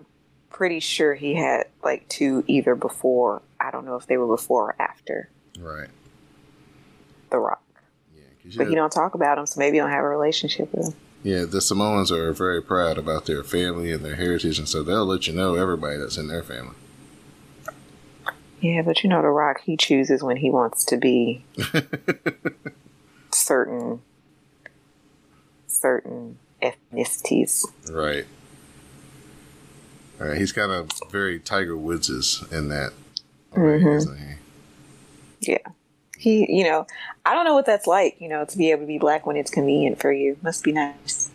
pretty 0.50 0.80
sure 0.80 1.14
he 1.14 1.36
had 1.36 1.68
like 1.84 2.08
two 2.10 2.44
either 2.48 2.74
before. 2.74 3.44
I 3.60 3.70
don't 3.70 3.86
know 3.86 3.96
if 3.98 4.08
they 4.08 4.18
were 4.18 4.28
before 4.28 4.70
or 4.72 4.82
after 4.82 5.30
Right. 5.60 5.90
The 7.30 7.38
Rock. 7.40 7.62
Yeah. 8.16 8.54
But 8.58 8.68
he 8.70 8.76
don't 8.76 8.92
talk 8.92 9.14
about 9.14 9.38
him, 9.38 9.46
so 9.46 9.60
maybe 9.60 9.78
you 9.78 9.84
don't 9.84 9.92
have 9.92 10.04
a 10.04 10.08
relationship 10.08 10.74
with 10.74 10.88
him. 10.88 10.94
yeah, 11.24 11.44
the 11.46 11.60
Samoans 11.62 12.12
are 12.12 12.32
very 12.32 12.62
proud 12.62 12.98
about 12.98 13.26
their 13.26 13.44
family 13.44 13.92
and 13.92 14.04
their 14.06 14.16
heritage, 14.16 14.58
and 14.60 14.68
so 14.70 14.82
they'll 14.84 15.06
let 15.06 15.28
you 15.28 15.34
know 15.34 15.56
everybody 15.56 15.98
that's 15.98 16.18
in 16.18 16.28
their 16.30 16.44
family. 16.44 16.76
Yeah, 18.62 18.82
but 18.84 19.04
you 19.04 19.10
know, 19.10 19.22
The 19.22 19.28
Rock, 19.30 19.62
he 19.62 19.76
chooses 19.78 20.24
when 20.24 20.38
he 20.38 20.50
wants 20.50 20.86
to 20.86 20.98
be 20.98 21.44
certain 23.34 24.02
certain 25.68 26.40
ethnicities. 26.62 27.66
Right. 27.92 28.26
Right. 30.20 30.38
He's 30.38 30.52
kind 30.52 30.72
of 30.72 30.90
very 31.12 31.40
Tiger 31.40 31.78
Woods 31.78 32.10
in 32.52 32.70
that 32.70 32.92
way, 33.52 33.80
Mhm. 33.80 33.98
isn't 33.98 34.18
he? 34.18 35.52
Yeah. 35.52 35.58
He, 36.18 36.46
you 36.52 36.64
know, 36.64 36.88
I 37.26 37.34
don't 37.36 37.46
know 37.46 37.54
what 37.54 37.68
that's 37.68 37.86
like, 37.86 38.16
you 38.20 38.28
know, 38.28 38.44
to 38.46 38.58
be 38.58 38.72
able 38.72 38.82
to 38.82 38.88
be 38.88 38.98
black 38.98 39.28
when 39.28 39.36
it's 39.38 39.52
convenient 39.52 40.00
for 40.00 40.12
you. 40.12 40.38
Must 40.42 40.64
be 40.64 40.72
nice. 40.72 41.30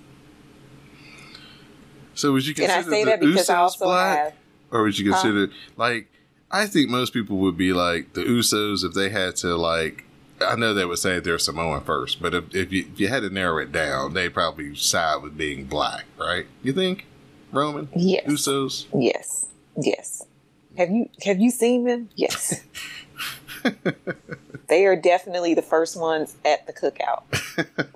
So 2.15 2.33
would 2.33 2.45
you 2.47 2.51
And 2.51 2.71
consider 2.73 2.79
I 2.79 2.83
say 2.91 3.05
the 3.05 3.11
that 3.11 3.21
because 3.21 3.49
I 3.51 3.57
also 3.57 3.85
black, 3.87 4.19
have. 4.19 4.33
or 4.71 4.83
would 4.83 4.99
you 4.99 5.11
consider 5.11 5.49
like? 5.77 6.09
I 6.51 6.67
think 6.67 6.91
most 6.91 7.15
people 7.15 7.39
would 7.39 7.57
be 7.57 7.73
like 7.73 8.13
the 8.13 8.21
Usos 8.23 8.85
if 8.85 8.93
they 8.95 9.09
had 9.09 9.37
to 9.37 9.57
like. 9.57 10.05
I 10.41 10.57
know 10.57 10.75
they 10.75 10.85
would 10.85 10.99
say 10.99 11.21
they're 11.21 11.39
Samoan 11.39 11.83
first, 11.83 12.21
but 12.21 12.35
if, 12.35 12.55
if 12.55 12.73
you 12.73 12.87
if 12.93 13.01
you 13.01 13.09
had 13.09 13.21
to 13.23 13.31
narrow 13.31 13.59
it 13.59 13.73
down, 13.73 14.13
they 14.15 14.29
probably 14.29 14.75
side 14.75 15.23
with 15.23 15.39
being 15.39 15.65
black, 15.65 16.05
right? 16.19 16.47
You 16.63 16.73
think, 16.73 17.07
Roman? 17.53 17.89
Yes. 17.95 18.27
Usos. 18.27 18.87
Yes. 18.95 19.47
Yes. 19.77 20.25
Have 20.77 20.91
you 20.91 21.09
have 21.25 21.39
you 21.39 21.51
seen 21.51 21.85
them? 21.85 22.09
Yes. 22.17 22.63
they 24.69 24.87
are 24.87 24.97
definitely 24.97 25.55
the 25.55 25.63
first 25.63 25.99
ones 25.99 26.35
at 26.45 26.67
the 26.67 26.73
cookout. 26.73 27.23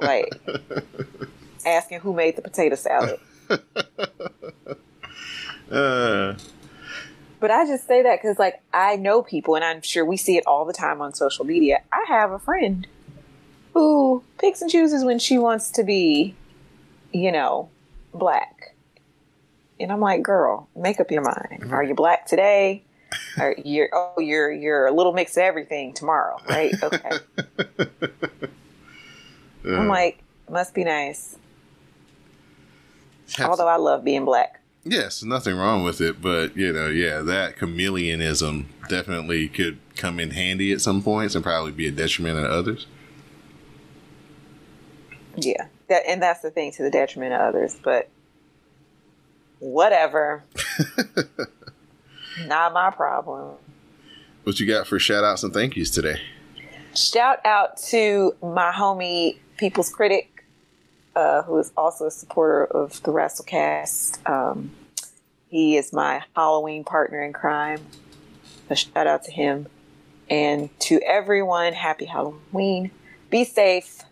Like 0.00 0.32
asking 1.66 2.00
who 2.00 2.12
made 2.12 2.36
the 2.36 2.42
potato 2.42 2.76
salad. 2.76 3.18
Uh, 5.70 6.34
But 7.40 7.50
I 7.50 7.66
just 7.66 7.88
say 7.88 8.02
that 8.02 8.22
because, 8.22 8.38
like, 8.38 8.62
I 8.72 8.94
know 8.94 9.20
people, 9.22 9.56
and 9.56 9.64
I'm 9.64 9.82
sure 9.82 10.04
we 10.04 10.16
see 10.16 10.36
it 10.36 10.46
all 10.46 10.64
the 10.64 10.72
time 10.72 11.00
on 11.00 11.12
social 11.12 11.44
media. 11.44 11.82
I 11.92 12.04
have 12.06 12.30
a 12.30 12.38
friend 12.38 12.86
who 13.74 14.22
picks 14.38 14.62
and 14.62 14.70
chooses 14.70 15.04
when 15.04 15.18
she 15.18 15.38
wants 15.38 15.70
to 15.72 15.82
be, 15.82 16.36
you 17.12 17.32
know, 17.32 17.68
black. 18.14 18.75
And 19.78 19.92
I'm 19.92 20.00
like, 20.00 20.22
girl, 20.22 20.68
make 20.74 21.00
up 21.00 21.10
your 21.10 21.22
mind. 21.22 21.60
Mm-hmm. 21.62 21.72
Are 21.74 21.82
you 21.84 21.94
black 21.94 22.26
today? 22.26 22.82
Or 23.38 23.54
you're 23.64 23.88
oh 23.92 24.18
you're 24.18 24.50
you're 24.52 24.86
a 24.86 24.92
little 24.92 25.12
mix 25.12 25.36
of 25.36 25.42
everything 25.42 25.92
tomorrow, 25.94 26.38
right? 26.48 26.74
Okay. 26.82 27.10
I'm 29.64 29.88
like, 29.88 30.22
must 30.48 30.74
be 30.74 30.84
nice. 30.84 31.36
Although 33.40 33.66
I 33.66 33.76
love 33.76 34.04
being 34.04 34.24
black. 34.24 34.60
yes, 34.84 35.24
nothing 35.24 35.56
wrong 35.56 35.82
with 35.82 36.00
it, 36.00 36.22
but 36.22 36.56
you 36.56 36.72
know, 36.72 36.86
yeah, 36.86 37.20
that 37.22 37.56
chameleonism 37.56 38.66
definitely 38.88 39.48
could 39.48 39.78
come 39.96 40.20
in 40.20 40.30
handy 40.30 40.72
at 40.72 40.80
some 40.80 41.02
points 41.02 41.34
and 41.34 41.42
probably 41.42 41.72
be 41.72 41.88
a 41.88 41.90
detriment 41.90 42.38
to 42.38 42.48
others. 42.48 42.86
Yeah, 45.36 45.66
that 45.88 46.04
and 46.06 46.22
that's 46.22 46.40
the 46.42 46.50
thing 46.50 46.70
to 46.72 46.82
the 46.84 46.90
detriment 46.90 47.32
of 47.34 47.40
others. 47.40 47.76
But 47.82 48.08
whatever, 49.58 50.44
not 52.46 52.72
my 52.72 52.90
problem. 52.90 53.56
What 54.44 54.60
you 54.60 54.66
got 54.66 54.86
for 54.86 54.98
shout 54.98 55.24
outs 55.24 55.42
and 55.42 55.52
thank 55.52 55.76
yous 55.76 55.90
today? 55.90 56.20
Shout 56.94 57.44
out 57.44 57.76
to 57.88 58.34
my 58.42 58.72
homie 58.72 59.38
People's 59.56 59.90
Critic, 59.90 60.44
uh, 61.14 61.42
who 61.42 61.58
is 61.58 61.72
also 61.76 62.06
a 62.06 62.10
supporter 62.10 62.64
of 62.64 63.02
the 63.02 63.10
WrestleCast. 63.10 64.28
Um, 64.28 64.70
he 65.48 65.76
is 65.76 65.92
my 65.92 66.22
Halloween 66.34 66.84
partner 66.84 67.22
in 67.22 67.32
crime. 67.32 67.80
A 68.70 68.76
shout 68.76 69.06
out 69.06 69.24
to 69.24 69.30
him 69.30 69.66
and 70.28 70.68
to 70.80 71.00
everyone. 71.02 71.72
Happy 71.72 72.04
Halloween. 72.04 72.90
Be 73.30 73.44
safe. 73.44 74.02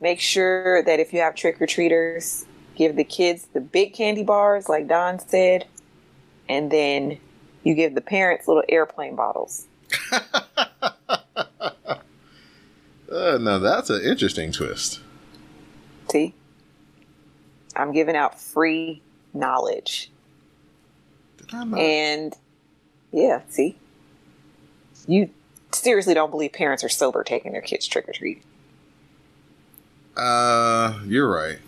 Make 0.00 0.20
sure 0.20 0.82
that 0.82 0.98
if 0.98 1.12
you 1.12 1.20
have 1.20 1.34
trick 1.34 1.60
or 1.60 1.66
treaters, 1.66 2.44
give 2.76 2.96
the 2.96 3.04
kids 3.04 3.48
the 3.52 3.60
big 3.60 3.94
candy 3.94 4.24
bars, 4.24 4.68
like 4.68 4.88
Don 4.88 5.18
said, 5.18 5.66
and 6.48 6.70
then 6.70 7.18
you 7.62 7.74
give 7.74 7.94
the 7.94 8.00
parents 8.00 8.48
little 8.48 8.64
airplane 8.68 9.16
bottles. 9.16 9.66
Uh, 13.12 13.36
now 13.38 13.58
that's 13.58 13.90
an 13.90 14.02
interesting 14.02 14.50
twist. 14.52 15.00
See? 16.10 16.34
I'm 17.76 17.92
giving 17.92 18.16
out 18.16 18.40
free 18.40 19.02
knowledge. 19.34 20.10
Did 21.36 21.54
I 21.54 21.64
not? 21.64 21.78
And 21.78 22.36
yeah, 23.12 23.42
see? 23.50 23.76
You 25.06 25.28
seriously 25.72 26.14
don't 26.14 26.30
believe 26.30 26.52
parents 26.52 26.82
are 26.84 26.88
sober 26.88 27.22
taking 27.22 27.52
their 27.52 27.60
kids 27.60 27.86
trick 27.86 28.08
or 28.08 28.12
treat. 28.12 28.42
Uh, 30.16 31.00
you're 31.04 31.28
right. 31.28 31.58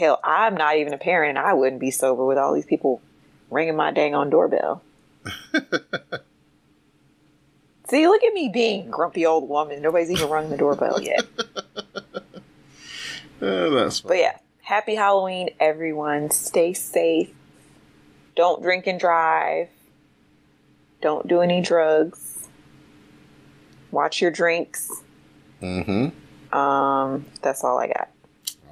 Hell, 0.00 0.18
I'm 0.24 0.54
not 0.54 0.76
even 0.78 0.94
a 0.94 0.98
parent 0.98 1.36
and 1.36 1.46
I 1.46 1.52
wouldn't 1.52 1.78
be 1.78 1.90
sober 1.90 2.24
with 2.24 2.38
all 2.38 2.54
these 2.54 2.64
people 2.64 3.02
ringing 3.50 3.76
my 3.76 3.90
dang 3.90 4.14
on 4.14 4.30
doorbell. 4.30 4.82
see, 7.86 8.08
look 8.08 8.24
at 8.24 8.32
me 8.32 8.48
being 8.50 8.90
grumpy 8.90 9.26
old 9.26 9.46
woman. 9.46 9.82
Nobody's 9.82 10.10
even 10.10 10.30
rung 10.30 10.48
the 10.48 10.56
doorbell 10.56 11.02
yet. 11.02 11.26
Uh, 13.42 13.68
that's. 13.68 14.00
But 14.00 14.16
yeah, 14.16 14.38
happy 14.62 14.94
Halloween, 14.94 15.50
everyone. 15.60 16.30
Stay 16.30 16.72
safe. 16.72 17.28
Don't 18.36 18.62
drink 18.62 18.86
and 18.86 18.98
drive. 18.98 19.68
Don't 21.02 21.28
do 21.28 21.42
any 21.42 21.60
drugs. 21.60 22.48
Watch 23.90 24.22
your 24.22 24.30
drinks. 24.30 24.90
Mm-hmm. 25.60 26.56
Um, 26.56 27.26
that's 27.42 27.62
all 27.62 27.76
I 27.76 27.88
got. 27.88 28.08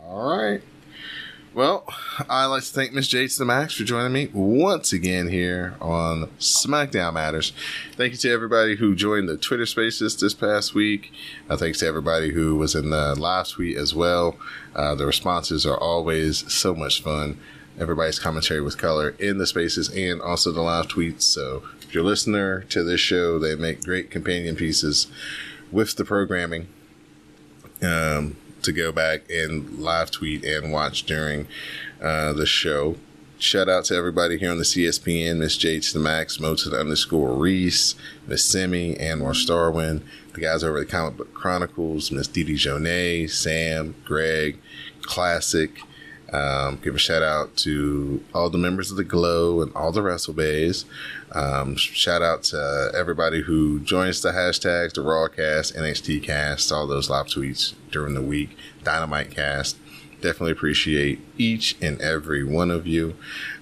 All 0.06 0.38
right. 0.38 0.62
Well, 1.54 1.84
I'd 2.28 2.46
like 2.46 2.62
to 2.62 2.68
thank 2.68 2.92
Miss 2.92 3.08
Jates 3.08 3.38
the 3.38 3.44
Max 3.44 3.74
for 3.74 3.82
joining 3.82 4.12
me 4.12 4.28
once 4.32 4.92
again 4.92 5.28
here 5.28 5.76
on 5.80 6.26
SmackDown 6.38 7.14
Matters. 7.14 7.52
Thank 7.96 8.12
you 8.12 8.18
to 8.18 8.30
everybody 8.30 8.76
who 8.76 8.94
joined 8.94 9.30
the 9.30 9.38
Twitter 9.38 9.64
Spaces 9.64 10.14
this 10.16 10.34
past 10.34 10.74
week. 10.74 11.10
Uh, 11.48 11.56
thanks 11.56 11.78
to 11.78 11.86
everybody 11.86 12.32
who 12.32 12.56
was 12.56 12.74
in 12.74 12.90
the 12.90 13.14
live 13.18 13.48
tweet 13.48 13.78
as 13.78 13.94
well. 13.94 14.36
Uh, 14.76 14.94
the 14.94 15.06
responses 15.06 15.64
are 15.64 15.78
always 15.78 16.52
so 16.52 16.74
much 16.74 17.02
fun. 17.02 17.40
Everybody's 17.80 18.18
commentary 18.18 18.60
with 18.60 18.76
color 18.76 19.16
in 19.18 19.38
the 19.38 19.46
spaces 19.46 19.88
and 19.88 20.20
also 20.20 20.52
the 20.52 20.62
live 20.62 20.88
tweets. 20.88 21.22
So 21.22 21.62
if 21.80 21.94
you're 21.94 22.04
a 22.04 22.06
listener 22.06 22.60
to 22.64 22.84
this 22.84 23.00
show, 23.00 23.38
they 23.38 23.54
make 23.54 23.84
great 23.84 24.10
companion 24.10 24.54
pieces 24.54 25.06
with 25.72 25.96
the 25.96 26.04
programming 26.04 26.68
um, 27.82 28.36
to 28.62 28.72
go 28.72 28.92
back 28.92 29.22
and 29.30 29.78
live 29.78 30.10
tweet 30.10 30.44
and 30.44 30.72
watch 30.72 31.04
during 31.04 31.46
uh, 32.00 32.32
the 32.32 32.46
show. 32.46 32.96
Shout 33.40 33.68
out 33.68 33.84
to 33.84 33.94
everybody 33.94 34.36
here 34.36 34.50
on 34.50 34.58
the 34.58 34.64
CSPN, 34.64 35.36
Miss 35.36 35.56
J 35.56 35.78
to 35.78 35.92
the 35.92 36.00
Max, 36.00 36.40
Mo 36.40 36.56
to 36.56 36.68
the 36.68 36.80
underscore 36.80 37.34
Reese, 37.34 37.94
Miss 38.26 38.44
Simi, 38.44 38.96
Anwar 38.96 39.32
Starwin, 39.32 40.02
the 40.34 40.40
guys 40.40 40.64
over 40.64 40.78
at 40.78 40.88
Comic 40.88 41.16
Book 41.16 41.32
Chronicles, 41.34 42.10
Miss 42.10 42.26
Didi 42.26 42.56
Jonet, 42.56 43.30
Sam, 43.30 43.94
Greg, 44.04 44.58
Classic. 45.02 45.70
Um, 46.32 46.78
give 46.82 46.94
a 46.94 46.98
shout 46.98 47.22
out 47.22 47.56
to 47.58 48.22
all 48.34 48.50
the 48.50 48.58
members 48.58 48.90
of 48.90 48.96
the 48.96 49.04
Glow 49.04 49.62
and 49.62 49.74
all 49.74 49.92
the 49.92 50.02
Wrestle 50.02 50.34
Bays. 50.34 50.84
Um, 51.32 51.76
shout 51.76 52.22
out 52.22 52.42
to 52.44 52.92
everybody 52.94 53.42
who 53.42 53.80
joins 53.80 54.20
the 54.20 54.32
hashtags, 54.32 54.94
the 54.94 55.00
Rawcast, 55.00 55.76
NXT 55.76 56.22
Cast, 56.22 56.70
all 56.70 56.86
those 56.86 57.08
live 57.08 57.26
tweets 57.26 57.74
during 57.90 58.14
the 58.14 58.22
week, 58.22 58.56
Dynamite 58.84 59.30
Cast. 59.30 59.78
Definitely 60.20 60.52
appreciate 60.52 61.20
each 61.38 61.76
and 61.80 62.00
every 62.00 62.42
one 62.42 62.70
of 62.70 62.86
you. 62.86 63.14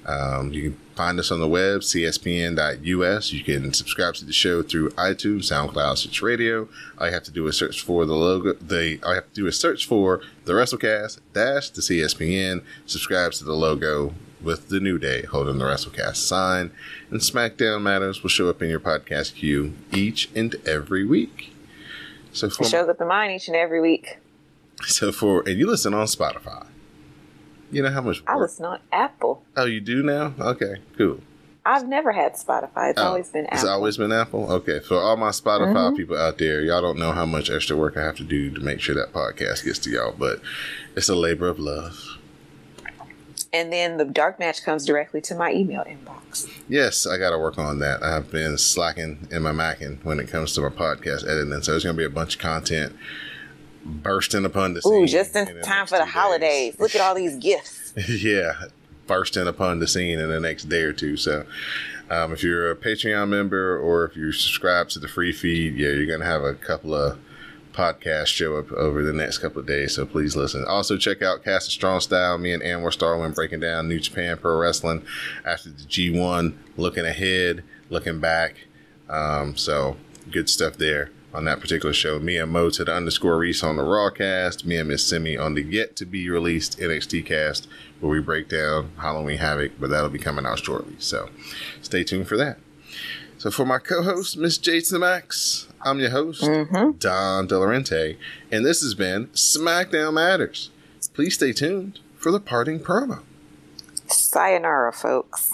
Um, 0.06 0.52
you 0.52 0.70
can 0.70 0.80
find 0.94 1.18
us 1.18 1.32
on 1.32 1.40
the 1.40 1.48
web, 1.48 1.80
cspn.us. 1.80 3.32
You 3.32 3.42
can 3.42 3.72
subscribe 3.72 4.14
to 4.14 4.24
the 4.24 4.32
show 4.32 4.62
through 4.62 4.90
iTunes, 4.90 5.50
SoundCloud, 5.50 5.98
Stitch 5.98 6.22
Radio. 6.22 6.68
All 6.98 7.08
you 7.08 7.12
have 7.12 7.24
to 7.24 7.32
do 7.32 7.46
is 7.48 7.56
search 7.56 7.82
for 7.82 8.04
the 8.06 8.14
logo. 8.14 8.52
The 8.54 9.00
all 9.02 9.10
you 9.10 9.14
have 9.16 9.28
to 9.28 9.34
do 9.34 9.46
is 9.48 9.58
search 9.58 9.84
for 9.84 10.20
the 10.44 10.52
WrestleCast 10.52 11.18
dash 11.34 11.70
the 11.70 11.82
CSPN. 11.82 12.62
Subscribe 12.86 13.32
to 13.32 13.44
the 13.44 13.54
logo 13.54 14.14
with 14.40 14.68
the 14.68 14.78
new 14.78 14.96
day 14.96 15.22
holding 15.22 15.58
the 15.58 15.64
WrestleCast 15.64 16.16
sign, 16.16 16.70
and 17.10 17.20
SmackDown 17.20 17.82
Matters 17.82 18.22
will 18.22 18.30
show 18.30 18.48
up 18.48 18.62
in 18.62 18.68
your 18.70 18.80
podcast 18.80 19.34
queue 19.34 19.74
each 19.92 20.30
and 20.36 20.54
every 20.64 21.04
week. 21.04 21.52
So 22.32 22.48
for 22.48 22.64
It 22.64 22.68
shows 22.68 22.88
up 22.88 23.00
in 23.00 23.08
mine 23.08 23.32
each 23.32 23.48
and 23.48 23.56
every 23.56 23.80
week. 23.80 24.18
so 24.84 25.10
for 25.10 25.40
and 25.48 25.58
you 25.58 25.66
listen 25.66 25.94
on 25.94 26.06
Spotify. 26.06 26.66
You 27.70 27.82
know 27.82 27.90
how 27.90 28.00
much 28.00 28.22
I 28.26 28.34
work. 28.36 28.42
listen 28.42 28.64
on 28.64 28.78
Apple. 28.92 29.42
Oh, 29.56 29.64
you 29.64 29.80
do 29.80 30.02
now? 30.02 30.34
Okay, 30.38 30.76
cool. 30.96 31.20
I've 31.64 31.88
never 31.88 32.12
had 32.12 32.34
Spotify. 32.34 32.90
It's 32.90 33.00
Oh, 33.00 33.06
always 33.08 33.28
been 33.30 33.46
It's 33.46 33.58
Apple. 33.62 33.70
always 33.70 33.96
been 33.96 34.12
Apple. 34.12 34.52
Okay, 34.52 34.78
for 34.78 34.96
all 35.00 35.16
my 35.16 35.30
Spotify 35.30 35.74
mm-hmm. 35.74 35.96
people 35.96 36.16
out 36.16 36.38
there, 36.38 36.60
y'all 36.60 36.80
don't 36.80 36.96
know 36.98 37.10
how 37.10 37.26
much 37.26 37.50
extra 37.50 37.76
work 37.76 37.96
I 37.96 38.02
have 38.04 38.16
to 38.18 38.22
do 38.24 38.50
to 38.52 38.60
make 38.60 38.78
sure 38.80 38.94
that 38.94 39.12
podcast 39.12 39.64
gets 39.64 39.80
to 39.80 39.90
y'all, 39.90 40.14
but 40.16 40.40
it's 40.94 41.08
a 41.08 41.16
labor 41.16 41.48
of 41.48 41.58
love. 41.58 41.98
and 43.52 43.72
then 43.72 43.96
the 43.96 44.04
dark 44.04 44.38
match 44.38 44.62
comes 44.62 44.84
directly 44.84 45.20
to 45.22 45.34
my 45.34 45.50
email 45.52 45.82
inbox. 45.84 46.48
Yes, 46.68 47.04
I 47.06 47.16
got 47.18 47.30
to 47.30 47.38
work 47.38 47.58
on 47.58 47.78
that. 47.80 48.02
I've 48.02 48.30
been 48.30 48.58
slacking 48.58 49.26
in 49.32 49.42
my 49.42 49.52
macking 49.52 50.04
when 50.04 50.20
it 50.20 50.28
comes 50.28 50.52
to 50.54 50.60
my 50.60 50.68
podcast 50.68 51.26
editing, 51.28 51.62
so 51.62 51.72
there's 51.72 51.82
going 51.84 51.96
to 51.96 52.00
be 52.00 52.04
a 52.04 52.10
bunch 52.10 52.36
of 52.36 52.40
content 52.40 52.94
bursting 53.86 54.44
upon 54.44 54.74
the 54.74 54.82
scene. 54.82 55.04
Ooh, 55.04 55.06
just 55.06 55.34
in 55.36 55.44
the 55.46 55.62
time 55.62 55.86
for 55.86 55.98
the 55.98 55.98
two 56.00 56.04
days. 56.06 56.12
holidays. 56.14 56.76
Look 56.78 56.94
at 56.94 57.00
all 57.00 57.14
these 57.14 57.36
gifts. 57.36 57.92
yeah, 58.22 58.52
bursting 59.06 59.46
upon 59.46 59.78
the 59.78 59.86
scene 59.86 60.18
in 60.18 60.28
the 60.28 60.40
next 60.40 60.64
day 60.64 60.82
or 60.82 60.92
two. 60.92 61.16
So, 61.16 61.46
um, 62.10 62.32
if 62.32 62.42
you're 62.42 62.70
a 62.70 62.76
Patreon 62.76 63.28
member 63.28 63.78
or 63.78 64.04
if 64.04 64.16
you 64.16 64.32
subscribe 64.32 64.88
to 64.90 64.98
the 64.98 65.08
free 65.08 65.32
feed, 65.32 65.76
yeah, 65.76 65.88
you're 65.88 66.06
gonna 66.06 66.30
have 66.30 66.42
a 66.42 66.54
couple 66.54 66.94
of 66.94 67.18
podcasts 67.76 68.28
show 68.28 68.56
up 68.56 68.72
over 68.72 69.02
the 69.02 69.12
next 69.12 69.38
couple 69.38 69.60
of 69.60 69.66
days. 69.66 69.94
So 69.94 70.06
please 70.06 70.34
listen. 70.34 70.64
Also, 70.64 70.96
check 70.96 71.20
out 71.20 71.44
Cast 71.44 71.68
of 71.68 71.72
Strong 71.72 72.00
Style. 72.00 72.38
Me 72.38 72.52
and 72.52 72.62
Anwar 72.62 72.96
Starwin 72.96 73.34
breaking 73.34 73.60
down 73.60 73.86
New 73.86 74.00
Japan 74.00 74.38
Pro 74.38 74.56
Wrestling 74.56 75.04
after 75.44 75.68
the 75.68 75.82
G1, 75.82 76.54
looking 76.76 77.04
ahead, 77.04 77.62
looking 77.90 78.18
back. 78.18 78.66
Um, 79.08 79.56
so 79.56 79.96
good 80.30 80.48
stuff 80.48 80.78
there. 80.78 81.10
On 81.36 81.44
that 81.44 81.60
particular 81.60 81.92
show. 81.92 82.18
Me 82.18 82.38
and 82.38 82.50
Mo 82.50 82.70
to 82.70 82.84
the 82.84 82.94
underscore 82.94 83.36
Reese 83.36 83.62
on 83.62 83.76
the 83.76 83.82
Raw 83.82 84.08
cast, 84.08 84.64
Me 84.64 84.78
and 84.78 84.88
Miss 84.88 85.04
Simi 85.04 85.36
on 85.36 85.54
the 85.54 85.62
yet 85.62 85.94
to 85.96 86.06
be 86.06 86.30
released 86.30 86.78
NXT 86.78 87.26
cast, 87.26 87.68
where 88.00 88.10
we 88.10 88.20
break 88.20 88.48
down 88.48 88.92
Halloween 88.96 89.36
Havoc, 89.36 89.72
but 89.78 89.90
that'll 89.90 90.08
be 90.08 90.18
coming 90.18 90.46
out 90.46 90.64
shortly. 90.64 90.96
So 90.98 91.28
stay 91.82 92.04
tuned 92.04 92.26
for 92.26 92.38
that. 92.38 92.58
So 93.36 93.50
for 93.50 93.66
my 93.66 93.78
co-host, 93.78 94.38
Miss 94.38 94.56
Jason 94.56 95.00
Max, 95.00 95.68
I'm 95.82 96.00
your 96.00 96.10
host, 96.10 96.42
mm-hmm. 96.42 96.92
Don 96.92 97.46
Delarente, 97.46 98.16
and 98.50 98.64
this 98.64 98.80
has 98.80 98.94
been 98.94 99.26
SmackDown 99.28 100.14
Matters. 100.14 100.70
Please 101.12 101.34
stay 101.34 101.52
tuned 101.52 102.00
for 102.16 102.32
the 102.32 102.40
parting 102.40 102.80
promo. 102.80 103.20
Sayonara, 104.06 104.92
folks. 104.92 105.52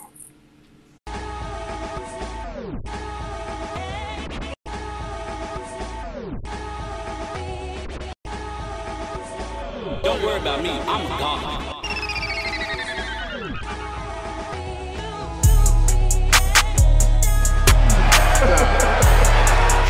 Don't 10.02 10.20
worry 10.20 10.40
about 10.40 10.60
me. 10.64 10.70
I'm 10.70 11.06
gone. 11.16 11.38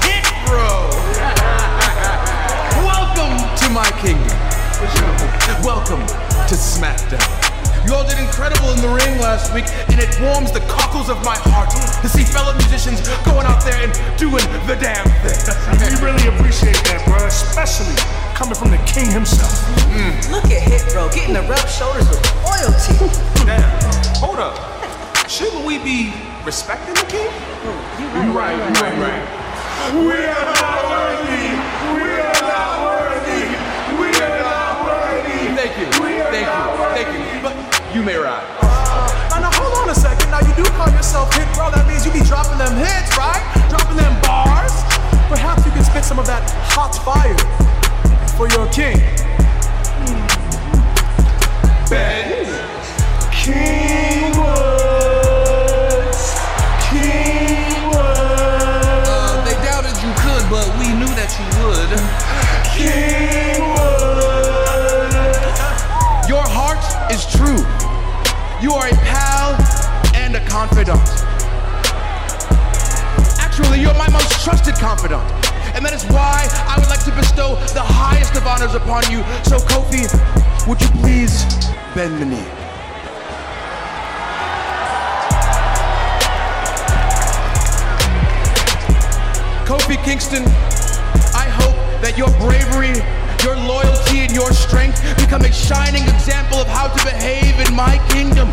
Hit 0.04 0.28
Row! 0.52 0.90
Welcome 2.84 3.40
to 3.56 3.70
my 3.72 3.88
kingdom. 4.02 4.36
Welcome 5.64 6.04
to 6.04 6.54
SmackDown. 6.60 7.24
You 7.88 7.94
all 7.94 8.06
did 8.06 8.18
incredible 8.18 8.68
in 8.68 8.82
the 8.82 8.88
ring 8.88 9.18
last 9.18 9.54
week, 9.54 9.64
and 9.88 9.98
it 9.98 10.12
warms 10.20 10.52
the 10.52 10.60
cockles 10.68 11.08
of 11.08 11.24
my 11.24 11.36
heart 11.48 11.70
to 12.02 12.08
see 12.08 12.22
fellow 12.22 12.52
musicians 12.52 13.00
going 13.24 13.46
out 13.46 13.64
there 13.64 13.80
and 13.80 13.92
doing 14.18 14.44
the 14.68 14.76
damn 14.76 15.08
thing. 15.24 15.40
We 15.80 15.88
really 16.04 16.28
appreciate 16.36 16.76
that, 16.84 17.00
bro, 17.06 17.24
especially 17.24 17.96
coming 18.42 18.58
from 18.58 18.70
the 18.74 18.82
king 18.90 19.06
himself. 19.06 19.54
Mm. 19.94 20.18
Look 20.34 20.50
at 20.50 20.66
Hit 20.66 20.82
Row 20.98 21.06
getting 21.14 21.38
to 21.38 21.46
rub 21.46 21.62
shoulders 21.70 22.10
with 22.10 22.18
royalty. 22.42 22.98
Damn. 23.46 23.62
Hold 24.18 24.42
up. 24.42 24.58
Shouldn't 25.30 25.62
we 25.62 25.78
be 25.78 26.10
respecting 26.42 26.90
the 26.98 27.06
king? 27.06 27.30
Oh, 27.30 27.70
You're 28.02 28.34
right, 28.34 28.58
you 28.58 28.82
right, 28.82 28.98
right. 28.98 29.22
We 29.94 30.26
are 30.26 30.46
not 30.58 30.78
worthy. 30.90 31.54
We 31.94 32.10
are 32.18 32.42
not 32.42 32.74
worthy. 32.82 33.46
We 33.94 34.10
are 34.10 34.34
not 34.42 34.90
worthy. 34.90 35.38
Thank 35.54 35.78
you. 35.78 35.86
We 36.02 36.18
are 36.18 36.34
Thank 36.34 36.50
you. 36.50 36.66
not 36.66 36.98
Thank 36.98 37.08
you. 37.14 37.22
But 37.46 37.54
you 37.94 38.02
may 38.02 38.18
ride. 38.18 38.42
Uh, 38.58 39.38
now, 39.38 39.46
now 39.46 39.52
hold 39.54 39.86
on 39.86 39.88
a 39.88 39.94
second. 39.94 40.34
Now 40.34 40.42
you 40.42 40.50
do 40.58 40.66
call 40.74 40.90
yourself 40.90 41.30
hit, 41.38 41.46
bro. 41.54 41.70
That 41.70 41.86
means 41.86 42.02
you 42.02 42.10
be 42.10 42.26
dropping 42.26 42.58
them 42.58 42.74
hits, 42.74 43.14
right? 43.14 43.38
Dropping 43.70 44.02
them 44.02 44.18
bars. 44.26 44.74
Perhaps 45.30 45.62
you 45.64 45.70
can 45.70 45.84
spit 45.86 46.02
some 46.02 46.18
of 46.18 46.26
that 46.26 46.42
hot 46.74 46.90
fire 47.06 47.38
for 48.36 48.48
your 48.48 48.66
king. 48.68 48.96
Ben 51.90 52.46
King 53.30 54.32
Woods. 54.38 56.22
King 56.88 57.90
Woods. 57.90 59.08
Uh, 59.08 59.44
they 59.44 59.56
doubted 59.64 59.96
you 60.00 60.12
could, 60.24 60.44
but 60.48 60.66
we 60.78 60.88
knew 60.96 61.12
that 61.18 61.30
you 61.36 61.46
would. 61.60 61.90
King 62.72 63.60
Woods. 63.74 65.12
Your 66.28 66.46
heart 66.46 66.82
is 67.12 67.26
true. 67.26 67.60
You 68.62 68.72
are 68.72 68.88
a 68.88 68.94
pal 69.04 69.56
and 70.14 70.36
a 70.36 70.40
confidant. 70.48 71.02
Actually, 73.38 73.80
you're 73.80 73.94
my 73.94 74.08
most 74.10 74.42
trusted 74.42 74.76
confidant. 74.76 75.22
And 75.74 75.84
that 75.84 75.94
is 75.94 76.04
why 76.12 76.46
I 76.68 76.78
would 76.78 76.88
like 76.88 77.02
to 77.04 77.12
bestow 77.16 77.51
honors 78.62 78.74
upon 78.74 79.02
you. 79.10 79.18
So, 79.44 79.58
Kofi, 79.58 80.06
would 80.68 80.80
you 80.80 80.88
please 81.00 81.44
bend 81.94 82.20
the 82.20 82.26
knee? 82.26 82.48
Kofi 89.66 90.02
Kingston, 90.04 90.44
I 91.34 91.48
hope 91.48 91.74
that 92.02 92.14
your 92.16 92.30
bravery, 92.38 93.02
your 93.42 93.56
loyalty, 93.66 94.20
and 94.20 94.32
your 94.32 94.52
strength 94.52 95.00
become 95.18 95.42
a 95.42 95.52
shining 95.52 96.04
example 96.04 96.58
of 96.58 96.68
how 96.68 96.86
to 96.88 97.04
behave 97.04 97.58
in 97.66 97.74
my 97.74 97.98
kingdom, 98.10 98.48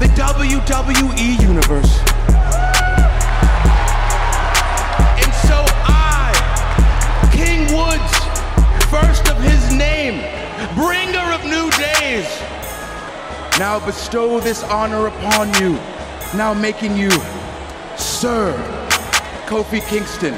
the 0.00 0.08
WWE 0.12 1.40
Universe. 1.40 2.00
And 5.22 5.32
so 5.48 5.64
I, 5.88 6.32
King 7.32 7.72
Woods, 7.74 8.19
first 8.90 9.28
of 9.28 9.40
his 9.40 9.72
name, 9.72 10.18
bringer 10.74 11.26
of 11.32 11.44
new 11.44 11.70
days, 11.70 12.26
now 13.56 13.78
bestow 13.86 14.40
this 14.40 14.64
honor 14.64 15.06
upon 15.06 15.54
you, 15.62 15.74
now 16.36 16.52
making 16.52 16.96
you 16.96 17.10
Sir 17.96 18.52
Kofi 19.46 19.80
Kingston. 19.86 20.34